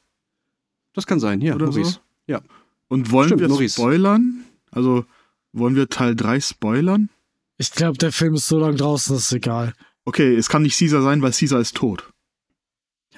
[0.93, 1.91] Das kann sein, ja, oder Maurice.
[1.91, 1.99] So?
[2.27, 2.41] Ja.
[2.87, 3.73] Und wollen Stimmt, wir Maurice.
[3.73, 4.45] spoilern?
[4.71, 5.05] Also,
[5.53, 7.09] wollen wir Teil 3 spoilern?
[7.57, 9.73] Ich glaube, der Film ist so lang draußen, das ist egal.
[10.05, 12.11] Okay, es kann nicht Caesar sein, weil Caesar ist tot.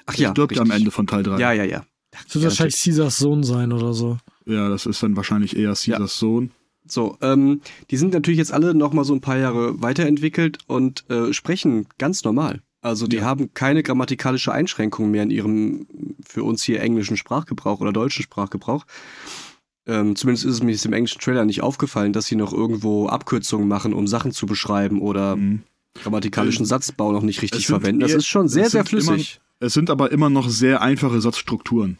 [0.06, 0.28] Ach ja.
[0.28, 1.38] Er stirbt ja am Ende von Teil 3.
[1.38, 1.84] Ja, ja, ja.
[2.10, 4.18] Das wird ja, wahrscheinlich Caesars Sohn sein oder so.
[4.46, 6.06] Ja, das ist dann wahrscheinlich eher Caesars ja.
[6.06, 6.50] Sohn.
[6.90, 7.60] So, ähm,
[7.90, 11.86] die sind natürlich jetzt alle noch mal so ein paar Jahre weiterentwickelt und äh, sprechen
[11.98, 12.60] ganz normal.
[12.82, 13.24] Also die ja.
[13.24, 15.86] haben keine grammatikalische Einschränkung mehr in ihrem
[16.26, 18.86] für uns hier englischen Sprachgebrauch oder deutschen Sprachgebrauch.
[19.86, 23.68] Ähm, zumindest ist es mir im englischen Trailer nicht aufgefallen, dass sie noch irgendwo Abkürzungen
[23.68, 25.62] machen, um Sachen zu beschreiben oder mhm.
[25.94, 28.00] grammatikalischen Satzbau noch nicht richtig verwenden.
[28.00, 29.40] Das ist schon sehr, sehr flüssig.
[29.40, 31.98] Immer, es sind aber immer noch sehr einfache Satzstrukturen.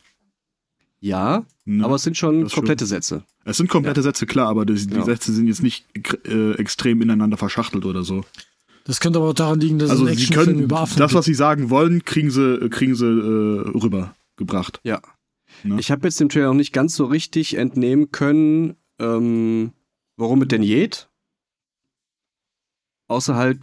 [1.00, 1.84] Ja, ne?
[1.84, 2.88] aber es sind schon komplette schon.
[2.88, 3.24] Sätze.
[3.44, 4.04] Es sind komplette ja.
[4.04, 5.02] Sätze, klar, aber die, die ja.
[5.02, 5.86] Sätze sind jetzt nicht
[6.26, 8.24] äh, extrem ineinander verschachtelt oder so.
[8.84, 11.14] Das könnte aber auch daran liegen, dass also es ein sie können, über Affen Das,
[11.14, 14.80] was sie sagen wollen, kriegen sie, kriegen sie äh, rübergebracht.
[14.84, 15.00] Ja.
[15.62, 15.78] Ne?
[15.80, 19.72] Ich habe jetzt dem Trailer noch nicht ganz so richtig entnehmen können, ähm,
[20.16, 21.08] warum es denn geht.
[23.08, 23.58] Außer halt,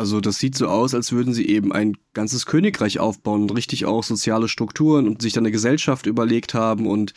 [0.00, 3.84] also das sieht so aus, als würden sie eben ein ganzes Königreich aufbauen und richtig
[3.84, 7.12] auch soziale Strukturen und sich dann eine Gesellschaft überlegt haben und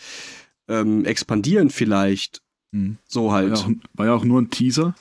[0.67, 2.41] ähm, expandieren vielleicht.
[2.73, 2.97] Hm.
[3.07, 3.51] So halt.
[3.51, 4.95] War ja, auch, war ja auch nur ein Teaser.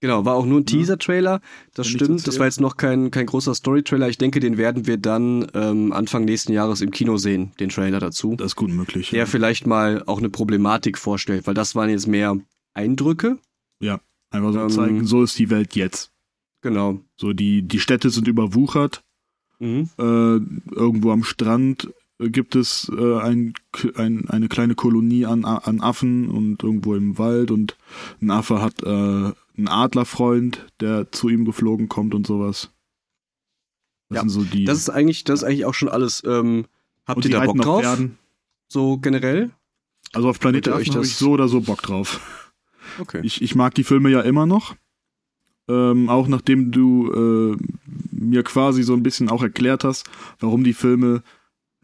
[0.00, 1.40] Genau, war auch nur ein Teaser-Trailer.
[1.74, 2.28] Das ja, stimmt.
[2.28, 4.08] Das war jetzt noch kein, kein großer Story-Trailer.
[4.08, 7.98] Ich denke, den werden wir dann ähm, Anfang nächsten Jahres im Kino sehen, den Trailer
[7.98, 8.36] dazu.
[8.36, 9.10] Das ist gut möglich.
[9.10, 9.26] Der ja.
[9.26, 12.38] vielleicht mal auch eine Problematik vorstellt, weil das waren jetzt mehr
[12.72, 13.38] Eindrücke.
[13.82, 13.98] Ja,
[14.30, 16.09] einfach so ähm, zeigen, so ist die Welt jetzt.
[16.62, 17.00] Genau.
[17.16, 19.02] So, die, die Städte sind überwuchert.
[19.58, 19.90] Mhm.
[19.98, 20.02] Äh,
[20.74, 23.54] irgendwo am Strand gibt es äh, ein,
[23.94, 27.76] ein, eine kleine Kolonie an, an Affen und irgendwo im Wald und
[28.20, 32.70] ein Affe hat äh, einen Adlerfreund, der zu ihm geflogen kommt und sowas.
[34.08, 34.64] Das ja, sind so die.
[34.64, 36.22] Das ist eigentlich, das ist eigentlich auch schon alles.
[36.26, 36.66] Ähm,
[37.06, 37.82] habt ihr da Bock drauf?
[37.82, 38.18] Pferden.
[38.68, 39.50] So generell?
[40.12, 42.20] Also auf Planet Affen habe ich so oder so Bock drauf.
[42.98, 43.20] Okay.
[43.22, 44.74] Ich, ich mag die Filme ja immer noch.
[45.70, 47.56] Ähm, auch nachdem du äh,
[48.10, 50.08] mir quasi so ein bisschen auch erklärt hast,
[50.40, 51.22] warum die Filme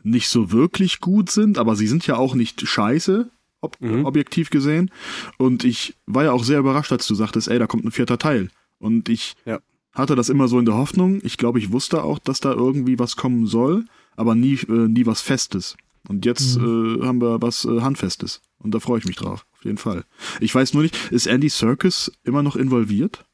[0.03, 3.31] nicht so wirklich gut sind, aber sie sind ja auch nicht scheiße
[3.61, 4.05] ob, mhm.
[4.05, 4.91] objektiv gesehen.
[5.39, 8.19] Und ich war ja auch sehr überrascht, als du sagtest, ey, da kommt ein vierter
[8.19, 8.49] Teil.
[8.79, 9.61] Und ich ja.
[9.93, 11.21] hatte das immer so in der Hoffnung.
[11.23, 13.85] Ich glaube, ich wusste auch, dass da irgendwie was kommen soll,
[14.17, 15.77] aber nie, äh, nie was Festes.
[16.09, 17.01] Und jetzt mhm.
[17.03, 18.41] äh, haben wir was äh, Handfestes.
[18.59, 20.05] Und da freue ich mich drauf, auf jeden Fall.
[20.41, 23.25] Ich weiß nur nicht, ist Andy Serkis immer noch involviert?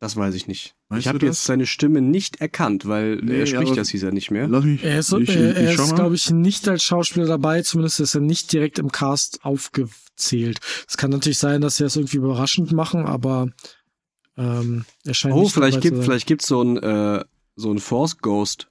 [0.00, 0.76] Das weiß ich nicht.
[0.90, 4.12] Weißt ich habe jetzt seine Stimme nicht erkannt, weil Nee, er spricht das hieß er
[4.12, 4.46] nicht mehr.
[4.46, 4.84] Lass mich.
[4.84, 8.52] Er ist, ich, er ist glaube ich, nicht als Schauspieler dabei, zumindest ist er nicht
[8.52, 10.60] direkt im Cast aufgezählt.
[10.88, 13.48] Es kann natürlich sein, dass sie das irgendwie überraschend machen, aber
[14.36, 16.04] ähm, er scheint Oh, nicht vielleicht dabei gibt zu sein.
[16.04, 17.24] vielleicht gibt's so ein äh,
[17.56, 18.68] so ein Force Ghost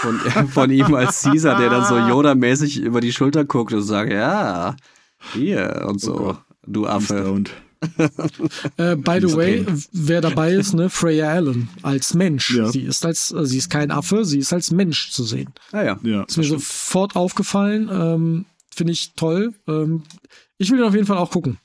[0.00, 0.18] von,
[0.48, 4.74] von ihm als Caesar, der dann so Yoda-mäßig über die Schulter guckt und sagt, ja,
[5.34, 6.38] hier und so, Gott.
[6.66, 7.30] du Affe.
[7.30, 7.50] Und
[8.76, 12.54] Äh, by the way, wer dabei ist, ne, Freya Allen als Mensch.
[12.54, 12.68] Ja.
[12.70, 15.50] Sie ist als, äh, sie ist kein Affe, sie ist als Mensch zu sehen.
[15.72, 15.98] Ah ja.
[16.02, 16.22] ja.
[16.24, 19.54] Ist mir sofort aufgefallen, ähm, finde ich toll.
[19.66, 20.02] Ähm,
[20.58, 21.58] ich will den auf jeden Fall auch gucken.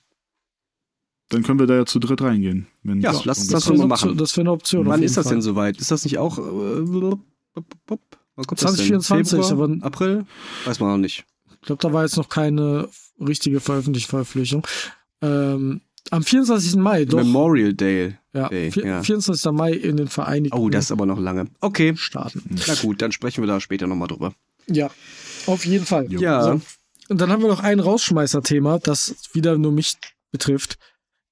[1.29, 2.67] Dann können wir da ja zu dritt reingehen.
[2.83, 3.91] Wenn Ja, lass uns das eine machen.
[4.11, 4.85] Option- Das wäre eine Option.
[4.87, 5.33] Wann ist das Fall.
[5.33, 5.77] denn soweit?
[5.77, 6.41] Ist das nicht auch äh,
[6.81, 7.19] blub,
[7.53, 8.01] blub, blub,
[8.35, 8.99] wann kommt das denn?
[9.01, 9.69] 2024, Februar?
[9.69, 10.25] aber- April?
[10.65, 11.25] Weiß man noch nicht.
[11.61, 12.87] Ich glaube, da war jetzt noch keine
[13.19, 14.65] richtige Veröffentlich Veröffentlichung.
[15.21, 15.81] Ähm,
[16.11, 16.75] am 24.
[16.75, 17.17] Mai, doch.
[17.17, 18.17] Memorial Day.
[18.33, 19.03] ja, Day, vier- ja.
[19.03, 19.51] 24.
[19.51, 21.47] Mai in den Vereinigten Oh, das ist aber noch lange.
[21.61, 21.95] Okay.
[21.97, 22.43] Staaten.
[22.67, 24.33] Na gut, dann sprechen wir da später nochmal drüber.
[24.67, 24.89] Ja,
[25.45, 26.11] auf jeden Fall.
[26.11, 26.43] Ja.
[26.43, 26.61] So.
[27.09, 29.95] Und dann haben wir noch ein Rausschmeißer-Thema, das wieder nur mich
[30.31, 30.77] betrifft.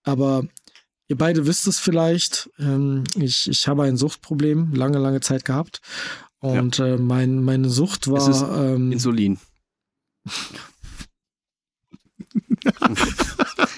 [0.04, 0.46] Aber
[1.10, 2.50] ihr beide wisst es vielleicht.
[2.60, 5.82] Ähm, ich, ich habe ein Suchtproblem, lange, lange Zeit gehabt.
[6.40, 8.76] Und äh, mein, meine Sucht Es ist war.
[8.76, 9.38] Ähm, Insulin.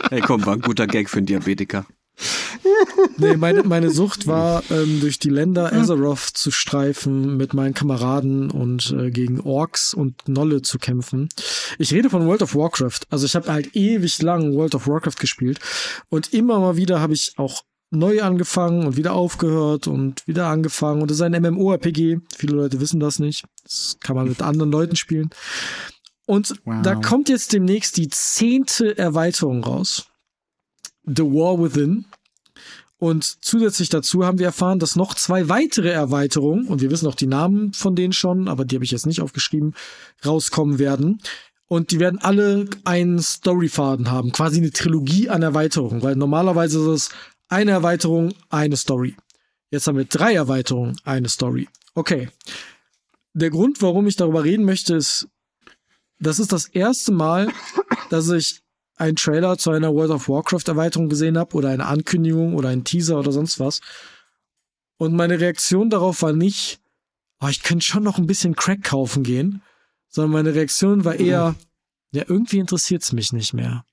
[0.09, 1.85] hey, komm, war ein guter Gag für einen Diabetiker.
[3.17, 8.51] Nee, meine, meine Sucht war, ähm, durch die Länder Azeroth zu streifen, mit meinen Kameraden
[8.51, 11.29] und äh, gegen Orks und Nolle zu kämpfen.
[11.77, 13.01] Ich rede von World of Warcraft.
[13.09, 15.59] Also ich habe halt ewig lang World of Warcraft gespielt
[16.09, 21.01] und immer mal wieder habe ich auch neu angefangen und wieder aufgehört und wieder angefangen.
[21.01, 22.17] Und es ist ein MMORPG.
[22.35, 23.45] Viele Leute wissen das nicht.
[23.63, 25.29] Das kann man mit anderen Leuten spielen.
[26.27, 26.81] Und Wow.
[26.83, 30.05] da kommt jetzt demnächst die zehnte Erweiterung raus.
[31.05, 32.05] The War Within.
[32.99, 37.15] Und zusätzlich dazu haben wir erfahren, dass noch zwei weitere Erweiterungen, und wir wissen auch
[37.15, 39.73] die Namen von denen schon, aber die habe ich jetzt nicht aufgeschrieben,
[40.25, 41.21] rauskommen werden.
[41.69, 46.87] Und die werden alle einen Storyfaden haben, quasi eine Trilogie an Erweiterungen, weil normalerweise ist
[46.87, 47.09] es
[47.49, 49.15] eine Erweiterung, eine Story.
[49.71, 51.69] Jetzt haben wir drei Erweiterungen, eine Story.
[51.93, 52.29] Okay.
[53.33, 55.27] Der Grund, warum ich darüber reden möchte, ist,
[56.19, 57.51] das ist das erste Mal,
[58.09, 58.61] dass ich
[58.95, 62.83] einen Trailer zu einer World of Warcraft Erweiterung gesehen habe oder eine Ankündigung oder einen
[62.83, 63.81] Teaser oder sonst was.
[64.97, 66.79] Und meine Reaktion darauf war nicht,
[67.39, 69.61] oh, ich könnte schon noch ein bisschen Crack kaufen gehen,
[70.09, 71.55] sondern meine Reaktion war eher,
[72.11, 73.85] ja, irgendwie interessiert's mich nicht mehr.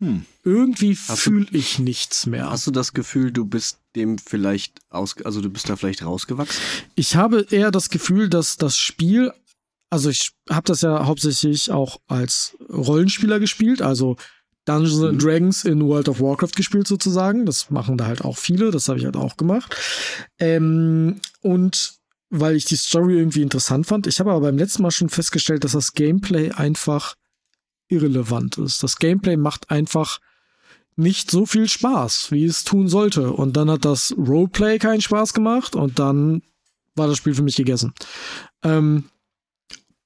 [0.00, 0.26] Hm.
[0.44, 2.50] Irgendwie fühle ich nichts mehr.
[2.50, 6.62] Hast du das Gefühl, du bist dem vielleicht aus, also du bist da vielleicht rausgewachsen?
[6.94, 9.32] Ich habe eher das Gefühl, dass das Spiel,
[9.90, 14.16] also ich habe das ja hauptsächlich auch als Rollenspieler gespielt, also
[14.64, 17.46] Dungeons and Dragons in World of Warcraft gespielt sozusagen.
[17.46, 19.74] Das machen da halt auch viele, das habe ich halt auch gemacht.
[20.38, 21.94] Ähm, und
[22.30, 24.06] weil ich die Story irgendwie interessant fand.
[24.06, 27.14] Ich habe aber beim letzten Mal schon festgestellt, dass das Gameplay einfach
[27.88, 28.82] irrelevant ist.
[28.82, 30.18] Das Gameplay macht einfach
[30.96, 33.32] nicht so viel Spaß, wie es tun sollte.
[33.32, 36.42] Und dann hat das Roleplay keinen Spaß gemacht und dann
[36.96, 37.94] war das Spiel für mich gegessen.
[38.62, 39.04] Ähm,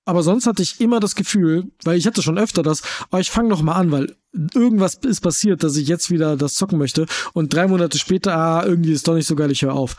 [0.05, 3.31] aber sonst hatte ich immer das Gefühl, weil ich hatte schon öfter das, oh, ich
[3.31, 4.17] fange noch mal an, weil
[4.55, 8.65] irgendwas ist passiert, dass ich jetzt wieder das zocken möchte und drei Monate später, ah,
[8.65, 9.97] irgendwie ist doch nicht so geil, ich höre auf.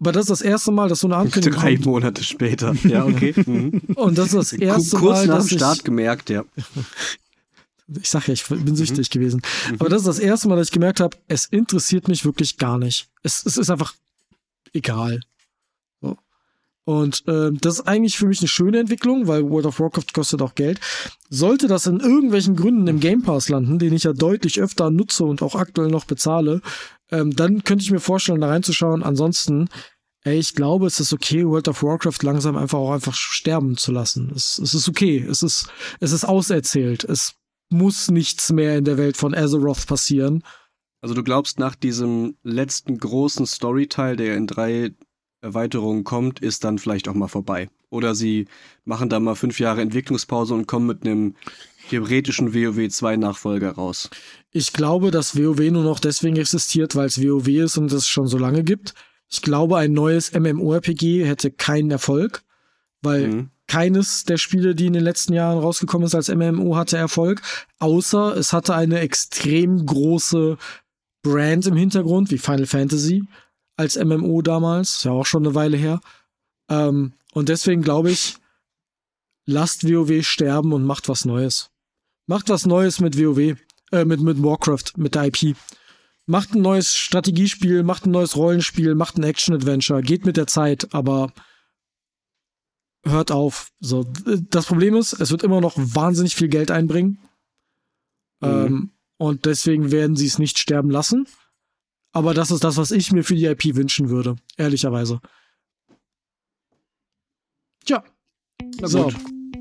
[0.00, 1.86] Aber das ist das erste Mal, dass so eine Ankündigung Drei kommt.
[1.86, 2.74] Monate später.
[2.82, 3.34] Ja, okay.
[3.36, 3.82] Mhm.
[3.94, 6.44] Und das ist das erste Kurz Mal, nach dass dem ich, Start gemerkt, ja.
[8.00, 9.42] ich sag ja, ich bin süchtig gewesen.
[9.78, 12.78] Aber das ist das erste Mal, dass ich gemerkt habe, es interessiert mich wirklich gar
[12.78, 13.06] nicht.
[13.22, 13.94] Es, es ist einfach
[14.72, 15.20] egal.
[16.84, 20.42] Und ähm, das ist eigentlich für mich eine schöne Entwicklung, weil World of Warcraft kostet
[20.42, 20.80] auch Geld.
[21.30, 25.24] Sollte das in irgendwelchen Gründen im Game Pass landen, den ich ja deutlich öfter nutze
[25.24, 26.60] und auch aktuell noch bezahle,
[27.10, 29.04] ähm, dann könnte ich mir vorstellen, da reinzuschauen.
[29.04, 29.68] Ansonsten,
[30.24, 33.92] ey, ich glaube, es ist okay, World of Warcraft langsam einfach auch einfach sterben zu
[33.92, 34.32] lassen.
[34.34, 35.18] Es, es ist okay.
[35.18, 35.68] Es ist,
[36.00, 37.04] es ist auserzählt.
[37.04, 37.34] Es
[37.70, 40.42] muss nichts mehr in der Welt von Azeroth passieren.
[41.00, 44.92] Also du glaubst, nach diesem letzten großen Storyteil, der in drei
[45.42, 47.68] Erweiterungen kommt, ist dann vielleicht auch mal vorbei.
[47.90, 48.46] Oder sie
[48.84, 51.34] machen da mal fünf Jahre Entwicklungspause und kommen mit einem
[51.90, 54.08] theoretischen WoW 2 Nachfolger raus.
[54.52, 58.28] Ich glaube, dass WoW nur noch deswegen existiert, weil es WoW ist und es schon
[58.28, 58.94] so lange gibt.
[59.28, 62.42] Ich glaube, ein neues MMORPG hätte keinen Erfolg,
[63.02, 63.50] weil Mhm.
[63.66, 67.42] keines der Spiele, die in den letzten Jahren rausgekommen ist als MMO, hatte Erfolg,
[67.78, 70.56] außer es hatte eine extrem große
[71.22, 73.24] Brand im Hintergrund, wie Final Fantasy
[73.76, 76.00] als MMO damals, ist ja auch schon eine Weile her.
[76.68, 78.36] Ähm, und deswegen glaube ich,
[79.46, 81.70] lasst WoW sterben und macht was Neues.
[82.26, 83.56] Macht was Neues mit WoW,
[83.90, 85.56] äh, mit, mit Warcraft, mit der IP.
[86.26, 90.94] Macht ein neues Strategiespiel, macht ein neues Rollenspiel, macht ein Action-Adventure, geht mit der Zeit,
[90.94, 91.32] aber
[93.04, 93.72] hört auf.
[93.80, 94.04] So,
[94.48, 97.18] das Problem ist, es wird immer noch wahnsinnig viel Geld einbringen.
[98.40, 98.48] Mhm.
[98.48, 101.26] Ähm, und deswegen werden sie es nicht sterben lassen.
[102.12, 105.20] Aber das ist das, was ich mir für die IP wünschen würde, ehrlicherweise.
[107.84, 108.04] Tja.
[108.82, 109.10] So.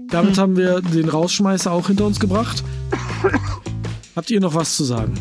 [0.10, 2.64] Damit haben wir den Rausschmeißer auch hinter uns gebracht.
[4.16, 5.14] Habt ihr noch was zu sagen?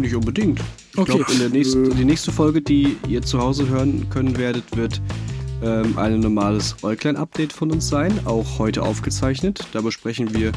[0.00, 0.60] Nicht unbedingt.
[0.92, 1.24] Ich okay.
[1.24, 5.00] glaube, in die nächste Folge, die ihr zu Hause hören können werdet, wird
[5.62, 9.66] ähm, ein normales Äuglein-Update von uns sein, auch heute aufgezeichnet.
[9.72, 10.52] Da besprechen wir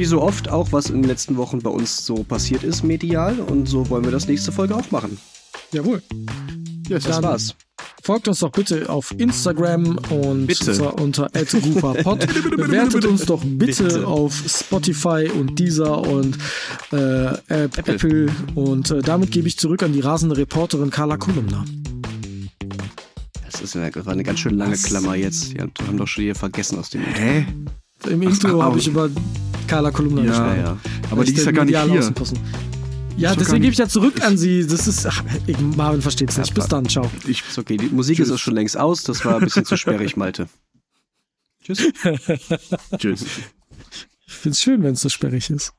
[0.00, 3.38] wie so oft auch, was in den letzten Wochen bei uns so passiert ist, medial.
[3.38, 5.18] Und so wollen wir das nächste Folge auch machen.
[5.72, 6.02] Jawohl.
[6.88, 7.54] Yes, das war's.
[8.02, 10.72] Folgt uns doch bitte auf Instagram und bitte.
[10.72, 12.26] zwar unter @rufapod.
[12.56, 16.38] Bewertet uns doch bitte, bitte, auf Spotify und Deezer und
[16.92, 17.94] äh, Apple.
[17.94, 18.26] Apple.
[18.54, 21.66] Und äh, damit gebe ich zurück an die rasende Reporterin Carla Kolumna.
[23.44, 24.84] Das ist eine, eine ganz schön lange Was?
[24.84, 25.52] Klammer jetzt.
[25.52, 27.44] Die haben doch schon hier vergessen aus dem Hä?
[28.08, 29.10] Im Intro habe ich über
[29.70, 30.58] Carla Kolumna ja, gesprochen.
[30.58, 30.78] Ja,
[31.10, 32.12] aber die ist ja gar nicht hier.
[33.16, 34.66] Ja, deswegen gebe ich ja zurück an sie.
[34.66, 35.22] Das ist, ach,
[35.76, 36.54] Marvin versteht es nicht.
[36.54, 37.08] Bis dann, ciao.
[37.26, 38.28] Ich, ist okay, die Musik Tschüss.
[38.28, 39.04] ist auch schon längst aus.
[39.04, 40.48] Das war ein bisschen zu sperrig, Malte.
[41.64, 41.92] Tschüss.
[42.98, 43.24] Tschüss.
[44.26, 45.72] Ich finde es schön, wenn es so sperrig ist.